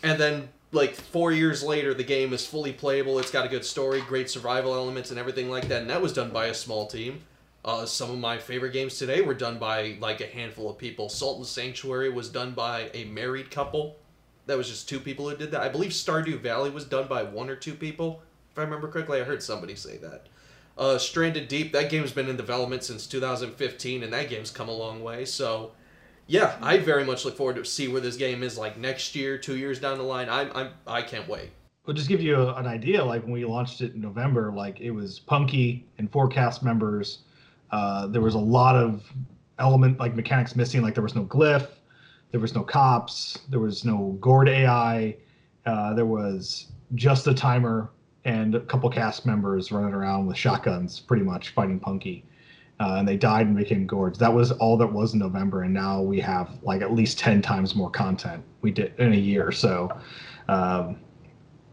[0.02, 3.20] And then like four years later, the game is fully playable.
[3.20, 5.82] It's got a good story, great survival elements, and everything like that.
[5.82, 7.22] And that was done by a small team.
[7.64, 11.10] Uh, some of my favorite games today were done by like a handful of people.
[11.10, 13.98] Salt and Sanctuary was done by a married couple
[14.46, 15.62] that was just two people who did that.
[15.62, 18.22] I believe Stardew Valley was done by one or two people.
[18.52, 20.28] If I remember correctly, I heard somebody say that.
[20.78, 24.74] Uh, Stranded Deep, that game's been in development since 2015, and that game's come a
[24.74, 25.26] long way.
[25.26, 25.72] So,
[26.28, 29.38] yeah, I very much look forward to see where this game is like next year,
[29.38, 30.30] two years down the line.
[30.30, 31.52] I'm, I'm I can't wait.
[31.86, 33.04] Well, just give you a, an idea.
[33.04, 37.20] Like when we launched it in November, like it was punky and four cast members.
[37.72, 39.04] Uh, there was a lot of
[39.60, 40.82] element like mechanics missing.
[40.82, 41.68] Like there was no glyph.
[42.32, 43.40] There was no cops.
[43.50, 45.16] There was no gourd AI.
[45.66, 47.92] Uh, there was just a timer
[48.26, 52.26] and a couple cast members running around with shotguns, pretty much fighting Punky.
[52.80, 54.20] Uh, and they died and became gourds.
[54.20, 57.42] That was all that was in November, and now we have like at least ten
[57.42, 59.52] times more content we did in a year.
[59.52, 59.90] So,
[60.48, 60.98] um,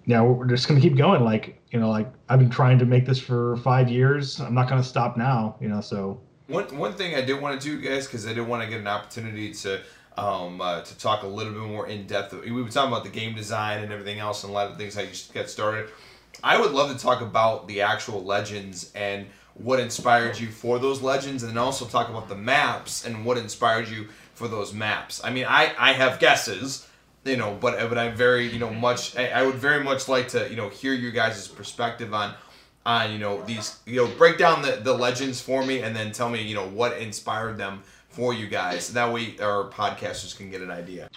[0.07, 1.25] yeah, we're just gonna keep going.
[1.25, 4.41] Like you know, like I've been trying to make this for five years.
[4.41, 5.57] I'm not gonna stop now.
[5.61, 8.47] You know, so One one thing I did want to do, guys, because I did
[8.47, 9.81] want to get an opportunity to
[10.17, 12.33] um, uh, to talk a little bit more in depth.
[12.33, 14.95] We were talking about the game design and everything else, and a lot of things
[14.95, 15.89] how you get started.
[16.45, 21.03] I would love to talk about the actual legends and what inspired you for those
[21.03, 25.21] legends, and then also talk about the maps and what inspired you for those maps.
[25.25, 26.89] I mean, I I have guesses,
[27.25, 29.17] you know, but but I'm very you know much.
[29.17, 32.35] I, I would very much like to you know hear you guys' perspective on
[32.85, 36.13] on you know these you know break down the, the legends for me and then
[36.13, 40.51] tell me you know what inspired them for you guys that way our podcasters can
[40.51, 41.09] get an idea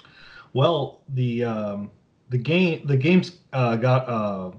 [0.54, 1.92] Well, the um,
[2.30, 4.52] the game the game's uh, got uh,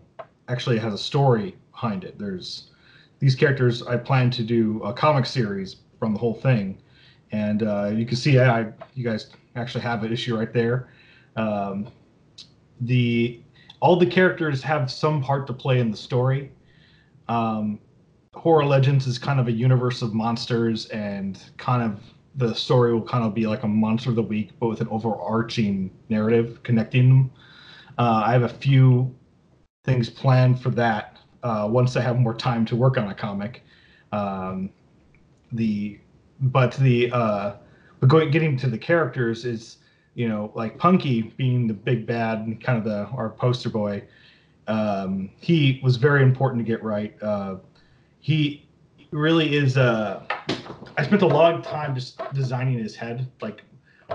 [0.48, 2.18] actually has a story behind it.
[2.18, 2.70] There's
[3.18, 3.82] these characters.
[3.82, 6.78] I plan to do a comic series from the whole thing,
[7.32, 10.88] and uh, you can see I you guys actually have an issue right there.
[11.36, 11.88] Um,
[12.80, 13.40] the
[13.80, 16.52] all the characters have some part to play in the story.
[17.28, 17.78] Um,
[18.34, 22.00] Horror Legends is kind of a universe of monsters, and kind of
[22.36, 24.88] the story will kind of be like a monster of the week, but with an
[24.90, 27.30] overarching narrative connecting them.
[27.98, 29.14] Uh, I have a few
[29.84, 31.15] things planned for that
[31.46, 33.62] uh, once I have more time to work on a comic.
[34.10, 34.70] Um,
[35.52, 36.00] the
[36.40, 37.52] but the uh,
[38.00, 39.78] but going getting to the characters is
[40.14, 44.02] you know like Punky being the big bad and kind of the our poster boy.
[44.66, 47.14] Um, he was very important to get right.
[47.22, 47.56] Uh,
[48.18, 48.66] he
[49.12, 50.26] really is uh
[50.98, 53.30] I spent a long time just designing his head.
[53.40, 53.62] Like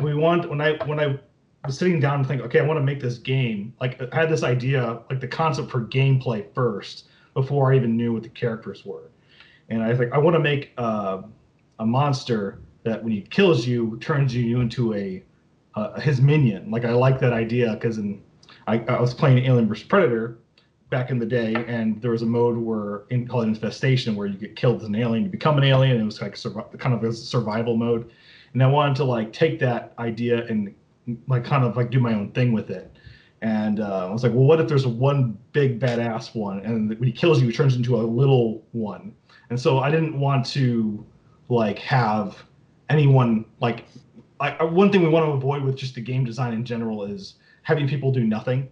[0.01, 1.17] we want when I when I
[1.65, 3.73] was sitting down and think, okay, I want to make this game.
[3.79, 8.13] Like I had this idea, like the concept for gameplay first, before I even knew
[8.13, 9.09] what the characters were.
[9.69, 11.21] And I think I want to make uh,
[11.79, 15.23] a monster that when he kills you turns you into a
[15.75, 16.69] uh, his minion.
[16.69, 18.21] Like I like that idea because in
[18.67, 20.37] I, I was playing Alien vs Predator
[20.89, 24.37] back in the day, and there was a mode where in called Infestation where you
[24.37, 26.37] get killed as an alien, you become an alien, and it was like
[26.79, 28.11] kind of a survival mode.
[28.53, 30.73] And I wanted to like take that idea and
[31.27, 32.91] like kind of like do my own thing with it.
[33.41, 37.03] And uh, I was like, well, what if there's one big badass one, and when
[37.03, 39.13] he kills you, he turns into a little one.
[39.49, 41.03] And so I didn't want to
[41.49, 42.37] like have
[42.89, 43.85] anyone like
[44.39, 47.35] I, one thing we want to avoid with just the game design in general is
[47.61, 48.69] having people do nothing.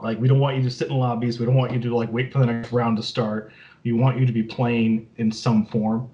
[0.00, 1.38] Like we don't want you to sit in lobbies.
[1.38, 3.52] We don't want you to like wait for the next round to start.
[3.84, 6.10] We want you to be playing in some form.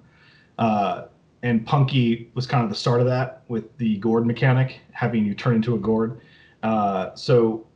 [0.57, 1.05] Uh,
[1.41, 5.35] and Punky was kind of the start of that with the gourd mechanic, having you
[5.35, 6.19] turn into a gourd.
[6.65, 7.67] Uh, so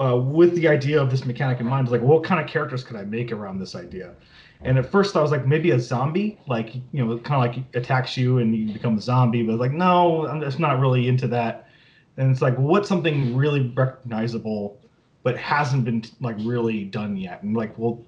[0.00, 2.96] uh, with the idea of this mechanic in mind, like, what kind of characters could
[2.96, 4.14] I make around this idea?
[4.60, 7.64] And at first, I was like, maybe a zombie, like you know, kind of like
[7.74, 9.42] attacks you and you become a zombie.
[9.42, 11.68] But like, no, I'm just not really into that.
[12.16, 14.78] And it's like, what's something really recognizable,
[15.24, 17.42] but hasn't been like really done yet?
[17.42, 18.00] And like, well,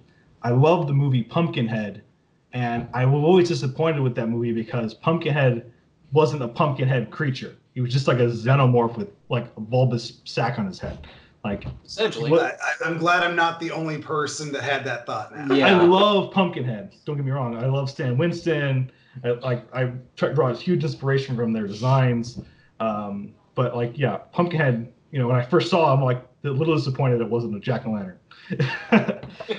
[0.42, 2.02] I love the movie Pumpkinhead,
[2.52, 5.72] and I was always disappointed with that movie because Pumpkinhead
[6.12, 7.56] wasn't a pumpkinhead creature.
[7.74, 11.06] He was just like a xenomorph with like a bulbous sack on his head.
[11.44, 12.31] Like Essentially.
[12.31, 15.55] What- I, I'm glad I'm not the only person that had that thought now.
[15.55, 15.78] Yeah.
[15.78, 16.94] I love Pumpkinhead.
[17.05, 17.56] Don't get me wrong.
[17.56, 18.90] I love Stan Winston.
[19.23, 22.40] I, like I try to draw a huge inspiration from their designs.
[22.81, 24.90] Um, but like yeah, Pumpkinhead.
[25.11, 27.86] You know, when I first saw him, like a little disappointed it wasn't a jack
[27.86, 28.19] o' lantern.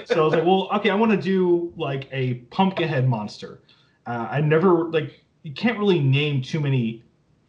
[0.05, 3.61] so I was like, well, okay, I want to do like a Pumpkinhead monster.
[4.05, 7.03] Uh, I never like you can't really name too many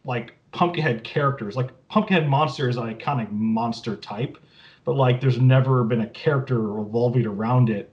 [0.05, 1.55] like Pumpkinhead characters.
[1.55, 4.37] Like Pumpkinhead monster is an iconic monster type,
[4.85, 7.91] but like there's never been a character revolving around it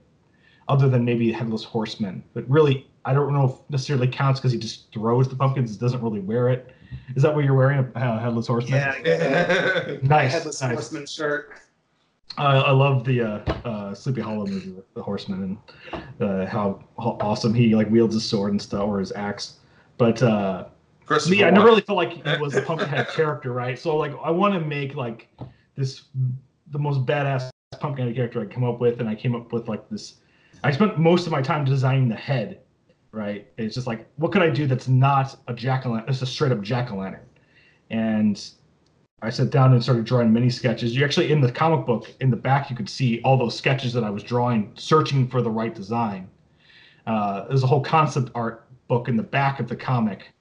[0.67, 2.23] other than maybe Headless Horseman.
[2.33, 6.01] But really, I don't know if necessarily counts because he just throws the pumpkins, doesn't
[6.01, 6.71] really wear it.
[7.15, 8.79] Is that what you're wearing, a uh, Headless Horseman?
[8.79, 9.97] Yeah, yeah.
[10.01, 10.31] Nice.
[10.31, 10.73] headless nice.
[10.73, 11.53] horseman shirt.
[12.37, 15.57] I, I love the uh, uh, Sleepy Hollow movie with the Horseman
[15.91, 19.59] and uh, how, how awesome he like wields his sword and stuff or his axe.
[19.97, 20.21] But
[21.05, 23.77] Christopher me, I never really felt like he was a Pumpkinhead character, right?
[23.77, 25.27] So like, I want to make like
[25.75, 26.03] this
[26.71, 27.49] the most badass
[27.79, 30.15] Pumpkinhead character I come up with, and I came up with like this.
[30.63, 32.61] I spent most of my time designing the head,
[33.11, 33.47] right?
[33.57, 36.09] It's just like, what could I do that's not a jack o' lantern?
[36.09, 37.25] It's a straight up jack o' lantern,
[37.89, 38.41] and
[39.21, 40.95] I sat down and started drawing mini sketches.
[40.95, 43.93] You actually in the comic book in the back you could see all those sketches
[43.93, 46.29] that I was drawing, searching for the right design.
[47.07, 50.31] Uh, there's a whole concept art book in the back of the comic.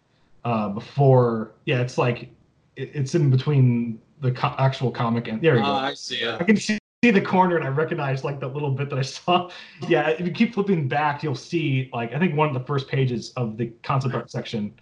[0.44, 2.30] Uh, before, yeah, it's like
[2.76, 5.68] it, it's in between the co- actual comic and there you go.
[5.68, 6.40] Ah, I see it.
[6.40, 9.50] I can see the corner and I recognize like the little bit that I saw.
[9.88, 12.88] Yeah, if you keep flipping back, you'll see like I think one of the first
[12.88, 14.74] pages of the concept art section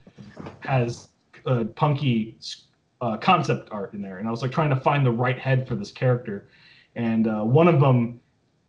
[0.60, 1.09] has
[1.47, 2.39] uh, punky
[3.01, 5.66] uh, concept art in there, and I was like trying to find the right head
[5.66, 6.48] for this character,
[6.94, 8.20] and uh, one of them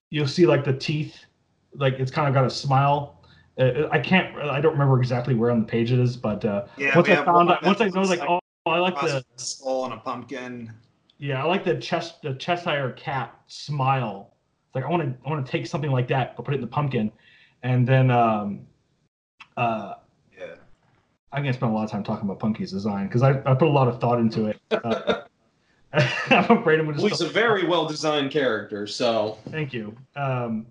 [0.09, 1.25] you'll see like the teeth,
[1.75, 3.22] like it's kind of got a smile.
[3.57, 6.65] Uh, I can't, I don't remember exactly where on the page it is, but uh,
[6.77, 9.93] Yeah, once I found, once I was know like oh, I like the skull and
[9.93, 10.71] a pumpkin.
[11.19, 14.33] yeah, I like the chest the Cheshire cat smile.
[14.67, 16.57] It's like I want to I want to take something like that, but put it
[16.57, 17.11] in the pumpkin,
[17.61, 18.65] and then um,
[19.55, 19.95] uh,
[20.35, 20.55] Yeah.
[21.31, 23.67] I'm gonna spend a lot of time talking about Punky's design because I, I put
[23.67, 24.59] a lot of thought into it.
[24.71, 25.21] Uh,
[25.93, 26.97] I'm afraid I'm gonna.
[26.97, 29.95] Well, he's a very well designed character, so Thank you.
[30.15, 30.65] Um,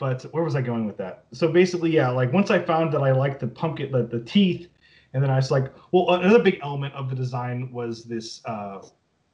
[0.00, 1.26] but where was I going with that?
[1.32, 4.68] So basically, yeah, like once I found that I liked the pumpkin, the, the teeth,
[5.12, 8.80] and then I was like, well, another big element of the design was this, uh,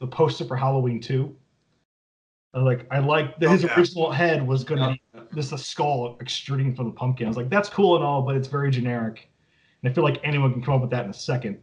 [0.00, 1.34] the poster for Halloween 2.
[2.54, 3.74] Like, I like that his Okay.
[3.80, 5.02] original head was going to be
[5.34, 7.26] just a skull extruding from the pumpkin.
[7.26, 9.30] I was like, that's cool and all, but it's very generic.
[9.82, 11.58] And I feel like anyone can come up with that in a second.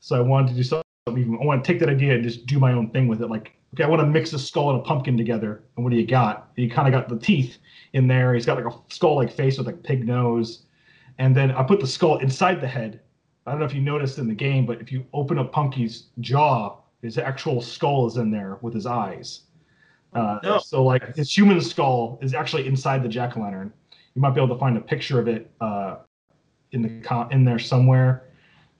[0.00, 2.46] So I wanted to do something even, I want to take that idea and just
[2.46, 3.28] do my own thing with it.
[3.28, 5.62] Like, okay, I want to mix a skull and a pumpkin together.
[5.76, 6.50] And what do you got?
[6.56, 7.58] You kind of got the teeth
[7.92, 8.34] in there.
[8.34, 10.64] He's got like a skull-like face with like a pig nose.
[11.18, 13.00] And then I put the skull inside the head.
[13.46, 16.08] I don't know if you noticed in the game, but if you open up Punky's
[16.20, 19.42] jaw, his actual skull is in there with his eyes.
[20.12, 20.58] Uh, No.
[20.58, 23.72] So like his human skull is actually inside the jack o' lantern.
[24.14, 25.96] You might be able to find a picture of it uh,
[26.72, 28.24] in the in there somewhere.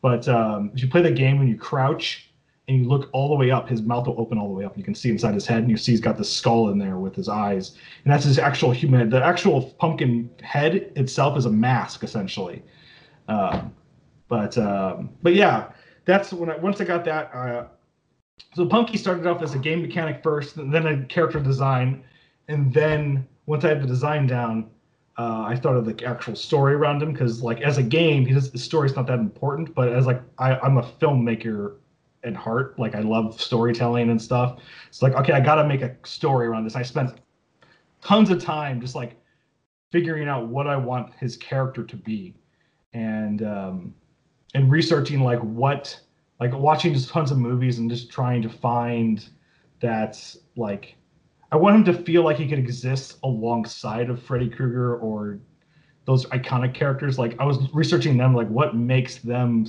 [0.01, 2.28] But um, if you play the game and you crouch
[2.69, 4.73] and you look all the way up, his mouth will open all the way up.
[4.73, 6.79] and You can see inside his head, and you see he's got this skull in
[6.79, 9.09] there with his eyes, and that's his actual human.
[9.09, 12.63] The actual pumpkin head itself is a mask essentially.
[13.27, 13.75] Um,
[14.29, 15.73] but um, but yeah,
[16.05, 17.35] that's when I once I got that.
[17.35, 17.65] Uh,
[18.55, 22.05] so Punky started off as a game mechanic first, then a character design,
[22.49, 24.71] and then once I had the design down,
[25.17, 28.59] uh, I started the actual story around him because, like, as a game, his, the
[28.59, 29.75] story's not that important.
[29.75, 31.77] But as like, I, I'm a filmmaker
[32.25, 32.79] at heart.
[32.79, 34.59] Like, I love storytelling and stuff.
[34.89, 36.77] It's like, okay, I got to make a story around this.
[36.77, 37.21] I spent
[38.03, 39.21] tons of time just like
[39.91, 42.35] figuring out what I want his character to be,
[42.93, 43.95] and um,
[44.55, 45.99] and researching like what,
[46.41, 49.29] like watching just tons of movies and just trying to find
[49.81, 50.97] that like
[51.51, 55.39] I want him to feel like he could exist alongside of Freddy Krueger or
[56.05, 57.19] those iconic characters.
[57.19, 59.67] Like I was researching them, like what makes them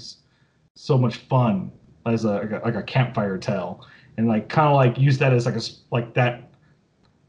[0.76, 1.72] so much fun
[2.06, 3.86] as a like a, like a campfire tale,
[4.18, 5.62] and like kind of like use that as like a
[5.92, 6.50] like that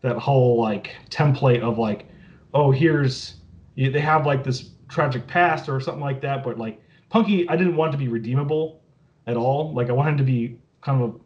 [0.03, 2.07] that whole like template of like,
[2.55, 3.35] oh here's
[3.77, 6.81] they have like this tragic past or something like that, but like
[7.11, 8.81] Punky, I didn't want to be redeemable
[9.27, 9.75] at all.
[9.75, 11.21] Like I want him to be kind of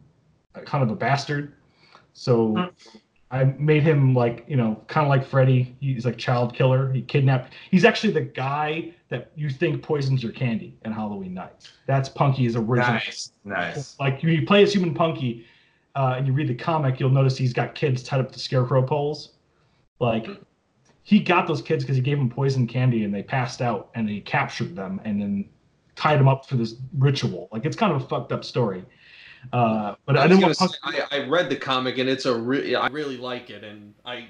[0.55, 1.53] a kind of a bastard.
[2.13, 2.71] So mm.
[3.31, 5.75] I made him like you know kind of like Freddy.
[5.79, 6.91] He's like child killer.
[6.91, 7.53] He kidnapped.
[7.71, 11.69] He's actually the guy that you think poisons your candy in Halloween Night.
[11.87, 12.93] That's Punky's original.
[12.93, 13.99] Nice, nice.
[13.99, 15.45] Like when you play as human Punky,
[15.95, 18.83] uh, and you read the comic, you'll notice he's got kids tied up to scarecrow
[18.83, 19.33] poles.
[19.99, 20.27] Like
[21.03, 24.07] he got those kids because he gave them poison candy and they passed out, and
[24.07, 25.49] he captured them and then
[25.95, 27.49] tied them up for this ritual.
[27.51, 28.83] Like it's kind of a fucked up story.
[29.53, 30.63] Uh, but I, I didn't want to.
[30.63, 33.63] want say, I, I read the comic and it's a re- I really like it
[33.63, 34.27] and I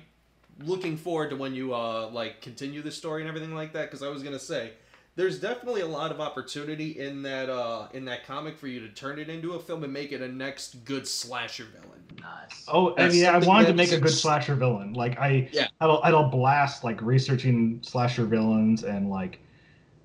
[0.64, 4.02] looking forward to when you uh like continue the story and everything like that because
[4.02, 4.72] I was gonna say
[5.16, 8.90] there's definitely a lot of opportunity in that uh in that comic for you to
[8.90, 12.04] turn it into a film and make it a next good slasher villain.
[12.22, 12.66] Nice.
[12.68, 14.94] Oh, I That's mean, I wanted to make a good slasher villain.
[14.94, 15.68] Like I, Yeah.
[15.82, 19.40] I don't, I don't blast like researching slasher villains and like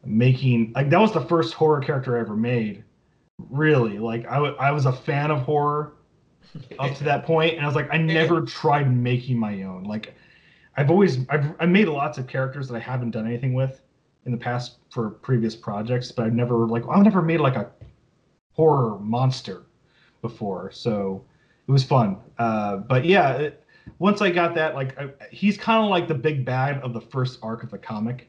[0.04, 2.84] making like that was the first horror character I ever made.
[3.48, 5.94] Really, like I I was a fan of horror
[6.78, 9.84] up to that point, and I was like, I never tried making my own.
[9.84, 10.14] Like,
[10.76, 13.82] I've always I've I made lots of characters that I haven't done anything with
[14.26, 17.70] in the past for previous projects, but I've never like I've never made like a
[18.52, 19.62] horror monster
[20.22, 21.24] before, so
[21.66, 22.18] it was fun.
[22.38, 23.64] Uh, but yeah, it,
[23.98, 27.00] once I got that, like I, he's kind of like the big bad of the
[27.00, 28.28] first arc of the comic.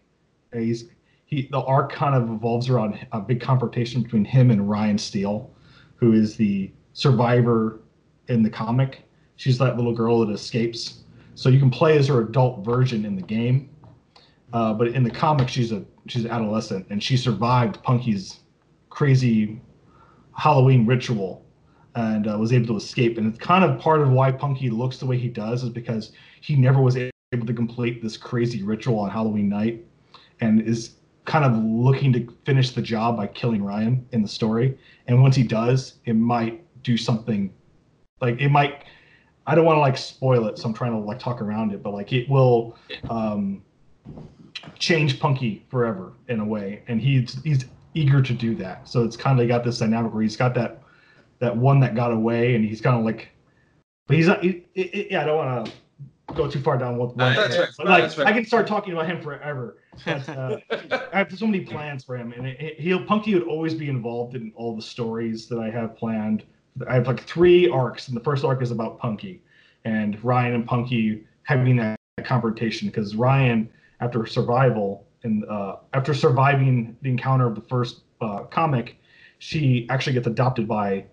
[0.53, 0.85] Uh, He's
[1.31, 5.49] he the arc kind of evolves around a big confrontation between him and Ryan Steele,
[5.95, 7.79] who is the survivor
[8.27, 9.03] in the comic.
[9.37, 11.03] She's that little girl that escapes.
[11.35, 13.69] So you can play as her adult version in the game,
[14.53, 18.41] uh, but in the comic she's a she's an adolescent and she survived Punky's
[18.89, 19.59] crazy
[20.33, 21.45] Halloween ritual
[21.95, 23.17] and uh, was able to escape.
[23.17, 26.11] And it's kind of part of why Punky looks the way he does is because
[26.41, 29.85] he never was able to complete this crazy ritual on Halloween night,
[30.41, 30.95] and is
[31.25, 34.77] kind of looking to finish the job by killing Ryan in the story.
[35.07, 37.53] And once he does, it might do something
[38.21, 38.85] like it might
[39.47, 41.81] I don't want to like spoil it, so I'm trying to like talk around it,
[41.81, 42.77] but like it will
[43.09, 43.63] um,
[44.77, 48.87] change Punky forever in a way, and he's he's eager to do that.
[48.87, 50.83] So it's kind of got this dynamic where he's got that
[51.39, 53.29] that one that got away, and he's kind of like,
[54.07, 54.43] but he's not.
[54.43, 55.71] He, he- yeah, I don't want to
[56.31, 57.35] go too far down with one.
[57.35, 57.69] That's right.
[57.77, 58.27] but, like That's right.
[58.27, 59.77] I can start talking about him forever.
[60.05, 60.57] But, uh,
[61.13, 64.35] I have so many plans for him, and it- he'll Punky would always be involved
[64.35, 66.43] in all the stories that I have planned.
[66.87, 69.41] I have like three arcs, and the first arc is about Punky,
[69.85, 76.95] and Ryan and Punky having that confrontation because Ryan, after survival and uh, after surviving
[77.01, 78.97] the encounter of the first uh, comic,
[79.39, 81.05] she actually gets adopted by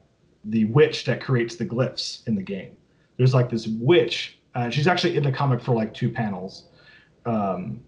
[0.45, 2.77] the witch that creates the glyphs in the game.
[3.16, 4.38] There's like this witch.
[4.55, 6.65] Uh, she's actually in the comic for like two panels.
[7.27, 7.81] Um,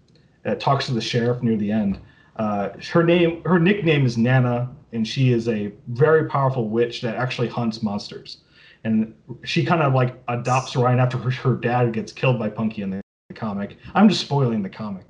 [0.43, 1.99] that talks to the sheriff near the end.
[2.37, 7.15] Uh, her name, her nickname is Nana, and she is a very powerful witch that
[7.15, 8.37] actually hunts monsters.
[8.83, 9.13] And
[9.43, 12.89] she kind of like adopts Ryan after her, her dad gets killed by Punky in
[12.89, 13.77] the, the comic.
[13.93, 15.05] I'm just spoiling the comic.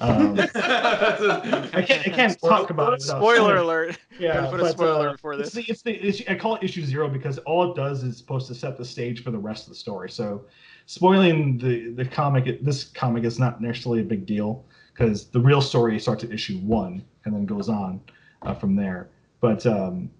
[0.00, 3.00] Um, I can't, I can't talk about it.
[3.00, 3.98] without Spoiler spoiling- alert.
[4.18, 5.64] Yeah, Gotta put a spoiler uh, before it's this.
[5.64, 8.48] the, it's the it's, I call it issue zero because all it does is supposed
[8.48, 10.10] to set the stage for the rest of the story.
[10.10, 10.44] So,
[10.86, 15.60] spoiling the the comic, this comic is not necessarily a big deal because the real
[15.62, 18.00] story starts at issue one and then goes on
[18.42, 19.08] uh, from there.
[19.40, 20.10] But um,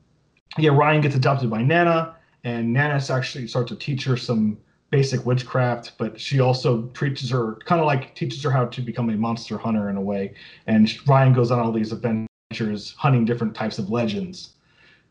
[0.57, 2.15] yeah, Ryan gets adopted by Nana,
[2.45, 4.57] and Nana actually starts to teach her some
[4.90, 9.10] basic witchcraft, but she also teaches her kind of like teaches her how to become
[9.10, 10.35] a monster hunter in a way.
[10.66, 14.55] And Ryan goes on all these adventures hunting different types of legends.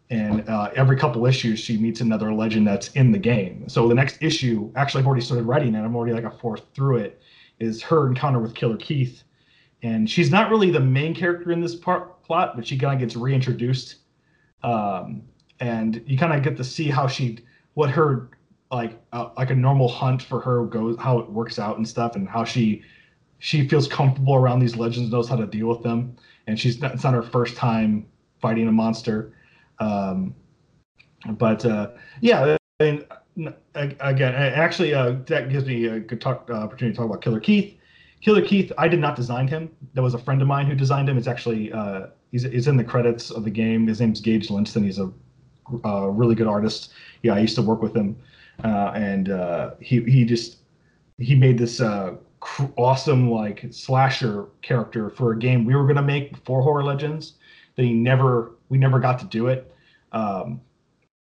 [0.10, 3.68] And uh, every couple issues, she meets another legend that's in the game.
[3.68, 5.82] So the next issue, actually, I've already started writing it.
[5.82, 7.22] I'm already like a fourth through it.
[7.60, 9.24] Is her encounter with Killer Keith,
[9.82, 13.00] and she's not really the main character in this part plot, but she kind of
[13.00, 13.96] gets reintroduced,
[14.62, 15.24] um,
[15.60, 17.40] and you kind of get to see how she,
[17.74, 18.30] what her
[18.72, 22.16] like uh, like a normal hunt for her goes, how it works out and stuff,
[22.16, 22.84] and how she
[23.40, 26.16] she feels comfortable around these legends, knows how to deal with them,
[26.48, 28.06] and she's not, it's not her first time
[28.42, 29.34] fighting a monster,
[29.80, 30.36] um,
[31.32, 31.92] but uh,
[32.22, 33.06] yeah, and
[33.46, 37.22] uh, again, actually, uh, that gives me a good talk, uh, opportunity to talk about
[37.22, 37.76] Killer Keith.
[38.22, 39.70] Killer Keith, I did not design him.
[39.94, 41.18] That was a friend of mine who designed him.
[41.18, 43.88] It's actually uh, he's, he's in the credits of the game.
[43.88, 44.84] His name's Gage Linston.
[44.84, 45.12] He's a,
[45.84, 46.94] a really good artist.
[47.22, 48.18] Yeah, I used to work with him,
[48.64, 50.58] uh, and uh, he he just
[51.18, 52.16] he made this uh,
[52.78, 57.34] awesome like slasher character for a game we were gonna make for Horror Legends.
[57.76, 59.72] That he never we never got to do it,
[60.12, 60.62] um,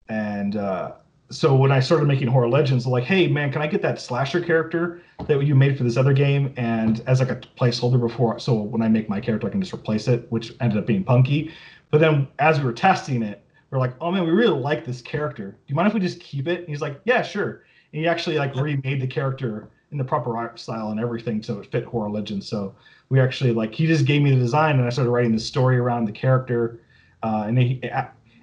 [0.07, 0.93] and uh,
[1.33, 4.39] so when I started making Horror Legends, like, hey man, can I get that slasher
[4.39, 8.53] character that you made for this other game and as like a placeholder before so
[8.53, 11.51] when I make my character I can just replace it, which ended up being Punky.
[11.89, 13.42] But then as we were testing it,
[13.73, 15.49] we are like, oh man, we really like this character.
[15.49, 16.59] Do you mind if we just keep it?
[16.59, 17.63] And he's like, yeah, sure.
[17.91, 21.59] And he actually like remade the character in the proper art style and everything so
[21.59, 22.47] it fit Horror Legends.
[22.47, 22.75] So
[23.09, 25.77] we actually like he just gave me the design and I started writing the story
[25.77, 26.81] around the character.
[27.23, 27.81] Uh, and he,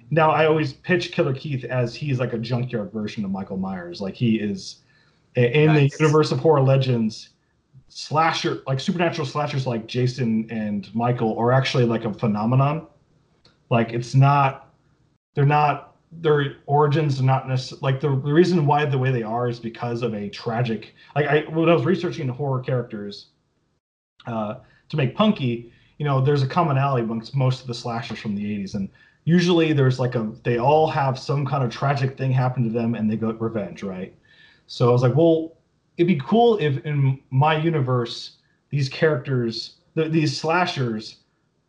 [0.09, 4.01] now I always pitch Killer Keith as he's like a junkyard version of Michael Myers.
[4.01, 4.81] Like he is
[5.35, 5.97] in Nice.
[5.97, 7.29] the universe of horror legends.
[7.87, 12.87] Slasher, like supernatural slashers, like Jason and Michael, are actually like a phenomenon.
[13.69, 14.70] Like it's not,
[15.33, 19.23] they're not their origins are not necessarily like the, the reason why the way they
[19.23, 20.93] are is because of a tragic.
[21.15, 23.27] Like I when I was researching horror characters,
[24.27, 24.55] uh,
[24.89, 28.43] to make Punky, you know, there's a commonality amongst most of the slashers from the
[28.43, 28.75] 80s.
[28.75, 28.89] And
[29.23, 32.95] usually there's like a, they all have some kind of tragic thing happen to them
[32.95, 34.13] and they go revenge, right?
[34.67, 35.57] So I was like, well,
[35.97, 38.37] it'd be cool if in my universe,
[38.69, 41.17] these characters, th- these slashers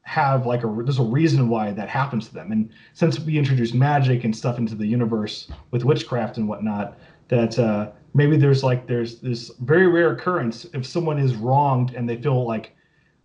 [0.02, 2.52] have like a, there's a reason why that happens to them.
[2.52, 6.98] And since we introduced magic and stuff into the universe with witchcraft and whatnot,
[7.28, 12.08] that uh, maybe there's like, there's this very rare occurrence if someone is wronged and
[12.08, 12.74] they feel like,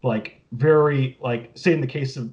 [0.04, 2.32] like very like say in the case of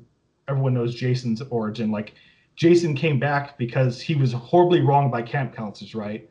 [0.49, 2.15] everyone knows Jason's origin like
[2.57, 6.29] Jason came back because he was horribly wronged by camp counselors right?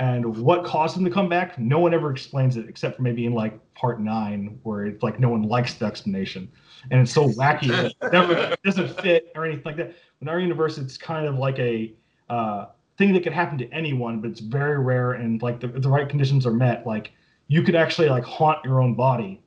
[0.00, 1.58] And what caused him to come back?
[1.58, 5.18] No one ever explains it except for maybe in like part 9 where it's like
[5.18, 6.50] no one likes the explanation
[6.90, 9.94] and it's so wacky that it never doesn't fit or anything like that.
[10.20, 11.92] In our universe it's kind of like a
[12.28, 15.88] uh, thing that could happen to anyone but it's very rare and like the, the
[15.88, 17.12] right conditions are met like
[17.46, 19.40] you could actually like haunt your own body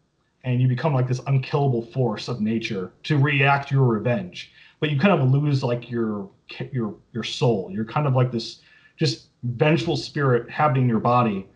[0.44, 4.52] and you become like this unkillable force of nature to react your revenge.
[4.80, 6.30] But you kind of lose like your
[6.72, 7.70] your your soul.
[7.72, 8.62] You're kind of like this
[8.98, 11.48] just vengeful spirit happening in your body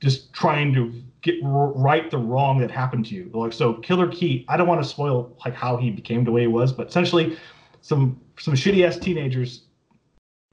[0.00, 0.92] just trying to
[1.22, 4.82] get right the wrong that happened to you like so Killer Keith i don't want
[4.82, 7.36] to spoil like how he became the way he was but essentially
[7.80, 9.62] some some shitty ass teenagers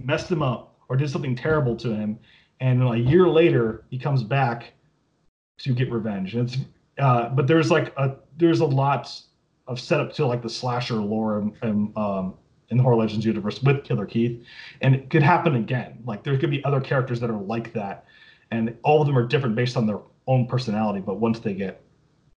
[0.03, 2.17] messed him up or did something terrible to him
[2.59, 4.73] and a year later he comes back
[5.59, 6.35] to get revenge.
[6.35, 6.57] And it's
[6.97, 9.11] uh, but there's like a there's a lot
[9.67, 12.35] of setup to like the slasher lore and, and um,
[12.69, 14.43] in the Horror Legends universe with Killer Keith,
[14.81, 15.99] and it could happen again.
[16.05, 18.05] Like there could be other characters that are like that,
[18.51, 21.01] and all of them are different based on their own personality.
[21.01, 21.81] But once they get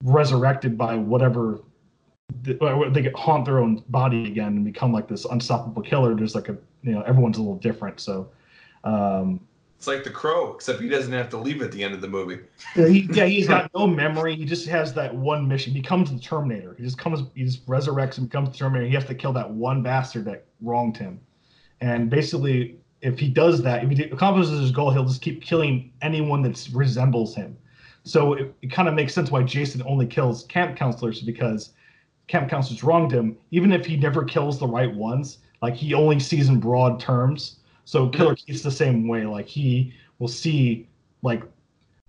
[0.03, 1.61] resurrected by whatever
[2.43, 6.15] they get haunt their own body again and become like this unstoppable killer.
[6.15, 8.01] There's like a you know everyone's a little different.
[8.01, 8.29] So
[8.85, 9.41] um,
[9.79, 12.09] It's like the crow, except he doesn't have to leave at the end of the
[12.09, 12.41] movie.
[12.75, 14.35] yeah, he, yeah, he's got no memory.
[14.37, 15.73] He just has that one mission.
[15.73, 16.75] He becomes the Terminator.
[16.77, 18.87] He just comes, he just resurrects and becomes the Terminator.
[18.89, 21.21] He has to kill that one bastard that wronged him.
[21.81, 25.93] And basically, if he does that, if he accomplishes his goal, he'll just keep killing
[26.01, 27.57] anyone that resembles him.
[28.07, 31.73] So it, it kind of makes sense why Jason only kills camp counselors because
[32.29, 33.37] camp counselors wronged him.
[33.51, 37.57] Even if he never kills the right ones, like he only sees in broad terms.
[37.85, 38.47] So Killer mm-hmm.
[38.47, 39.27] Keith's the same way.
[39.27, 40.89] Like he will see
[41.23, 41.43] like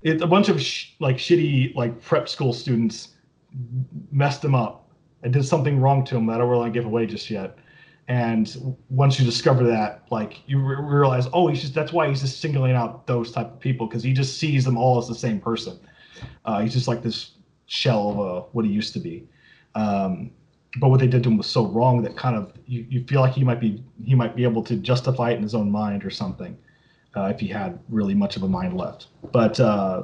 [0.04, 3.16] it, a bunch of sh- like shitty like prep school students
[4.12, 4.92] messed him up
[5.24, 7.58] and did something wrong to him that I don't want to give away just yet.
[8.08, 12.22] And once you discover that, like you re- realize, oh, he's just that's why he's
[12.22, 15.16] just singling out those type of people because he just sees them all as the
[15.16, 15.80] same person.
[16.46, 17.32] Uh, he's just like this
[17.66, 19.28] shell of uh, what he used to be.
[19.76, 20.32] Um,
[20.80, 23.22] but what they did to him was so wrong that kind of you, you feel
[23.22, 26.06] like he might be he might be able to justify it in his own mind
[26.06, 26.58] or something
[27.16, 29.08] uh, if he had really much of a mind left.
[29.32, 30.04] But uh,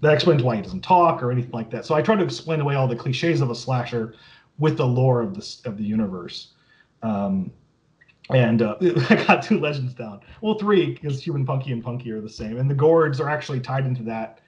[0.00, 1.84] that explains why he doesn't talk or anything like that.
[1.84, 4.14] So I try to explain away all the cliches of a slasher
[4.58, 6.52] with the lore of the of the universe.
[7.06, 7.52] Um,
[8.30, 8.76] and uh,
[9.10, 10.20] I got two legends down.
[10.40, 13.60] Well, three because Human Punky and Punky are the same, and the gourds are actually
[13.60, 14.40] tied into that,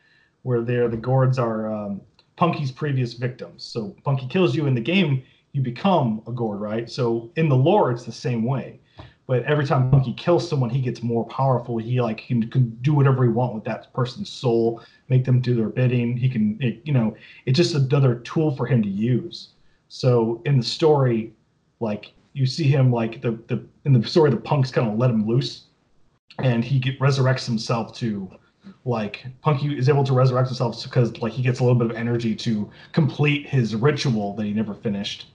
[0.43, 2.01] where they're the gourds are um,
[2.37, 3.63] Punky's previous victims.
[3.65, 5.23] So Punky kills you in the game,
[5.53, 6.91] you become a gourd, right?
[6.91, 8.81] So in the lore, it's the same way.
[9.27, 11.77] But every time Punky kills someone, he gets more powerful.
[11.77, 15.55] He like can, can do whatever he want with that person's soul, make them do
[15.55, 16.17] their bidding.
[16.17, 17.15] He can, it, you know,
[17.45, 19.51] it's just another tool for him to use.
[19.89, 21.35] So in the story,
[21.81, 25.11] like you see him like the the in the story, the punks kind of let
[25.11, 25.65] him loose,
[26.39, 28.31] and he get, resurrects himself to
[28.85, 31.97] like Punky is able to resurrect himself because like he gets a little bit of
[31.97, 35.27] energy to complete his ritual that he never finished,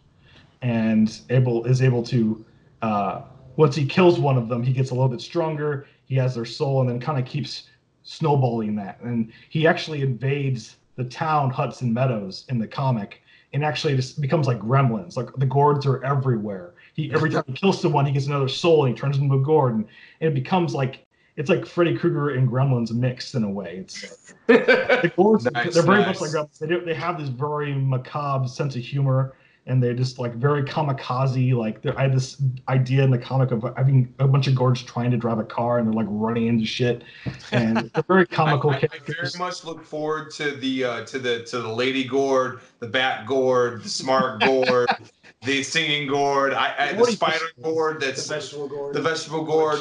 [0.62, 2.46] and able is able to
[2.82, 3.22] uh,
[3.56, 5.88] once he kills one of them, he gets a little bit stronger.
[6.06, 7.70] He has their soul, and then kind of keeps
[8.04, 9.00] snowballing that.
[9.02, 13.22] And he actually invades the town Hudson Meadows in the comic,
[13.54, 15.18] and actually just becomes like gremlins.
[15.18, 16.73] Like the gourds are everywhere.
[16.94, 19.40] He every time he kills someone, he gets another soul, and he turns into a
[19.40, 19.86] gourd, and,
[20.22, 21.06] and it becomes like
[21.36, 23.78] it's like Freddy Krueger and Gremlins mixed in a way.
[23.78, 26.20] It's the gourds, Nice, they're very nice.
[26.20, 26.60] much like Gremlins.
[26.60, 29.34] They do, they have this very macabre sense of humor,
[29.66, 31.54] and they're just like very kamikaze.
[31.56, 35.12] Like I had this idea in the comic of having a bunch of gourds trying
[35.12, 37.04] to drive a car, and they're like running into shit,
[37.52, 41.44] and they're very comical I- I very much look forward to the uh, to the
[41.44, 44.90] to the lady gourd, the bat gourd, the smart gourd,
[45.44, 48.02] the singing gourd, I, I the What do you- spider gourd.
[48.02, 48.94] The That's vegetable gourd.
[48.96, 49.80] the vegetable gourd.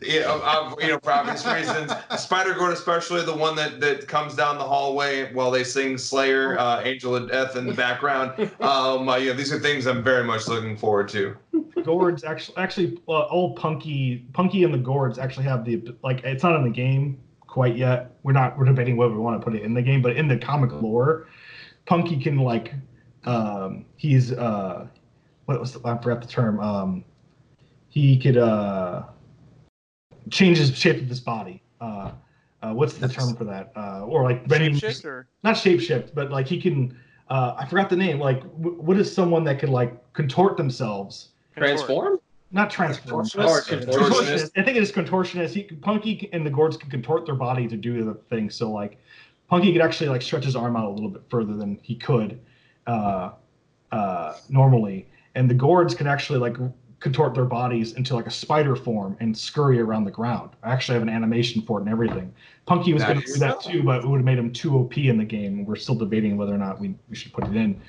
[0.00, 1.92] Yeah, you know, obvious reasons.
[2.16, 6.58] Spider gourd, especially the one that, that comes down the hallway while they sing Slayer,
[6.58, 8.32] uh, Angel of Death in the background.
[8.60, 11.36] Um, uh, these are things I'm very much looking forward to.
[11.82, 16.22] Gourds actually, actually, uh, old Punky, Punky and the Gourds actually have the like.
[16.22, 18.12] It's not in the game quite yet.
[18.22, 18.58] We're not.
[18.58, 20.70] We're debating whether we want to put it in the game, but in the comic
[20.72, 21.26] lore,
[21.86, 22.74] Punky can like.
[23.24, 24.86] Um, he's uh,
[25.46, 26.60] what was the, I forgot the term.
[26.60, 27.04] Um,
[27.88, 29.04] he could uh,
[30.30, 31.62] change his shape of his body.
[31.80, 32.12] Uh,
[32.62, 33.72] uh, what's the term for that?
[33.76, 36.96] Uh, or like Benny, Shapeshift or not shapeshift, but like he can.
[37.28, 38.18] Uh, I forgot the name.
[38.18, 41.28] Like, w- what is someone that can like contort themselves?
[41.56, 42.18] Transform?
[42.50, 43.26] Not transform.
[43.26, 43.46] Contortionist?
[43.46, 43.94] Or Contortionist.
[43.94, 44.50] Contortionist.
[44.56, 45.50] I think it is contortionist.
[45.50, 48.48] He, Punky and the Gourds can contort their body to do the thing.
[48.48, 48.98] So like,
[49.48, 52.40] Punky could actually like stretch his arm out a little bit further than he could
[52.86, 53.32] uh,
[53.92, 56.56] uh, normally, and the Gourds can actually like
[57.00, 60.50] contort their bodies into like a spider form and scurry around the ground.
[60.62, 62.32] I actually have an animation for it and everything.
[62.66, 64.98] Punky was going to do that too, but it would have made him too OP
[64.98, 65.64] in the game.
[65.64, 67.80] We're still debating whether or not we, we should put it in.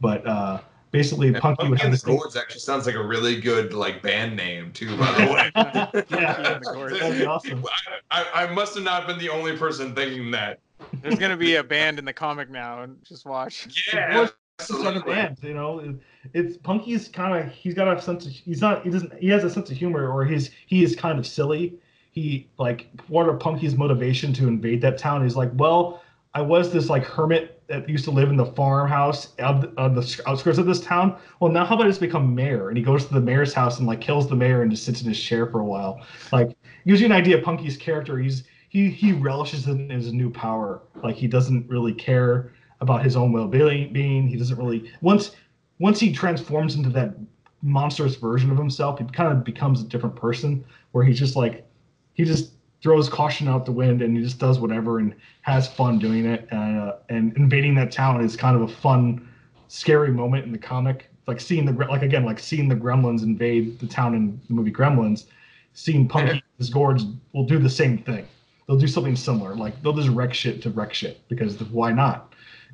[0.00, 0.60] But uh,
[0.90, 3.40] basically, Yeah, Punky would Punky have and this the Gourds actually sounds like a really
[3.40, 4.96] good like band name too.
[4.96, 7.64] By the way, yeah, and the that'd be awesome.
[8.10, 10.60] I, I, I must have not been the only person thinking that.
[11.02, 13.68] There's gonna be a band in the comic now, and just watch.
[13.92, 14.28] Yeah,
[14.68, 15.96] It's like a band, you know.
[16.34, 19.44] It's Punky's kind of he's got a sense of he's not he doesn't he has
[19.44, 21.78] a sense of humor or he's he is kind of silly.
[22.12, 26.02] He like what are Punky's motivation to invade that town is like, well,
[26.34, 29.94] I was this like hermit that used to live in the farmhouse of the, of
[29.94, 31.16] the outskirts of this town.
[31.38, 32.68] Well, now how about I just become mayor?
[32.68, 35.02] And he goes to the mayor's house and like kills the mayor and just sits
[35.02, 36.04] in his chair for a while.
[36.32, 36.56] Like
[36.86, 38.18] gives you an idea of Punky's character.
[38.18, 40.82] He's he he relishes in his new power.
[41.02, 43.92] Like he doesn't really care about his own well-being.
[43.92, 45.32] Being he doesn't really once
[45.78, 47.14] once he transforms into that
[47.62, 50.64] monstrous version of himself, he kind of becomes a different person.
[50.92, 51.66] Where he's just like
[52.14, 52.52] he just
[52.82, 56.48] throws caution out the wind and he just does whatever and has fun doing it.
[56.50, 59.28] And uh, and invading that town is kind of a fun,
[59.68, 61.06] scary moment in the comic.
[61.26, 64.72] Like seeing the like again like seeing the Gremlins invade the town in the movie
[64.72, 65.26] Gremlins.
[65.72, 68.26] Seeing Punky and his gourds will do the same thing.
[68.66, 69.54] They'll do something similar.
[69.54, 72.29] Like they'll just wreck shit to wreck shit because why not?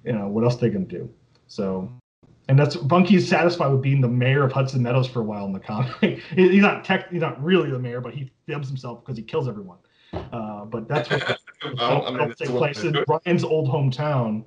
[0.06, 1.10] You know what else they gonna do?
[1.48, 1.92] So
[2.48, 5.52] and that's Punky's satisfied with being the mayor of Hudson Meadows for a while in
[5.52, 6.20] the comic.
[6.34, 9.48] he's not tech, he's not really the mayor, but he fibs himself because he kills
[9.48, 9.78] everyone.
[10.12, 11.38] Uh, but that's what
[11.76, 14.44] Well, I mean, takes place in Ryan's old hometown.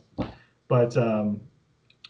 [0.67, 1.41] But um,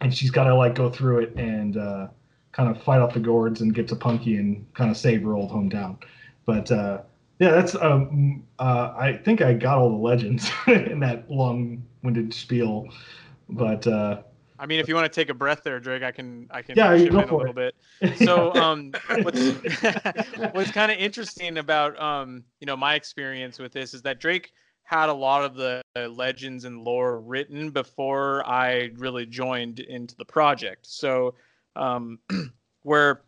[0.02, 2.08] and she's got to like go through it and uh,
[2.52, 5.34] kind of fight off the gourds and get to Punky and kind of save her
[5.34, 5.98] old hometown.
[6.46, 7.02] But uh,
[7.40, 12.90] yeah, that's um, uh, I think I got all the legends in that long-winded spiel.
[13.50, 14.22] But uh,
[14.60, 16.78] I mean, if you want to take a breath there, Drake, I can I can
[16.78, 17.56] Yeah, you chip go in a little it.
[17.56, 17.76] bit.
[18.16, 18.92] So, um,
[19.24, 19.40] what's
[20.52, 24.52] what's kind of interesting about um, you know, my experience with this is that Drake
[24.84, 30.26] had a lot of the legends and lore written before I really joined into the
[30.26, 30.88] project.
[30.88, 31.36] So,
[31.76, 32.20] um,
[32.84, 33.22] where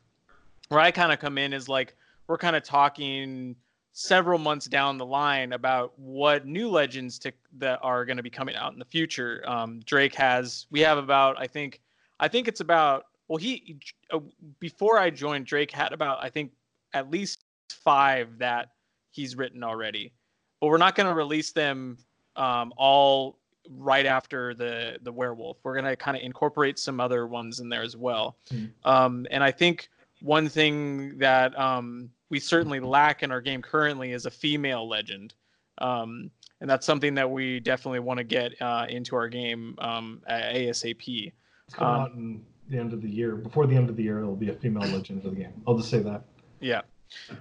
[0.69, 1.95] where I kind of come in is like
[2.27, 3.55] we're kind of talking
[3.93, 8.29] several months down the line about what new legends to, that are going to be
[8.29, 9.43] coming out in the future.
[9.45, 11.81] Um, Drake has we have about I think
[12.19, 13.79] I think it's about well he
[14.11, 14.19] uh,
[14.59, 16.51] before I joined Drake had about I think
[16.93, 18.69] at least five that
[19.11, 20.13] he's written already,
[20.59, 21.97] but we're not going to release them
[22.35, 23.39] um, all
[23.69, 25.57] right after the the werewolf.
[25.63, 28.37] We're going to kind of incorporate some other ones in there as well.
[28.49, 28.65] Hmm.
[28.85, 29.89] Um, and I think
[30.21, 35.35] one thing that um, we certainly lack in our game currently is a female legend.
[35.77, 36.31] Um,
[36.61, 41.33] and that's something that we definitely want to get uh, into our game um, ASAP.
[41.67, 43.35] it's coming Um, out in the end of the year.
[43.35, 45.61] Before the end of the year, there'll be a female legend for the game.
[45.67, 46.23] I'll just say that.
[46.61, 46.81] Yeah.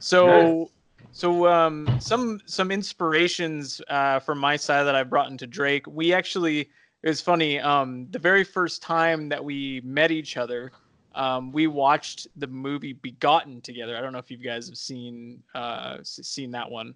[0.00, 0.70] So,
[1.12, 5.86] so um, some some inspirations uh, from my side that I brought into Drake.
[5.86, 6.68] We actually
[7.02, 7.60] it was funny.
[7.60, 10.72] Um, the very first time that we met each other,
[11.15, 13.97] um, we watched the movie Begotten together.
[13.97, 16.95] I don't know if you guys have seen uh, seen that one.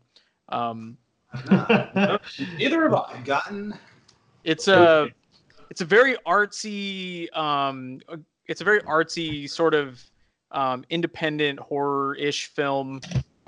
[0.49, 0.97] Um,
[1.51, 3.21] Neither have I.
[3.25, 3.75] Gotten.
[4.45, 5.09] it's a
[5.71, 8.17] it's a very artsy um uh,
[8.47, 10.03] it's a very artsy sort of
[10.53, 13.01] um independent horror-ish film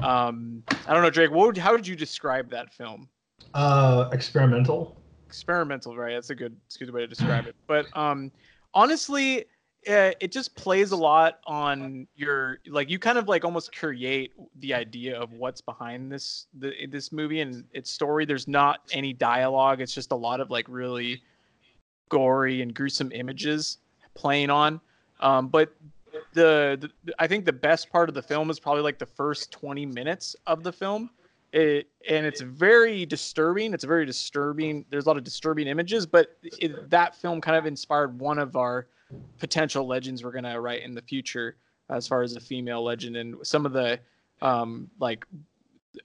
[0.03, 3.09] um i don't know drake what would, how would you describe that film
[3.55, 4.97] uh, experimental.
[5.27, 8.33] experimental right that's a good that's a good way to describe it but um
[8.75, 9.45] honestly
[9.89, 14.33] uh, it just plays a lot on your like you kind of like almost create
[14.61, 18.25] the idea of what's behind this the this movie and its story.
[18.25, 19.81] There's not any dialogue.
[19.81, 21.23] It's just a lot of like really
[22.09, 23.79] gory and gruesome images
[24.15, 24.81] playing on.
[25.21, 25.73] Um but
[26.33, 29.53] the, the i think the best part of the film is probably like the first
[29.53, 31.11] 20 minutes of the film.
[31.53, 33.73] It, and it's very disturbing.
[33.73, 34.85] It's very disturbing.
[34.91, 38.57] There's a lot of disturbing images but it, that film kind of inspired one of
[38.57, 38.89] our
[39.39, 41.57] potential legends we're going to write in the future
[41.91, 43.17] as far as a female legend.
[43.17, 44.01] And some of the
[44.43, 45.25] um like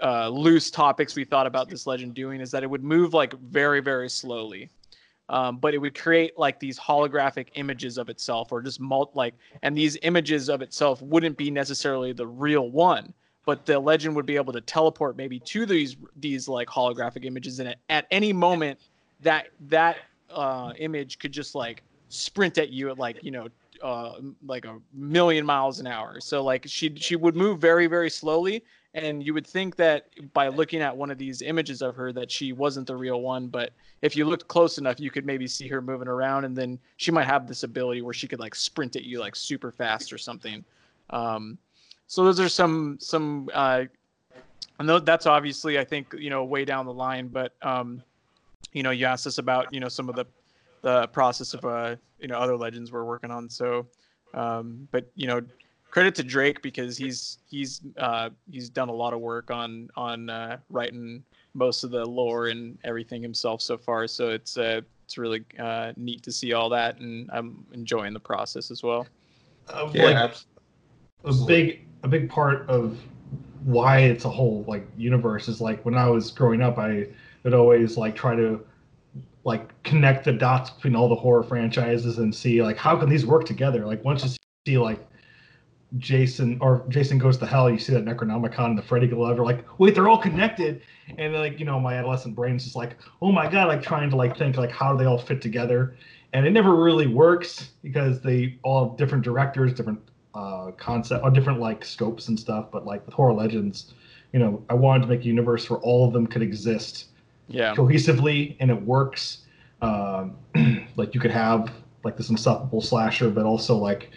[0.02, 3.34] uh loose topics we thought about this legend doing is that it would move like
[3.40, 4.70] very very slowly.
[5.30, 9.34] Um, but it would create like these holographic images of itself or just mult like
[9.62, 13.14] and these images of itself wouldn't be necessarily the real one
[13.46, 17.60] but the legend would be able to teleport maybe to these these like holographic images.
[17.60, 18.80] And at, at any moment
[19.22, 19.98] that that
[20.30, 23.48] uh, image could just like sprint at you at like you know
[23.82, 24.14] uh,
[24.46, 26.20] like a million miles an hour.
[26.20, 28.64] So like she she would move very very slowly
[28.94, 32.30] and you would think that by looking at one of these images of her that
[32.30, 33.72] she wasn't the real one but
[34.02, 37.10] if you looked close enough you could maybe see her moving around and then she
[37.10, 40.18] might have this ability where she could like sprint at you like super fast or
[40.18, 40.64] something.
[41.10, 41.58] Um,
[42.08, 43.86] so those are some some uh,
[44.80, 48.02] and that's obviously i think you know way down the line but um,
[48.74, 50.26] you know you asked us about you know some of the
[50.82, 53.86] the process of uh you know other legends we're working on so
[54.34, 55.42] um, but you know
[55.92, 60.30] credit to Drake because he's he's uh, he's done a lot of work on on
[60.30, 64.08] uh, writing most of the lore and everything himself so far.
[64.08, 68.20] So it's uh, it's really uh, neat to see all that, and I'm enjoying the
[68.20, 69.06] process as well.
[69.70, 70.46] Uh, Yeah, like, abs-
[71.26, 72.98] a big a big part of
[73.66, 77.08] why it's a whole like universe is like when I was growing up, I
[77.44, 78.66] would always like try to
[79.44, 83.26] like connect the dots between all the horror franchises and see like how can these
[83.26, 83.86] work together.
[83.86, 84.30] Like once you
[84.68, 85.00] see like
[85.98, 89.66] Jason or Jason goes to hell, you see that Necronomicon and the Freddy Glover, like,
[89.78, 90.82] wait, they're all connected.
[91.18, 94.16] And like, you know, my adolescent brain's just like, oh my god, like trying to
[94.16, 95.96] like think like how do they all fit together.
[96.34, 100.00] And it never really works because they all have different directors, different
[100.34, 102.72] uh concept or different like scopes and stuff.
[102.72, 103.94] But like with horror legends,
[104.32, 107.08] you know, I wanted to make a universe where all of them could exist
[107.48, 107.74] Yeah.
[107.76, 109.40] cohesively and it works.
[109.82, 110.36] Um,
[110.96, 111.72] like you could have
[112.04, 114.12] like this unstoppable slasher, but also like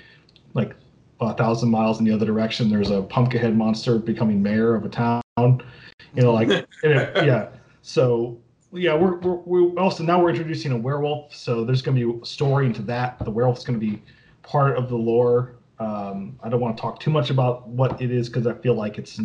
[0.54, 0.74] like
[1.20, 2.68] a thousand miles in the other direction.
[2.70, 5.22] There's a pumpkinhead monster becoming mayor of a town.
[5.38, 6.48] You know, like
[6.82, 7.48] and it- yeah.
[7.82, 8.38] So
[8.72, 11.34] yeah, we're, we're we also now we're introducing a werewolf.
[11.34, 13.18] So there's going to be a story into that.
[13.24, 14.02] The werewolf's going to be
[14.42, 15.56] part of the lore.
[15.78, 18.74] Um, I don't want to talk too much about what it is because I feel
[18.74, 19.20] like it's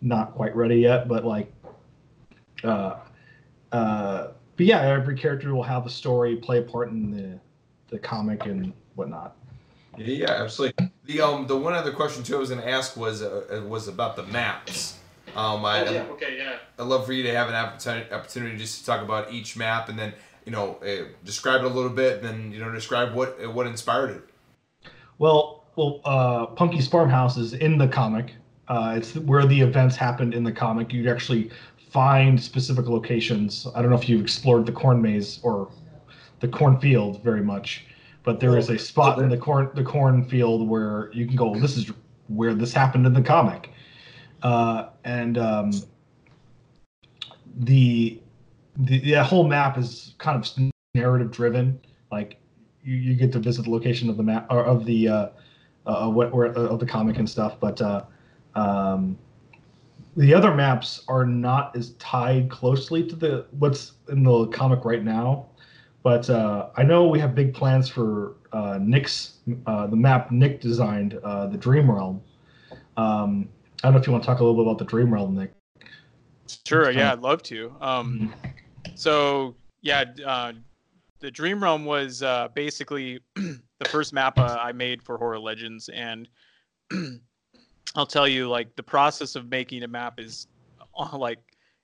[0.00, 1.08] not quite ready yet.
[1.08, 1.52] But like,
[2.64, 2.96] uh,
[3.72, 7.38] uh, but yeah, every character will have a story, play a part in the
[7.88, 9.36] the comic and whatnot.
[9.96, 10.90] Yeah, yeah, absolutely.
[11.04, 13.88] The um the one other question too I was gonna ask was uh, uh, was
[13.88, 14.98] about the maps.
[15.34, 16.56] Um, I, Oh, yeah, okay, yeah.
[16.78, 19.88] I'd love for you to have an opportunity opportunity just to talk about each map
[19.88, 20.12] and then
[20.44, 23.50] you know uh, describe it a little bit, and then you know describe what uh,
[23.50, 24.22] what inspired it.
[25.18, 28.34] Well, well, uh, Punky's Farmhouse is in the comic.
[28.68, 30.92] Uh, it's where the events happened in the comic.
[30.92, 31.50] You actually
[31.92, 33.66] find specific locations.
[33.74, 35.70] I don't know if you've explored the corn maze or
[36.40, 37.86] the cornfield very much,
[38.22, 41.54] but there is a spot in the corn the cornfield where you can go.
[41.54, 41.90] This is
[42.28, 43.70] where this happened in the comic,
[44.42, 45.72] uh, and um,
[47.58, 48.20] the
[48.76, 51.78] the whole map is kind of narrative driven.
[52.10, 52.38] Like
[52.82, 55.28] you, you get to visit the location of the map or of the uh,
[55.86, 58.04] uh, what or, of the comic and stuff, but uh,
[58.54, 59.18] um,
[60.16, 65.02] the other maps are not as tied closely to the what's in the comic right
[65.02, 65.46] now.
[66.02, 70.60] But uh, I know we have big plans for uh, Nick's uh, the map Nick
[70.60, 72.20] designed, uh, the Dream Realm.
[72.96, 73.48] Um,
[73.82, 75.36] I don't know if you want to talk a little bit about the Dream Realm,
[75.36, 75.52] Nick.
[76.66, 76.90] Sure.
[76.90, 77.74] Yeah, I'd love to.
[77.80, 78.34] Um,
[78.94, 80.52] so yeah, uh,
[81.20, 85.88] the Dream Realm was uh, basically the first map uh, I made for Horror Legends,
[85.88, 86.28] and
[87.94, 90.46] I'll tell you, like the process of making a map is
[90.96, 91.38] uh, like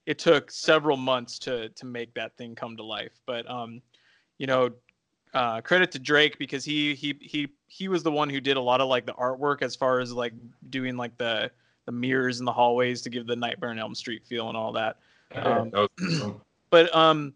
[0.07, 3.13] it took several months to to make that thing come to life.
[3.27, 3.83] But um,
[4.39, 4.71] you know,
[5.35, 8.61] uh, credit to Drake because he he he he was the one who did a
[8.61, 10.33] lot of like the artwork as far as like
[10.71, 11.51] doing like the
[11.85, 14.73] the mirrors in the hallways to give the Nightmare on Elm Street feel and all
[14.73, 14.97] that.
[15.35, 16.35] Um, That
[16.71, 17.35] but um,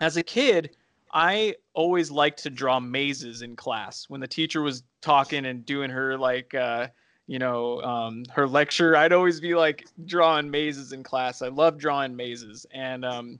[0.00, 0.76] as a kid,
[1.12, 4.06] I always liked to draw mazes in class.
[4.08, 6.88] When the teacher was talking and doing her like uh,
[7.26, 11.42] you know um, her lecture, I'd always be like drawing mazes in class.
[11.42, 13.38] I love drawing mazes, and um,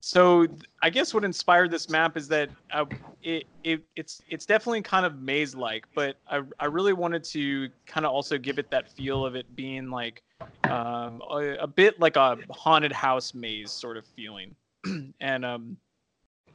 [0.00, 0.46] so
[0.82, 2.86] I guess what inspired this map is that uh,
[3.22, 7.68] it, it it's it's definitely kind of maze like, but I I really wanted to
[7.86, 10.22] kind of also give it that feel of it being like
[10.64, 14.54] um, a, a bit like a haunted house maze sort of feeling,
[15.20, 15.76] and um,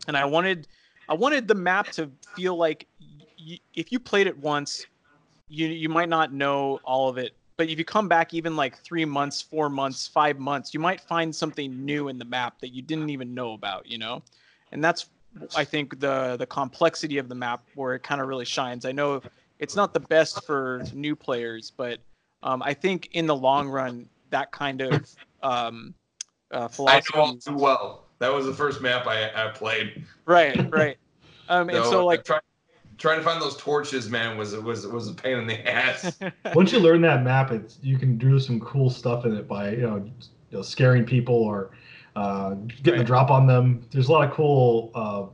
[0.08, 0.68] and I wanted
[1.08, 2.88] I wanted the map to feel like
[3.40, 4.88] y- if you played it once,
[5.48, 8.78] you you might not know all of it, but if you come back even like
[8.78, 12.70] three months, four months, five months, you might find something new in the map that
[12.70, 14.22] you didn't even know about, you know,
[14.72, 15.10] and that's
[15.56, 18.86] I think the the complexity of the map where it kind of really shines.
[18.86, 19.22] I know
[19.60, 22.00] it's not the best for new players, but
[22.44, 25.10] um, I think in the long run, that kind of
[25.44, 25.94] um,
[26.52, 28.06] uh, I know all too well.
[28.20, 30.06] That was the first map I, I played.
[30.26, 30.98] right, right.
[31.50, 32.40] Um, and so like try,
[32.98, 36.20] trying to find those torches, man, was was was a pain in the ass.
[36.56, 39.72] Once you learn that map, it's you can do some cool stuff in it by
[39.72, 41.72] you know, you know scaring people or
[42.16, 43.86] uh, getting the drop on them.
[43.92, 45.26] There's a lot of cool uh,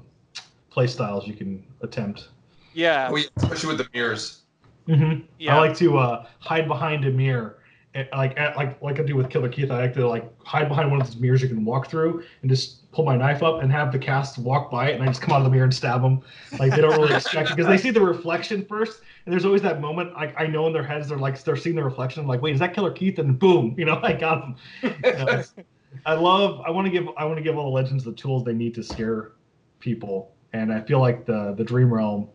[0.69, 2.29] play styles you can attempt.
[2.73, 4.39] yeah, Oh, yeah, especially with the mirrors.
[4.87, 5.21] Mm-hmm.
[5.37, 5.55] yeah.
[5.55, 7.60] I like to uh, hide behind a mirror, and,
[7.93, 9.69] Eh, like at- like like I do with Killer Keith.
[9.69, 12.49] I like to like hide behind one of those mirrors you can walk through, and
[12.49, 15.21] just pull my knife up and have the cast walk by it, and I just
[15.21, 16.21] come out of the mirror and stab them.
[16.57, 19.61] Like they don't really expect it because they see the reflection first, and there's always
[19.63, 20.13] that moment.
[20.13, 22.21] Like I know in their heads they're like they're seeing the reflection.
[22.21, 23.19] I'm like, wait, is that Killer Keith?
[23.19, 25.43] And boom, you know, I got them.
[26.05, 26.61] I love.
[26.61, 27.09] I want to give.
[27.17, 29.33] I want to give all the legends the tools they need to scare
[29.79, 32.29] people, and I feel like the the Dream Realm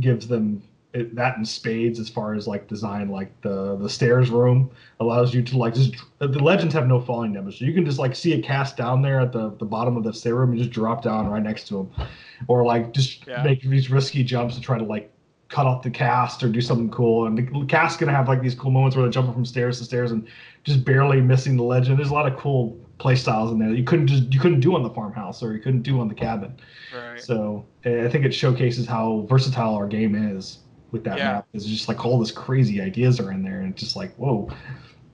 [0.00, 0.62] gives them
[0.94, 3.08] it, that in spades as far as like design.
[3.08, 7.32] Like the the stairs room allows you to like just the legends have no falling
[7.32, 9.96] damage, so you can just like see a cast down there at the the bottom
[9.96, 12.08] of the stair room and just drop down right next to them,
[12.48, 13.42] or like just Yeah.
[13.42, 15.10] make these risky jumps to try to like
[15.48, 17.26] cut off the cast or do something cool.
[17.26, 19.84] And the cast gonna have like these cool moments where they're jumping from stairs to
[19.84, 20.26] stairs and
[20.64, 21.98] just barely missing the legend.
[21.98, 24.60] There's a lot of cool play styles in there that you couldn't just you couldn't
[24.60, 26.54] do on the farmhouse or you couldn't do on the cabin.
[26.96, 27.20] right.
[27.20, 30.58] So I think it showcases how versatile our game is.
[30.94, 31.24] With that Yeah.
[31.32, 31.48] map.
[31.52, 34.48] It's just like all this crazy ideas are in there, and it's just like whoa,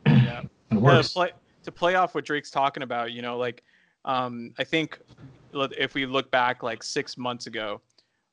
[0.06, 0.42] Yeah.
[0.70, 1.08] it works.
[1.08, 1.30] to play
[1.64, 3.64] to play off what Drake's talking about, you know, like
[4.04, 5.00] um, I think
[5.52, 7.80] if we look back like six months ago,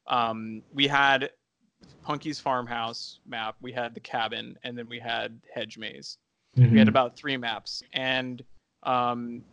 [0.07, 1.31] um, we had
[2.03, 6.17] Punky's farmhouse map, we had the cabin, and then we had hedge maze.
[6.55, 6.77] We Mhm.
[6.77, 8.43] had about three maps, and
[8.83, 9.43] um,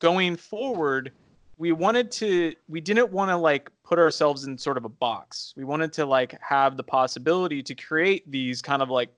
[0.00, 1.12] going forward,
[1.58, 5.52] we wanted to we didn't want to like put ourselves in sort of a box.
[5.56, 9.10] We wanted to like have the possibility to create these kind of like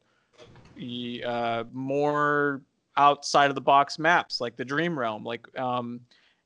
[1.24, 2.62] uh, more
[2.96, 6.00] outside of the box maps like the dream realm like um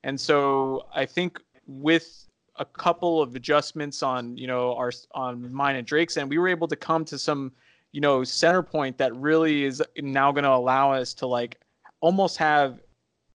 [0.04, 2.26] and so i think with
[2.56, 6.48] a couple of adjustments on you know our on mine and drake's end we were
[6.48, 7.52] able to come to some
[7.92, 11.60] you know center point that really is now going to allow us to like
[12.00, 12.80] almost have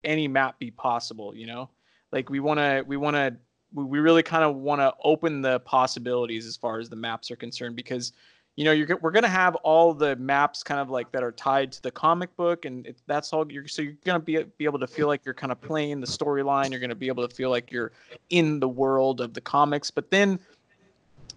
[0.03, 1.69] any map be possible you know
[2.11, 3.35] like we want to we want to
[3.73, 7.35] we really kind of want to open the possibilities as far as the maps are
[7.35, 8.13] concerned because
[8.55, 11.71] you know you're we're gonna have all the maps kind of like that are tied
[11.71, 14.79] to the comic book and it, that's all you're so you're gonna be be able
[14.79, 17.49] to feel like you're kind of playing the storyline you're gonna be able to feel
[17.49, 17.91] like you're
[18.29, 20.39] in the world of the comics but then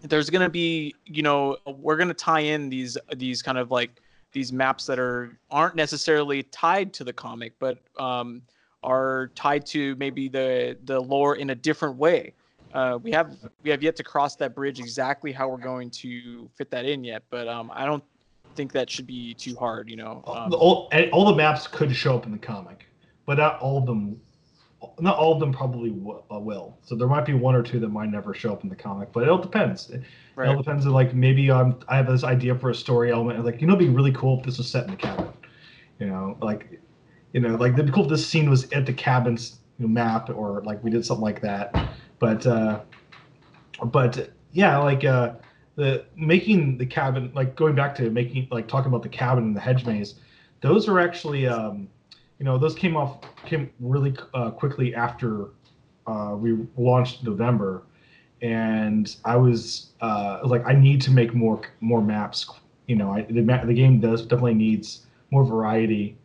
[0.03, 4.03] there's gonna be you know we're gonna tie in these these kind of like
[4.33, 8.43] these maps that are aren't necessarily tied to the comic but um
[8.82, 12.32] are tied to maybe the the lore in a different way
[12.74, 16.48] uh, we have we have yet to cross that bridge exactly how we're going to
[16.57, 18.05] fit that in yet but um, i don't
[18.55, 21.94] think that should be too hard you know um, the, all, all the maps could
[21.94, 22.86] show up in the comic,
[23.27, 24.20] but not all of them.
[25.01, 26.78] Not all of them probably w- uh, will.
[26.82, 29.11] So there might be one or two that might never show up in the comic,
[29.11, 29.90] but it all depends.
[29.90, 30.03] It
[30.39, 33.36] all depends on like maybe um, I have this idea for a story element.
[33.36, 35.28] and, Like you know, it'd be really cool if this was set in the cabin.
[35.98, 36.81] You know, like
[37.37, 40.31] you know, like be cool if this scene was at the cabin's you know, map
[40.31, 41.91] or like we did something like that.
[42.19, 42.81] But uh,
[43.85, 45.35] but yeah, like uh,
[45.75, 49.55] the making the cabin like going back to making like talking about the cabin and
[49.55, 50.15] the hedge maze
[50.63, 51.87] those are actually um
[52.39, 55.51] you know those came off came really uh, quickly after
[56.07, 57.83] uh, we launched november
[58.41, 62.51] and i was uh like i need to make more more maps
[62.87, 66.17] you know I, the, the game does definitely needs more variety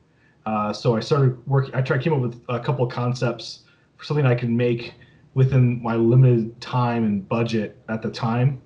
[0.46, 3.62] uh, so i started working i tried came up with a couple of concepts
[3.98, 4.94] for something i can make
[5.34, 8.62] within my limited time and budget at the time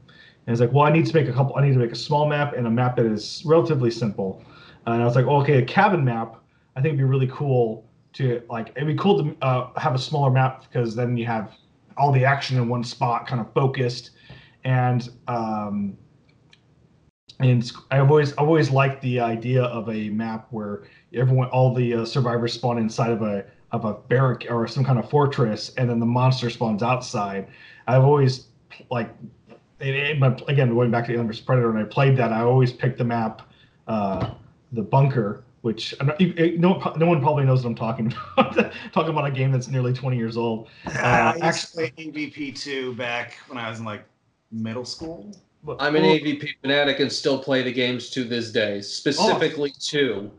[0.45, 1.55] and it's like, well, I need to make a couple.
[1.55, 4.43] I need to make a small map and a map that is relatively simple.
[4.85, 6.35] And I was like, okay, a cabin map.
[6.75, 8.71] I think it'd be really cool to like.
[8.75, 11.53] It'd be cool to uh, have a smaller map because then you have
[11.97, 14.11] all the action in one spot, kind of focused.
[14.63, 15.97] And um,
[17.39, 20.83] and I've always I've always liked the idea of a map where
[21.13, 24.97] everyone, all the uh, survivors spawn inside of a of a barrack or some kind
[24.99, 27.47] of fortress, and then the monster spawns outside.
[27.87, 28.47] I've always
[28.89, 29.13] like
[29.79, 32.41] it, it- but again, going back to Alien vs Predator, when I played that, I
[32.41, 33.41] always picked the map,
[33.87, 34.31] uh,
[34.71, 37.75] the bunker, which I don't- you- you- no, one- no one probably knows what I'm
[37.75, 38.71] talking about.
[38.93, 40.69] talking about a game that's nearly 20 years old.
[40.85, 44.05] I actually- play AVP two back when I was in like
[44.51, 45.35] middle school.
[45.79, 50.31] I'm an well, AVP fanatic and still play the games to this day, specifically two.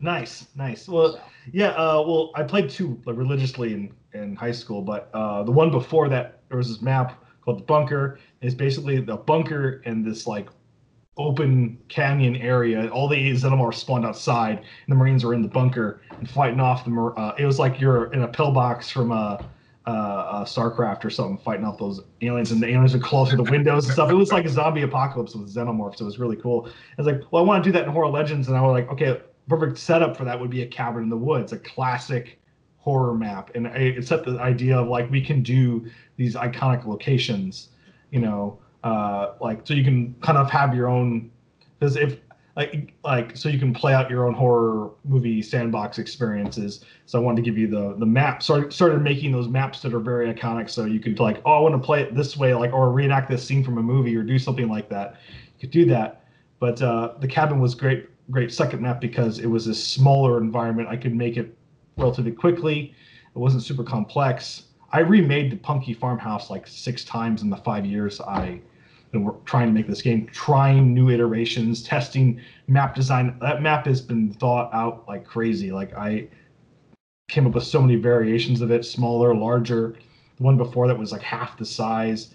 [0.00, 0.88] Nice, nice.
[0.88, 1.20] Well,
[1.52, 1.70] yeah.
[1.70, 5.70] Uh, well, I played two like, religiously in, in high school, but uh, the one
[5.70, 8.18] before that, there was this map called the bunker.
[8.42, 10.48] It's basically the bunker in this like
[11.16, 12.88] open canyon area.
[12.88, 16.84] All the Xenomorphs spawned outside, and the Marines were in the bunker and fighting off
[16.84, 16.90] the.
[16.90, 19.44] Mar- Uh, it was like you're in a pillbox from a.
[19.86, 23.44] Uh, uh, StarCraft or something, fighting off those aliens, and the aliens would close through
[23.44, 24.10] the windows and stuff.
[24.10, 26.00] It was like a zombie apocalypse with xenomorphs.
[26.00, 26.66] It was really cool.
[26.66, 28.72] I was like, well, I want to do that in Horror Legends, and I was
[28.72, 32.40] like, okay, perfect setup for that would be a cabin in the woods, a classic
[32.78, 35.86] horror map, and I- it set the idea of like we can do
[36.16, 37.68] these iconic locations,
[38.10, 41.30] you know, uh, like so you can kind of have your own
[41.78, 42.18] because if
[42.56, 46.84] like like so you can play out your own horror movie sandbox experiences.
[47.04, 48.42] So I wanted to give you the the map.
[48.42, 51.60] Started started making those maps that are very iconic, so you could like, oh, I
[51.60, 54.22] want to play it this way, like or reenact this scene from a movie or
[54.22, 55.16] do something like that.
[55.28, 56.24] You could do that.
[56.58, 60.88] But uh, the cabin was great, great second map because it was a smaller environment.
[60.88, 61.54] I could make it
[61.98, 62.94] relatively quickly.
[63.34, 64.62] It wasn't super complex.
[64.92, 68.62] I remade the Punky Farmhouse like six times in the five years I
[69.24, 73.36] wor- trying to make this game, trying new iterations, testing map design.
[73.40, 75.70] That map has been thought out like crazy.
[75.72, 76.28] Like I
[77.28, 79.96] came up with so many variations of it, smaller, larger.
[80.36, 82.34] The one before that was like half the size.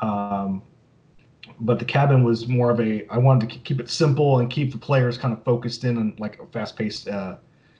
[0.00, 0.62] Um,
[1.60, 3.06] but the cabin was more of a.
[3.08, 6.14] I wanted to keep it simple and keep the players kind of focused in on
[6.18, 7.36] like a fast-paced uh,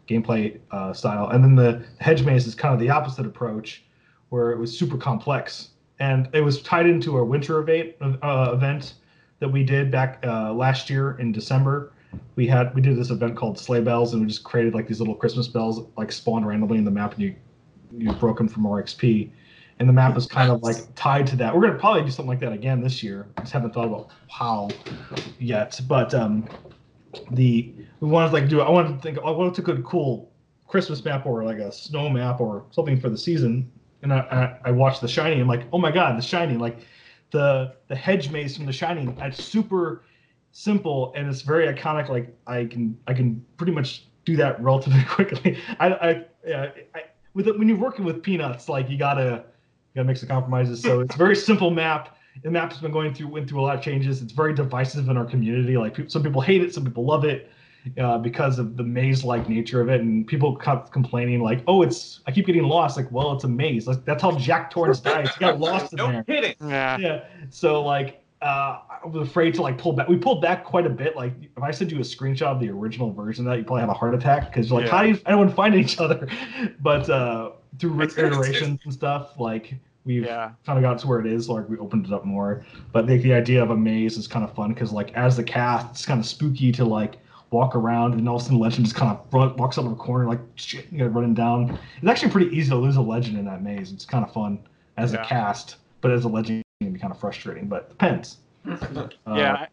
[0.08, 1.30] gameplay uh, style.
[1.30, 3.84] And then the hedge maze is kind of the opposite approach,
[4.28, 5.71] where it was super complex
[6.02, 8.94] and it was tied into a winter event uh, event
[9.38, 11.92] that we did back uh, last year in December.
[12.34, 14.98] We had we did this event called Sleigh Bells, and we just created like these
[14.98, 17.34] little Christmas bells like spawned randomly in the map, and you
[17.96, 19.30] you broke them for more XP.
[19.78, 21.54] And the map was kind of like tied to that.
[21.54, 23.28] We're gonna probably do something like that again this year.
[23.38, 24.70] Just haven't thought about how
[25.38, 26.48] yet, but um,
[27.30, 28.60] the we wanted to like do.
[28.60, 29.18] I wanted to think.
[29.22, 30.32] Oh, what's a good cool
[30.66, 33.70] Christmas map or like a snow map or something for the season?
[34.02, 35.40] And I I, I watched The Shining.
[35.40, 36.58] I'm like, oh my god, The Shining!
[36.58, 36.78] Like
[37.30, 39.16] the the hedge maze from The Shining.
[39.20, 40.02] It's super
[40.52, 42.08] simple and it's very iconic.
[42.08, 45.58] Like I can I can pretty much do that relatively quickly.
[45.80, 46.24] I I,
[46.94, 47.02] I
[47.34, 49.44] with when you're working with peanuts, like you gotta
[49.94, 50.80] you gotta make some compromises.
[50.80, 52.16] So it's a very simple map.
[52.42, 54.22] The map has been going through went through a lot of changes.
[54.22, 55.76] It's very divisive in our community.
[55.76, 57.50] Like some people hate it, some people love it.
[57.98, 62.20] Uh, because of the maze-like nature of it, and people kept complaining like, "Oh, it's
[62.28, 63.88] I keep getting lost." Like, well, it's a maze.
[63.88, 65.34] Like, that's how Jack Torrance dies.
[65.34, 66.22] He got lost in no there.
[66.22, 66.54] kidding.
[66.60, 66.96] Yeah.
[66.98, 67.24] Yeah.
[67.50, 70.06] So like, uh, I was afraid to like pull back.
[70.06, 71.16] We pulled back quite a bit.
[71.16, 73.80] Like, if I sent you a screenshot of the original version of that, you probably
[73.80, 74.96] have a heart attack because you're like, Yeah.
[74.96, 76.28] how do you anyone find each other?
[76.80, 77.50] But uh,
[77.80, 80.52] through iterations and stuff, like we've Yeah.
[80.64, 81.48] kind of got to where it is.
[81.48, 82.64] Like we opened it up more.
[82.92, 85.42] But like the idea of a maze is kind of fun because like as the
[85.42, 87.18] cast, it's kind of spooky to like
[87.52, 89.92] walk around and all of a sudden legend just kind of run, walks out of
[89.92, 91.78] a corner like shit, you got running down.
[91.98, 93.92] It's actually pretty easy to lose a legend in that maze.
[93.92, 94.58] It's kind of fun
[94.96, 95.22] as Yeah.
[95.22, 97.68] a cast, but as a legend, it can be kind of frustrating.
[97.68, 98.38] But depends.
[98.66, 99.68] Uh, yeah, I,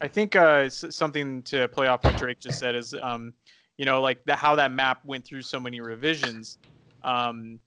[0.00, 3.34] I think uh, something to play off what Drake just said is, um,
[3.76, 6.58] you know, like the, how that map went through so many revisions.
[7.02, 7.60] Um,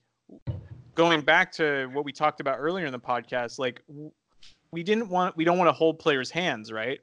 [0.95, 4.11] going back to what we talked about earlier in the podcast, like w-
[4.71, 6.99] we didn't want, we don't want to hold players' hands, right?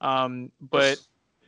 [0.00, 0.98] Um, but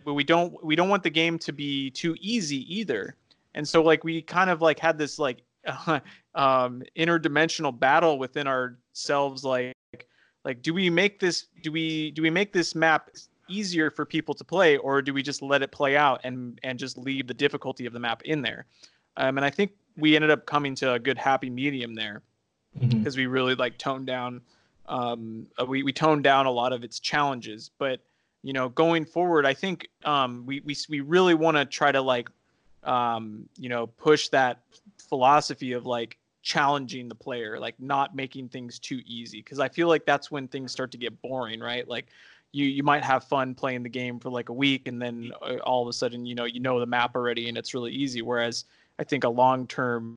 [0.05, 3.17] but we don't we don't want the game to be too easy either.
[3.55, 5.43] And so like we kind of like had this like
[6.35, 9.75] um, interdimensional battle within ourselves, like
[10.45, 13.11] like do we make this do we do we make this map
[13.49, 16.79] easier for people to play or do we just let it play out and and
[16.79, 18.67] just leave the difficulty of the map in there
[19.17, 22.23] um, and i think we ended up coming to a good happy medium there
[22.79, 22.91] mhm.
[22.91, 24.41] because we really like toned down
[24.87, 28.01] um, uh, we, we toned down a lot of its challenges but
[28.45, 32.01] you know going forward i think um, we, we, we really want to try to
[32.01, 32.29] like
[32.85, 34.61] um, you know push that
[35.09, 39.39] philosophy of like challenging the player like not making things too easy.
[39.39, 41.89] Because i feel like that's when things start to get boring right?
[41.89, 42.07] Like
[42.53, 45.57] you you might have fun playing the game for like a week and then uh,
[45.65, 48.21] all of a sudden you know you know the map already and it's really easy.
[48.21, 48.67] Whereas
[48.99, 50.17] i think a long term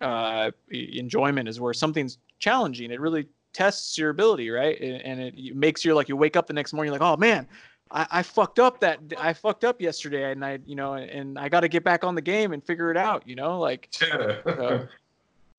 [0.00, 2.90] uh, enjoyment is where something's challenging.
[2.90, 4.80] It really tests your ability, right?
[4.80, 7.16] And it, it makes you like you wake up the next morning, you're like, oh
[7.16, 7.46] man,
[7.90, 11.48] I, I fucked up that I fucked up yesterday, and I you know, and I
[11.48, 13.88] got to get back on the game and figure it out, you know, like.
[14.00, 14.88] So-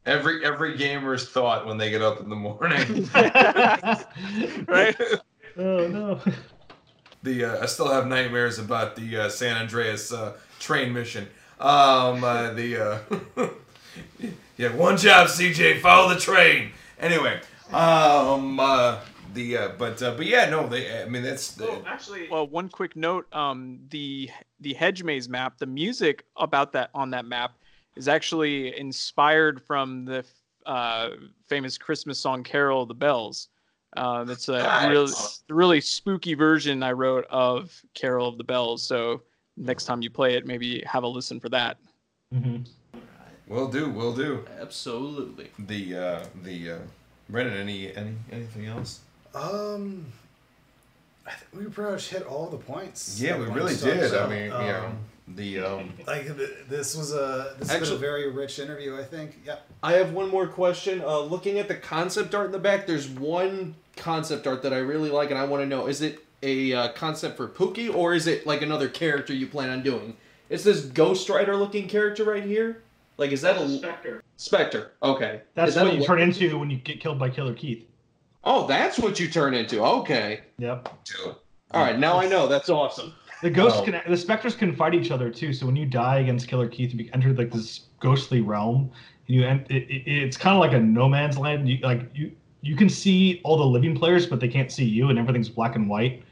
[0.06, 3.10] every every gamer's thought when they get up in the morning.
[4.68, 4.96] Right?
[5.58, 6.20] oh no.
[7.24, 11.28] the uh, I still have nightmares about the uh, San Andreas uh, train mission.
[11.60, 13.02] Um, uh, the
[13.38, 13.48] uh,
[14.58, 16.72] yeah, one job, CJ, follow the train.
[17.00, 17.42] Anyway,
[17.74, 19.00] um, uh,
[19.34, 21.02] the uh, but uh, but yeah, no, they.
[21.02, 24.30] I mean, that's the, Oh, actually, Well, one quick note: um, the
[24.60, 27.58] the hedge maze map, the music about that on that map
[27.96, 30.26] is actually inspired from the
[30.66, 31.10] uh,
[31.48, 33.50] famous Christmas song "Carol of the Bells."
[33.98, 35.12] Um, it's a really
[35.50, 39.24] really spooky version I wrote of "Carol of the Bells." So
[39.58, 41.78] next time you play it, maybe have a listen for that.
[42.34, 42.64] Mm-hmm.
[43.48, 44.46] will do, will do.
[44.60, 45.50] Absolutely.
[45.60, 46.78] The uh, the uh,
[47.32, 49.00] Brennan, any any anything else?
[49.34, 50.06] Um,
[51.26, 53.20] I think we pretty much hit all the points.
[53.22, 54.14] Yeah, we really did.
[54.14, 54.92] I mean, you Um, know,
[55.30, 58.98] the um, like th- this was a this Actually- a very rich interview.
[58.98, 59.40] I think.
[59.46, 59.66] Yep.
[59.82, 61.02] I have one more question.
[61.02, 64.80] Uh, looking at the concept art in the back, there's one concept art that I
[64.80, 68.14] really like, and I want to know: is it a uh, concept for Punky, or
[68.14, 70.18] is it like another character you plan on doing?
[70.50, 72.82] It's this Ghost Rider looking character right here.
[73.22, 74.24] Like, is that a Spectre.
[74.38, 74.94] Spectre?
[75.04, 77.86] Okay, That's that what a you turn into when you get killed by Killer Keith.
[78.44, 79.80] Oh, that's what you turn into.
[79.80, 80.40] Okay.
[80.58, 80.90] Yep.
[81.04, 81.36] two.
[81.70, 82.48] All right, now I know.
[82.48, 83.14] That's awesome.
[83.44, 83.84] The ghosts Oh.
[83.84, 85.54] can, the specters can fight each other too.
[85.54, 88.90] So when you die against Killer Keith, you enter like this ghostly realm.
[89.28, 91.70] You and it, it, it's kind of like a no man's land.
[91.70, 92.32] You like you
[92.62, 95.76] you can see all the living players, but they can't see you, and everything's black
[95.76, 96.24] and white.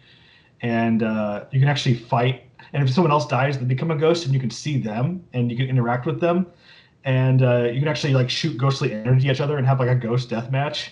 [0.61, 2.45] And uh, you can actually fight.
[2.73, 5.51] And if someone else dies, they become a ghost, and you can see them, and
[5.51, 6.47] you can interact with them.
[7.05, 9.89] And uh, you can actually like shoot ghostly energy at each other and have like
[9.89, 10.91] a ghost death match.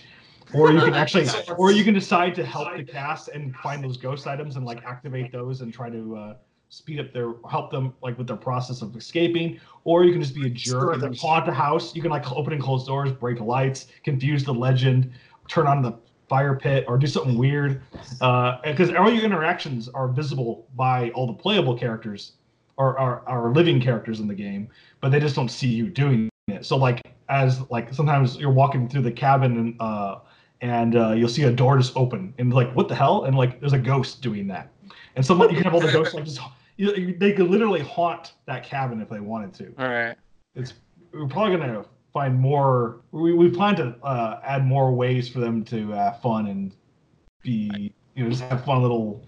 [0.54, 1.26] Or you can actually,
[1.58, 4.82] or you can decide to help the cast and find those ghost items and like
[4.84, 6.34] activate those and try to uh,
[6.70, 9.60] speed up their, help them like with their process of escaping.
[9.84, 11.94] Or you can just be a jerk and haunt the house.
[11.94, 15.12] You can like open and close doors, break lights, confuse the legend,
[15.48, 15.92] turn on the
[16.28, 17.82] fire pit or do something weird,
[18.62, 22.32] because all your interactions are visible by all the playable characters
[22.78, 24.68] or are, are living characters in the game,
[25.00, 26.64] but they just don't see you doing it.
[26.64, 30.20] So like as like sometimes you're walking through the cabin and uh,
[30.60, 33.60] and uh, you'll see a door just open and like what the hell and like
[33.60, 34.70] there's a ghost doing that,
[35.16, 36.40] and someone you can have all the ghosts like just
[36.76, 39.74] you, you, they could literally haunt that cabin if they wanted to.
[39.78, 40.16] All right.
[40.54, 40.74] It's
[41.12, 43.00] we're probably gonna find more.
[43.10, 46.72] We, we plan to uh, add more ways for them to have fun and
[47.42, 49.24] be you know just have fun little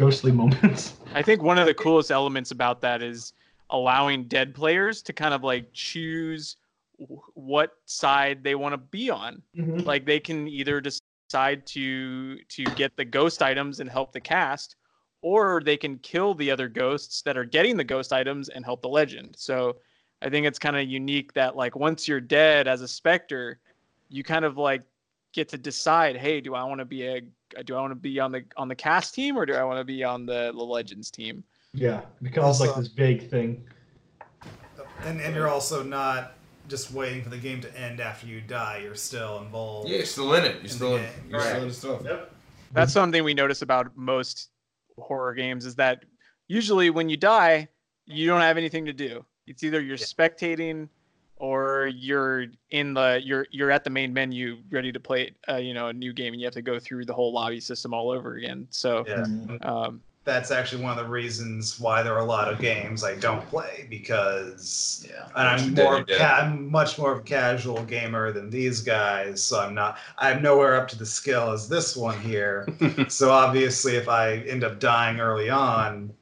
[0.00, 0.94] ghostly moments.
[1.14, 3.34] I think one of the coolest elements about that is
[3.68, 6.56] allowing dead players to kind of like choose
[7.34, 9.42] what side they want to be on.
[9.56, 9.84] Mhm.
[9.84, 14.76] Like they can either decide to to get the ghost items and help the cast,
[15.20, 18.80] or they can kill the other ghosts that are getting the ghost items and help
[18.80, 19.34] the legend.
[19.36, 19.76] So
[20.22, 23.60] I think it's kind of unique that like once you're dead as a specter,
[24.08, 24.82] you kind of like
[25.32, 27.22] get to decide, hey, do I want to be a
[27.64, 29.78] do I want to be on the on the cast team or do I want
[29.78, 31.44] to be on the, the legends team?
[31.72, 33.64] Yeah, it becomes like this vague thing.
[34.78, 36.34] Oh, and and you're also not
[36.68, 38.80] just waiting for the game to end after you die.
[38.82, 39.88] You're still involved.
[39.88, 40.54] Yeah, you're still in it.
[40.54, 41.12] You're the still in, game.
[41.28, 42.02] you're still in the stuff.
[42.04, 42.32] Yep.
[42.72, 44.50] That's something we notice about most
[44.96, 46.04] horror games is that
[46.46, 47.68] usually when you die,
[48.06, 49.24] you don't have anything to do.
[49.46, 50.88] It's either you're spectating
[51.40, 55.72] or you're in the you're you're at the main menu ready to play uh, you
[55.72, 58.10] know a new game and you have to go through the whole lobby system all
[58.10, 58.66] over again.
[58.70, 59.24] So Yeah.
[59.62, 63.14] um, That's actually one of the reasons why there are a lot of games I
[63.16, 65.28] don't play because Yeah.
[65.34, 69.42] and I'm more you're ca- I'm much more of a casual gamer than these guys,
[69.42, 72.68] so I'm not I'm nowhere up to the skill as this one here.
[73.08, 76.12] so obviously, if I end up dying early on,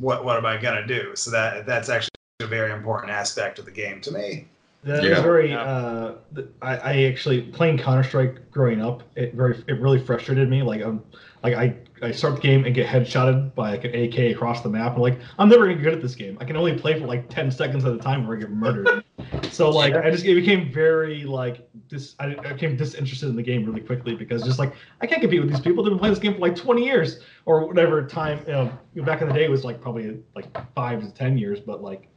[0.00, 1.14] what what am I gonna do?
[1.14, 2.11] So that that's actually
[2.42, 4.48] a very important aspect of the game to me.
[4.84, 5.10] That Yeah.
[5.10, 5.50] was very.
[5.50, 5.60] Yeah.
[5.62, 6.14] Uh,
[6.60, 9.02] I, I actually playing Counter Strike growing up.
[9.14, 10.62] It very it really frustrated me.
[10.62, 11.02] Like um,
[11.44, 14.68] like I I start the game and get headshotted by like an AK across the
[14.68, 14.94] map.
[14.94, 16.36] And like I'm never gonna get good at this game.
[16.40, 19.04] I can only play for like ten seconds at a time where I get murdered.
[19.52, 22.16] so like I just it became very like this.
[22.18, 25.40] I, I became disinterested in the game really quickly because just like I can't compete
[25.42, 25.84] with these people.
[25.84, 28.40] They've been playing this game for like 20 years or whatever time.
[28.48, 28.54] You
[28.96, 31.82] know, back in the day it was like probably like five to ten years, but
[31.84, 32.08] like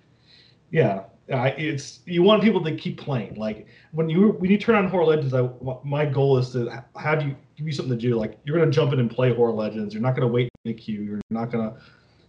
[0.75, 3.35] yeah, it's you want people to keep playing.
[3.35, 5.49] Like when you when you turn on Horror Legends, I,
[5.85, 8.15] my goal is to have you give you something to do.
[8.15, 9.93] Like you're gonna jump in and play Horror Legends.
[9.93, 11.01] You're not gonna wait in the queue.
[11.01, 11.77] You're not gonna,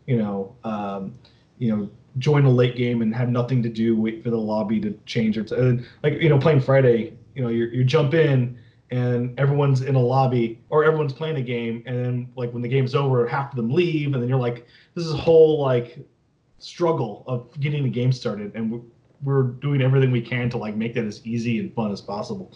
[0.07, 1.19] you know, um,
[1.59, 4.01] you know, join a late game and have nothing to do.
[4.01, 5.37] Wait for the lobby to change.
[5.37, 7.19] Or to, and like you know, playing Friday.
[7.35, 8.57] You know, you you jump in
[8.93, 12.69] and everyone's in a lobby or everyone's playing a game, and then like when the
[12.69, 16.07] game's over, half of them leave, and then you're like, this is a whole like
[16.59, 18.81] struggle of getting the game started, and we're,
[19.23, 22.51] we're doing everything we can to like make that as easy and fun as possible.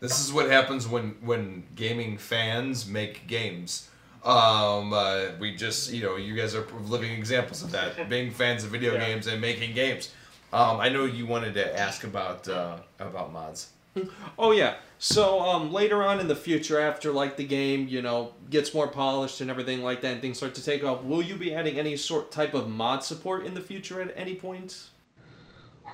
[0.00, 3.88] This is what happens when when gaming fans make games.
[4.24, 8.08] Um, uh, we just you know you guys are living examples of that.
[8.10, 9.06] Being fans of video Yeah.
[9.06, 10.12] games and making games.
[10.52, 13.70] Um, I know you wanted to ask about uh, about mods.
[14.38, 14.76] Oh yeah.
[15.00, 18.88] So um, later on in the future, after like the game, you know, gets more
[18.88, 21.78] polished and everything like that, and things start to take off, will you be adding
[21.78, 24.88] any sort type of mod support in the future at any point?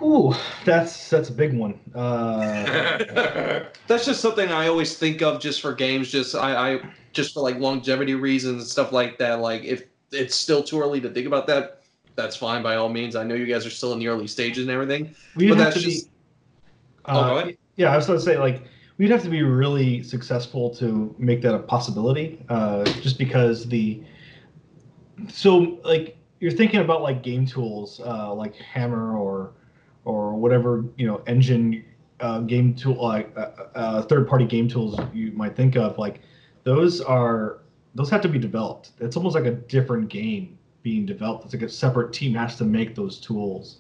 [0.03, 1.79] Ooh, that's that's a big one.
[1.95, 6.11] Uh, That's just something I always think of just for games.
[6.11, 6.81] Just I, I
[7.13, 9.39] just for like longevity reasons and stuff like that.
[9.39, 11.83] Like if it's still too early to think about that,
[12.17, 13.15] that's fine by all means.
[13.15, 15.15] I know you guys are still in the early stages and everything.
[15.37, 15.93] we'd But have that's to be.
[15.93, 16.09] just-
[17.07, 17.57] Oh, uh, go ahead.
[17.77, 18.63] Yeah, I was going to say like
[18.99, 22.45] we'd have to be really successful to make that a possibility.
[22.49, 24.03] Uh, just because the
[25.29, 29.53] so like you're thinking about like game tools uh, like Hammer or
[30.05, 31.85] or whatever you know engine
[32.21, 36.21] uh, game tool like uh, uh, third party game tools you might think of like
[36.65, 37.61] those are
[37.95, 38.91] those have to be developed.
[39.01, 41.45] It's almost like a different game being developed.
[41.45, 43.79] It's like a separate team has to make those tools.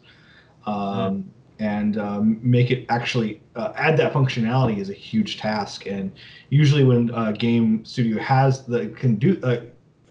[0.67, 5.87] Um, and um, make it actually uh, add that functionality is a huge task.
[5.87, 6.13] And
[6.51, 9.61] usually, when a game studio has the can do uh,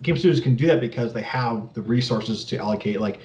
[0.01, 3.01] game studios can do that because they have the resources to allocate.
[3.01, 3.19] Like,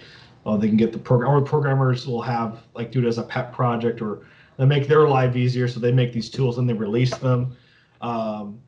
[0.47, 3.23] uh, they can get the program or programmers will have like do it as a
[3.23, 4.27] pet project or
[4.57, 7.57] they make their life easier, so they make these tools and they release them.
[8.01, 8.61] Um,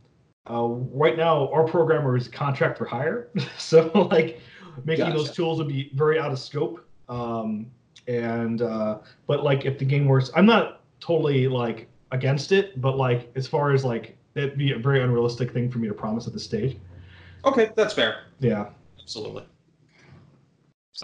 [0.48, 4.40] uh, right now, our programmer is contract for hire, so like
[4.84, 6.86] making those tools would be very out of scope.
[7.08, 7.66] Um,
[8.10, 12.96] and uh, but like if the game works, I'm not totally like against it, but
[12.96, 16.26] like as far as like it'd be a very unrealistic thing for me to promise
[16.26, 16.76] at this stage.
[17.44, 18.24] Okay, that's fair.
[18.40, 18.70] Yeah.
[19.00, 19.44] Absolutely.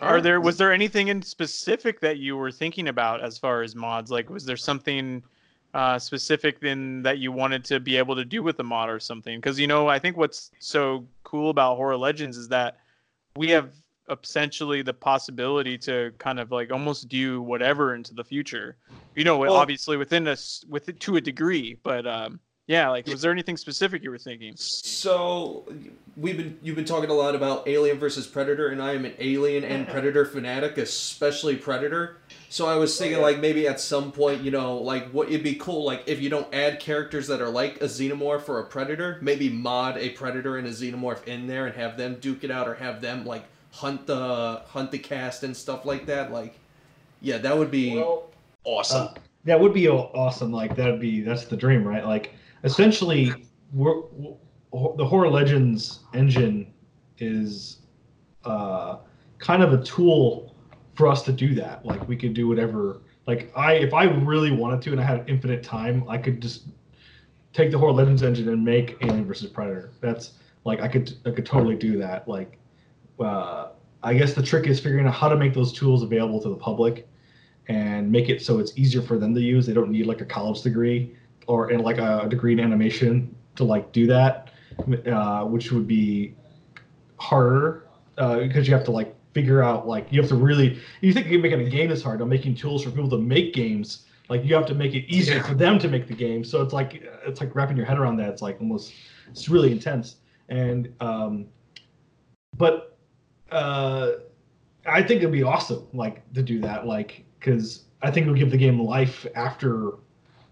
[0.00, 3.74] Are there was there anything in specific that you were thinking about as far as
[3.74, 4.10] mods?
[4.10, 5.22] Like, was there something
[5.74, 8.98] uh, specific then that you wanted to be able to do with the mod or
[8.98, 9.38] something.
[9.38, 12.78] Because you know, I think what's so cool about Horror Legends is that
[13.36, 13.72] we have
[14.10, 18.76] essentially the possibility to kind of like almost do whatever into the future.
[19.14, 23.06] You know, Well- obviously within us with it to a degree, but um, yeah, like
[23.06, 24.54] was there anything specific you were thinking?
[24.56, 25.64] So
[26.16, 29.14] we've been you've been talking a lot about Alien versus Predator, and I am an
[29.20, 32.16] Alien and Predator fanatic, especially Predator.
[32.48, 35.54] So I was thinking like maybe at some point, you know, like what it'd be
[35.54, 39.18] cool like if you don't add characters that are like a xenomorph or a predator,
[39.20, 42.66] maybe mod a predator and a xenomorph in there and have them duke it out
[42.66, 43.44] or have them like
[43.76, 46.32] hunt the hunt the cast and stuff like that.
[46.32, 46.58] Like,
[47.20, 48.30] yeah, that would be Well,
[48.64, 49.08] awesome.
[49.08, 50.50] Uh, that would be awesome.
[50.50, 52.04] Like that'd be that's the dream, right?
[52.04, 52.34] Like
[52.64, 53.32] essentially,
[53.72, 54.36] we're, w-
[54.96, 56.72] the Horror Legends engine
[57.18, 57.78] is
[58.44, 58.98] uh,
[59.38, 60.54] kind of a tool
[60.94, 61.84] for us to do that.
[61.84, 63.02] Like we could do whatever.
[63.26, 66.68] Like I, if I really wanted to, and I had infinite time, I could just
[67.52, 69.90] take the Horror Legends engine and make Alien versus Predator.
[70.00, 70.32] That's
[70.64, 72.26] like I could I could totally do that.
[72.26, 72.58] Like,
[73.20, 73.68] uh,
[74.02, 76.56] I guess the trick is figuring out how to make those tools available to the
[76.56, 77.08] public
[77.68, 79.66] and make it so it's easier for them to use.
[79.66, 81.16] They don't need like a college degree
[81.46, 84.50] or in like a degree in animation to like do that,
[85.06, 86.34] uh, which would be
[87.18, 87.88] harder
[88.18, 91.26] uh, because you have to like figure out like you have to really you think
[91.28, 92.20] you're making a game is hard.
[92.20, 94.06] I'm making tools for people to make games.
[94.28, 95.42] Like you have to make it easier Yeah.
[95.46, 96.44] for them to make the game.
[96.44, 98.28] So it's like it's like wrapping your head around that.
[98.30, 98.92] It's like almost
[99.30, 100.16] it's really intense.
[100.48, 101.46] And um,
[102.56, 102.95] but
[103.50, 104.10] uh,
[104.86, 108.50] I think it'd be awesome, like to do that, like because I think it'll give
[108.50, 109.94] the game life after,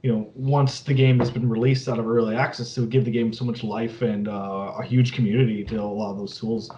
[0.02, 3.04] you know, once the game has been released out of early access, it would give
[3.04, 6.38] the game so much life and uh, a huge community to a lot of those
[6.38, 6.70] tools.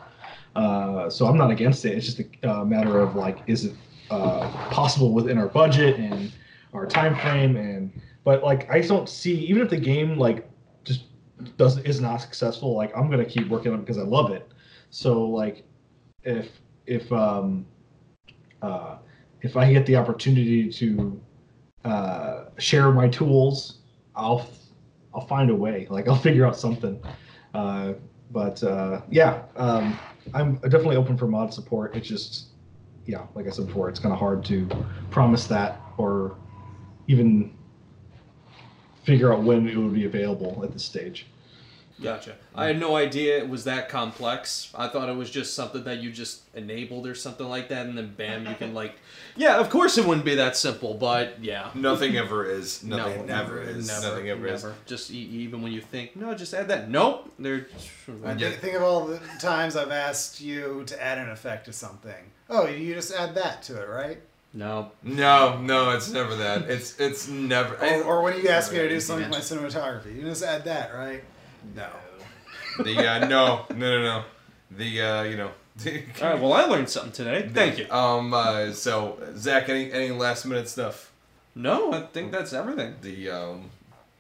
[0.55, 1.97] Uh, so I'm not against it.
[1.97, 3.75] It's just a uh, matter of like, is it
[4.11, 6.33] uh, possible within our budget and
[6.73, 7.57] our time frame?
[7.57, 7.93] And
[8.25, 10.49] but like, I just don't see even if the game like
[10.85, 11.05] just
[11.59, 12.75] does is not successful.
[12.75, 14.51] Like I'm gonna keep working on it because I love it.
[14.91, 15.65] So like,
[16.27, 16.51] if
[16.87, 17.65] if um
[18.61, 18.97] uh
[19.41, 21.21] if I get the opportunity to
[21.85, 23.79] uh share my tools,
[24.15, 24.47] I'll
[25.15, 25.87] I'll find a way.
[25.89, 27.03] Like I'll figure out something.
[27.55, 27.95] Uh,
[28.33, 29.99] but uh, yeah, um,
[30.35, 31.97] I'm definitely open for mod support.
[31.97, 32.49] It's just
[33.07, 34.69] yeah, like I said before, it's kind of hard to
[35.11, 36.37] promise that or
[37.07, 37.57] even
[39.05, 41.29] figure out when it would be available at this stage.
[42.03, 42.35] Gotcha.
[42.55, 44.71] I had no idea it was that complex.
[44.75, 47.97] I thought it was just something that you just enabled or something like that, and
[47.97, 48.97] then bam, you can like.
[49.39, 51.69] Yeah, of course it wouldn't be that simple, but yeah.
[51.75, 52.83] Nothing ever is.
[52.83, 53.87] No, never, ever is.
[53.87, 54.67] Never, Nothing ever is.
[54.87, 56.89] Just e- even when you think, no, just add that.
[56.89, 57.31] Nope.
[57.39, 57.67] They're.
[58.25, 61.75] I think, think of all the times I've asked you to add an effect to
[61.75, 62.15] something.
[62.49, 64.19] Oh, you just add that to it, right?
[64.55, 64.91] No.
[65.03, 66.71] No, no, it's never that.
[66.71, 67.75] It's it's never.
[67.77, 70.43] Or, or when you ask me to do easy, something with my cinematography, you just
[70.43, 71.23] add that, right?
[71.75, 71.89] No.
[72.83, 74.25] The uh, no, no, no, no.
[74.71, 75.51] The uh, you know.
[75.87, 76.41] All right.
[76.41, 77.49] Well, I learned something today.
[77.53, 77.91] Thank you.
[77.91, 78.33] Um.
[78.35, 81.13] Uh, so Zach, any any last minute stuff?
[81.55, 82.95] No, I think that's everything.
[83.01, 83.71] The um,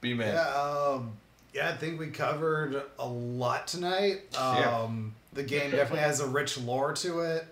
[0.00, 0.34] B man.
[0.34, 1.12] Yeah, um,
[1.54, 4.22] yeah, I think we covered a lot tonight.
[4.38, 4.88] Um, Yeah.
[5.34, 7.42] The game definitely has a rich lore to it.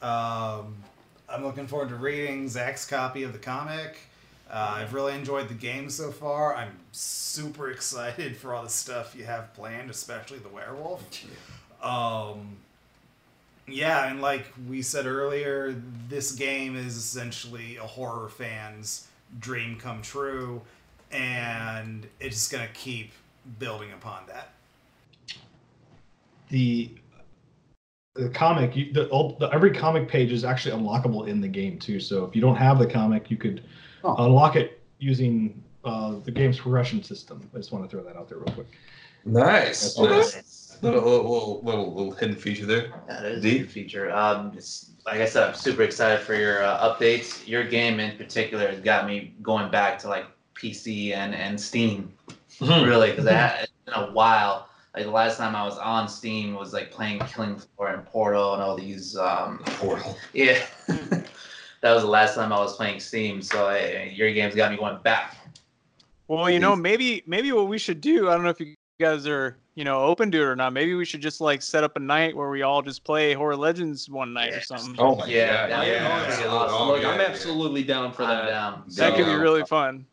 [0.00, 0.76] Um,
[1.28, 3.98] I'm looking forward to reading Zach's copy of the comic.
[4.52, 6.54] Uh, I've really enjoyed the game so far.
[6.56, 11.04] I'm super excited for all the stuff you have planned, especially the werewolf.
[11.82, 12.58] Um,
[13.66, 15.74] yeah, and like we said earlier,
[16.08, 19.08] this game is essentially a horror fan's
[19.40, 20.62] dream come true,
[21.10, 23.12] and it's just gonna keep
[23.58, 24.54] building upon that.
[26.48, 26.90] the
[28.14, 29.06] the comic you, the,
[29.40, 32.56] the every comic page is actually unlockable in the game too so if you don't
[32.56, 33.64] have the comic you could
[34.04, 34.16] Oh.
[34.26, 38.28] unlock it using uh, the game's progression system i just want to throw that out
[38.28, 38.66] there real quick
[39.24, 39.94] Nice.
[39.94, 40.78] That's nice.
[40.82, 42.86] Little, little little little little hidden feature there.
[43.08, 43.58] Yeah, that is a D?
[43.60, 44.10] good feature.
[44.12, 47.46] Um, it's, like I said, I'm super excited for your uh, updates.
[47.46, 50.26] Your game in particular has got me going back to like
[50.60, 52.12] PC and, and Steam,
[52.58, 52.82] Hmm.
[52.82, 54.68] really, because it's been a while.
[54.96, 58.54] Like the last time I was on Steam was like playing Killing Floor and Portal
[58.54, 59.16] and all these.
[59.16, 60.18] Um, Portal.
[60.32, 60.66] yeah,
[61.82, 63.42] that was the last time I was playing Steam.
[63.42, 65.36] So I, your game's got me going back.
[66.28, 69.26] Well, you know, maybe maybe what we should do, I don't know if you guys
[69.26, 70.72] are, you know, open to it or not.
[70.72, 73.56] Maybe we should just like set up a night where we all just play Horror
[73.56, 74.94] Legends one night or something.
[74.98, 75.86] Oh my Yeah, god.
[75.86, 76.18] Yeah.
[76.18, 76.56] would be absolutely.
[76.58, 76.74] awesome.
[76.76, 77.26] Oh, Look, yeah, I'm yeah.
[77.26, 78.46] absolutely down for that.
[78.48, 78.84] down.
[78.96, 80.06] That could be really fun.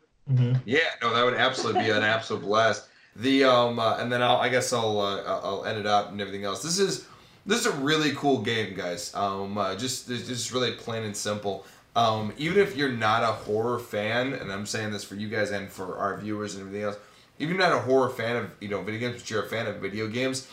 [0.64, 2.88] Yeah, no, that would absolutely be an absolute blast.
[3.16, 6.10] The um, uh, and then I'll, I guess I'll uh, I'll I'll end it up
[6.10, 6.62] and everything else.
[6.62, 7.06] This is
[7.46, 9.14] this is a really cool game, guys.
[9.14, 11.64] Um, uh, just just really plain and simple.
[11.96, 15.50] um, even if you're not a horror fan, and I'm saying this for you guys
[15.50, 16.96] and for our viewers and everything else,
[17.38, 19.48] even if you're not a horror fan of you know video games, but you're a
[19.48, 20.46] fan of video games,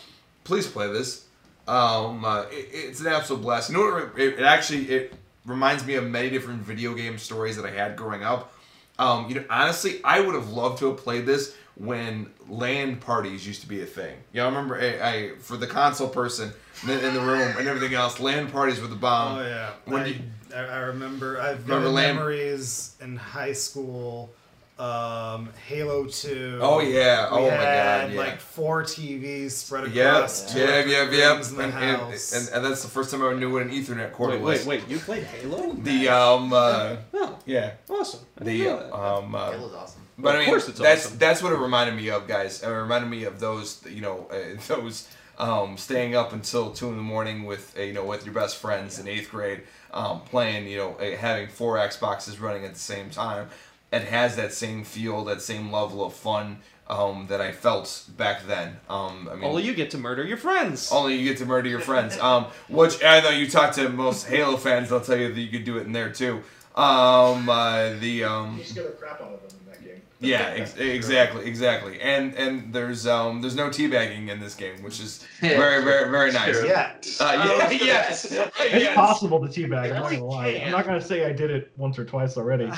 [0.43, 1.25] please play this.
[1.67, 3.69] Um, uh, it, it's an absolute blast.
[3.69, 4.19] You know what?
[4.19, 5.13] It, it actually it
[5.45, 8.53] reminds me of many different video game stories that I had growing up.
[8.99, 13.45] Um, you know, honestly, I would have loved to have played this when LAN parties
[13.45, 14.17] used to be a thing.
[14.33, 16.51] You know, remember I, I for the console person
[16.83, 19.39] in the, in the room and everything else, LAN parties were the bomb.
[19.39, 20.21] oh yeah, when I, you-
[20.55, 21.39] I, I remember.
[21.41, 24.31] I've Remember got memories in high school.
[24.79, 26.59] Um, Halo Two.
[26.61, 27.31] Oh yeah!
[27.31, 28.13] We Oh my had god!
[28.13, 28.19] Yeah.
[28.19, 30.53] like four TVs spread Yep, across.
[30.53, 31.45] two or yep, three yep, yep.
[31.49, 32.31] in the And, and, house.
[32.33, 34.65] and, and that's the first time I knew what an Ethernet cord Wait, was.
[34.67, 34.87] wait, wait!
[34.87, 35.73] You played Halo?
[35.73, 38.19] The um, uh, Oh, yeah, awesome.
[38.39, 38.93] I didn't the know that.
[38.95, 40.01] um, uh, Halo's awesome.
[40.19, 41.17] But Of I mean, course it's that's awesome.
[41.17, 42.61] that's what it reminded me of, guys.
[42.61, 45.07] It reminded me of those, you know, uh, those
[45.37, 48.57] um, staying up until two in the morning with uh, you know with your best
[48.57, 49.61] friends in eighth grade,
[49.93, 53.49] um, playing, you know, having four Xboxes running at the same time.
[53.91, 56.57] It has that same feel, that same level of fun
[56.89, 58.77] um, that I felt back then.
[58.89, 60.91] Um, I mean, Only you get to murder your friends.
[60.91, 62.17] only you get to murder your friends.
[62.27, 65.49] Um, which I know you talk to most Halo fans, they'll tell you that you
[65.49, 66.43] could do it in there too.
[66.75, 69.46] Um, uh, the um, You scare the crap out of them in that game.
[70.19, 71.99] Yeah, ex- exactly, exactly.
[72.01, 76.31] And and there's um there's no teabagging in this game, which is very very very
[76.31, 76.55] nice.
[76.55, 76.65] Sure.
[76.65, 77.07] Yet.
[77.19, 78.95] Uh, yeah, yes, It's yes.
[78.95, 79.93] possible to teabag.
[79.95, 80.61] I'm not gonna lie.
[80.65, 82.69] I'm not gonna say I did it once or twice already.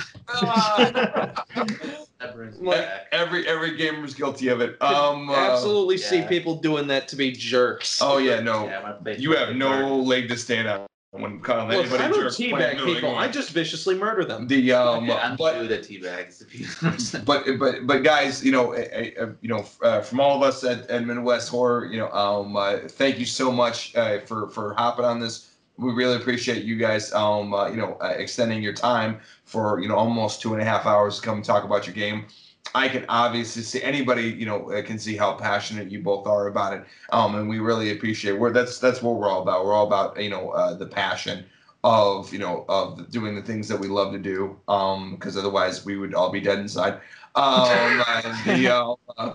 [2.19, 4.81] That brings Like, every every gamer's guilty of it.
[4.81, 6.27] Um, uh, Absolutely see yeah.
[6.27, 8.01] people doing that to be jerks.
[8.01, 8.65] Oh yeah, no.
[8.65, 9.57] Yeah, when I played You have Dark.
[9.57, 13.15] no leg to stand on when calling Look, anybody I don't teabag people.
[13.15, 14.47] I just viciously murder them.
[14.47, 17.25] the um, Okay, I'm but good teabags.
[17.25, 20.63] But but but guys, you know, I, I, you know, uh, from all of us
[20.63, 24.73] at, at Midwest Horror, you know, um, uh, thank you so much uh, for for
[24.75, 25.47] hopping on this.
[25.77, 29.87] We really appreciate you guys, um, uh, you know, uh, extending your time for you
[29.87, 32.27] know almost two and a half hours to come and talk about your game.
[32.75, 36.47] I can obviously see anybody, you know, uh, can see how passionate you both are
[36.47, 38.33] about it, um, and we really appreciate.
[38.33, 39.65] We're that's that's what we're all about.
[39.65, 41.45] We're all about you know uh, the passion
[41.83, 45.85] of you know of doing the things that we love to do um because otherwise
[45.85, 46.99] we would all be dead inside
[47.35, 49.33] um and the uh, uh,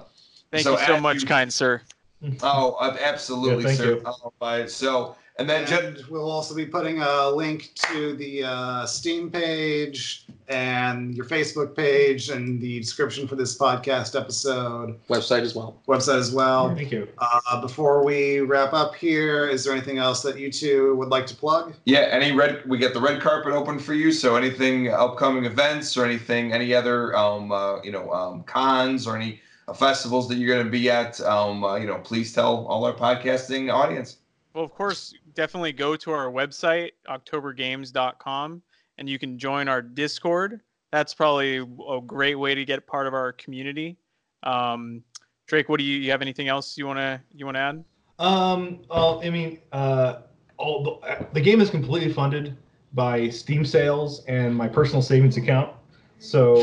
[0.53, 1.81] Thank So you so much, you- kind sir.
[2.43, 4.03] oh absolutely Yeah, thank sir you.
[4.41, 8.87] Uh, so and then just And we'll also be putting a link to the uh,
[8.87, 15.55] Steam page and your Facebook page and the description for this podcast episode Website as
[15.55, 15.81] well.
[15.89, 16.75] website as well.
[16.75, 17.09] Thank you.
[17.19, 21.27] Uh, before we wrap up here, is there anything else that you two would like
[21.29, 21.75] to plug?
[21.87, 25.97] yeah any red we got the red carpet open for you so anything upcoming events
[25.97, 30.37] or anything any other um uh, you know um cons or any uh, festivals that
[30.37, 34.19] you're going to be at um uh, you know please tell all our podcasting audience
[34.53, 38.63] Well, of course, definitely go to our website, octobergames.com,
[38.99, 40.61] and you can join our Discord.
[40.93, 43.99] That's probably a great way to get part of our community.
[44.45, 45.03] Um,
[45.47, 47.85] Drake, what do you, you have anything else you wanna you wanna add?
[48.19, 50.21] Um, well, I mean, uh,
[50.57, 52.57] all the, the game is completely funded
[52.93, 55.75] by Steam sales and my personal savings account.
[56.21, 56.57] So,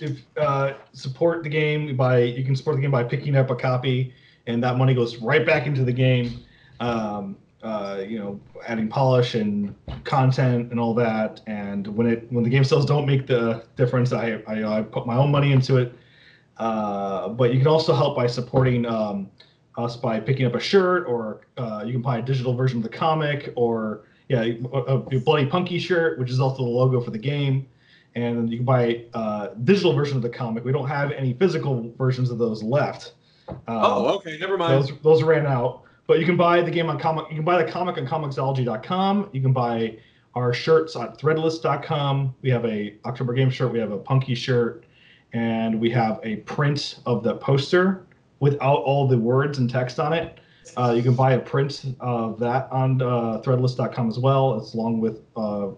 [0.00, 3.54] if uh, support the game by you can support the game by picking up a
[3.54, 4.14] copy,
[4.46, 6.42] and that money goes right back into the game.
[6.80, 9.74] Um, uh, you know, adding polish and
[10.04, 11.40] content and all that.
[11.46, 15.06] And when it when the game sales don't make the difference, I I, I put
[15.06, 15.92] my own money into it.
[16.58, 19.30] Uh, but you can also help by supporting um,
[19.76, 22.82] us by picking up a shirt, or uh, you can buy a digital version of
[22.82, 27.10] the comic, or yeah, a, a Bloody Punky shirt, which is also the logo for
[27.10, 27.66] the game.
[28.14, 30.64] And you can buy a digital version of the comic.
[30.64, 33.12] We don't have any physical versions of those left.
[33.48, 34.36] Um, Oh, okay.
[34.38, 34.72] Never mind.
[34.72, 35.82] those those ran out.
[36.08, 37.26] But you can buy the game on comic.
[37.28, 39.28] You can buy the comic on Comixology.com.
[39.32, 39.98] You can buy
[40.34, 42.34] our shirts on Threadless.com.
[42.40, 43.70] We have a October Game shirt.
[43.70, 44.86] We have a Punky shirt,
[45.34, 48.06] and we have a print of the poster
[48.40, 50.40] without all the words and text on it.
[50.78, 55.00] Uh, you can buy a print of that on uh, Threadless.com as well, as along
[55.02, 55.68] with uh,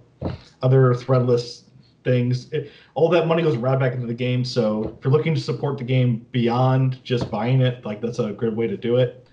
[0.62, 1.64] other Threadless
[2.04, 2.52] things.
[2.52, 4.44] It, all that money goes right back into the game.
[4.44, 8.30] So if you're looking to support the game beyond just buying it, like that's a
[8.30, 9.26] good way to do it.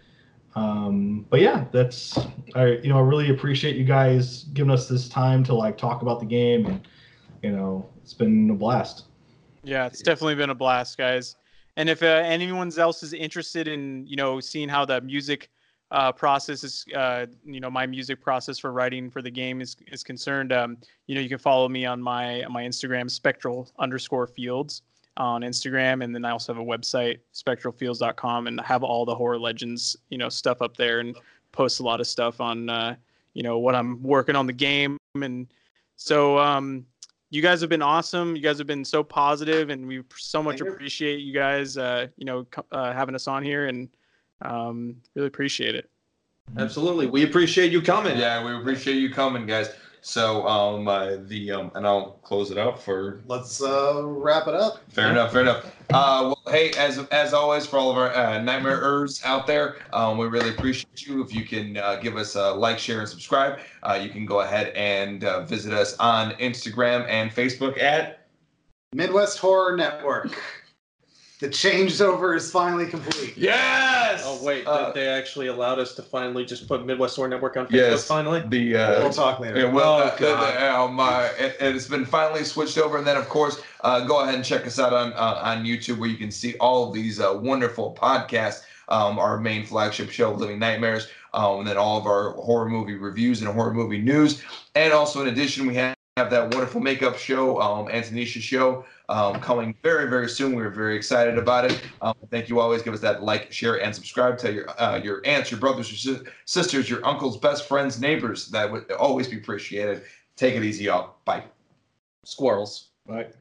[0.57, 2.17] Um, but yeah, that's
[2.55, 6.01] I you know I really appreciate you guys giving us this time to like talk
[6.01, 6.87] about the game, and
[7.43, 9.05] you know it's been a blast.
[9.63, 11.35] Yeah, it's definitely been a blast, guys.
[11.75, 15.51] And if uh, anyone else is interested in, you know, seeing how the music
[15.91, 19.75] uh, process is, uh, you know, my music process for writing for the game is
[19.91, 23.69] is concerned, um, you know, you can follow me on my on my Instagram, spectral
[23.77, 24.81] underscore fields
[25.17, 29.39] on Instagram, and then I also have a website, spectralfields.com, and have all the horror
[29.39, 31.17] legends, you know, stuff up there, and
[31.51, 32.95] post a lot of stuff on, uh,
[33.33, 35.47] you know, what I'm working on the game and
[35.95, 36.85] So um,
[37.29, 38.35] you guys have been awesome.
[38.35, 41.77] You guys have been so positive, and we so much appreciate you guys.
[41.77, 43.89] Uh, you know, uh, having us on here, and
[44.43, 45.89] um, really appreciate it.
[46.57, 47.07] Absolutely.
[47.07, 48.17] We appreciate you coming.
[48.17, 49.69] Yeah, we appreciate you coming, guys.
[50.07, 54.53] So um, uh, the um, and I'll close it up for Let's uh, wrap it
[54.53, 54.79] up.
[54.89, 55.33] Fair enough.
[55.33, 55.65] Fair enough.
[55.89, 60.17] Uh, well, hey, as as always, for all of our uh, nightmareers out there, um,
[60.17, 61.21] we really appreciate you.
[61.21, 64.39] If you can uh, give us a like, share, and subscribe, uh, you can go
[64.39, 68.29] ahead and uh, visit us on Instagram and Facebook at.
[68.93, 70.41] Midwest Horror Network.
[71.39, 73.37] The changeover is finally complete.
[73.37, 74.23] Yes.
[74.25, 77.67] Oh wait, Uh, they actually allowed us to finally just put Midwest Horror Network on
[77.67, 77.71] Facebook.
[77.73, 78.07] Yes.
[78.07, 78.43] Finally.
[78.47, 78.75] the.
[78.75, 79.59] Uh, We'll talk later.
[79.59, 80.53] Yeah, well, Oh, uh, the- God.
[80.55, 84.21] the, um, uh, it, it's been finally switched over, and then of course, uh, go
[84.21, 86.93] ahead and check us out on uh, on YouTube, where you can see all of
[86.95, 88.63] these uh, wonderful podcasts.
[88.89, 92.95] Um, our main flagship show, Living Nightmares, um, and then all of our horror movie
[92.95, 94.41] reviews and horror movie news,
[94.75, 95.96] and also in addition, we have.
[96.17, 100.55] Have that wonderful makeup show, um, Antonisha show, um, coming very, very soon.
[100.55, 101.79] We're very excited about it.
[102.01, 102.59] Um, thank you.
[102.59, 104.39] Always give us that like, share, and subscribe.
[104.39, 108.47] Tell your uh, your aunts, your brothers, your sis- sisters, your uncles, best friends, neighbors.
[108.47, 110.05] That would always be appreciated.
[110.35, 111.17] Take it easy, y'all.
[111.23, 111.43] Bye.
[112.25, 112.87] Squirrels.
[113.07, 113.31] Right.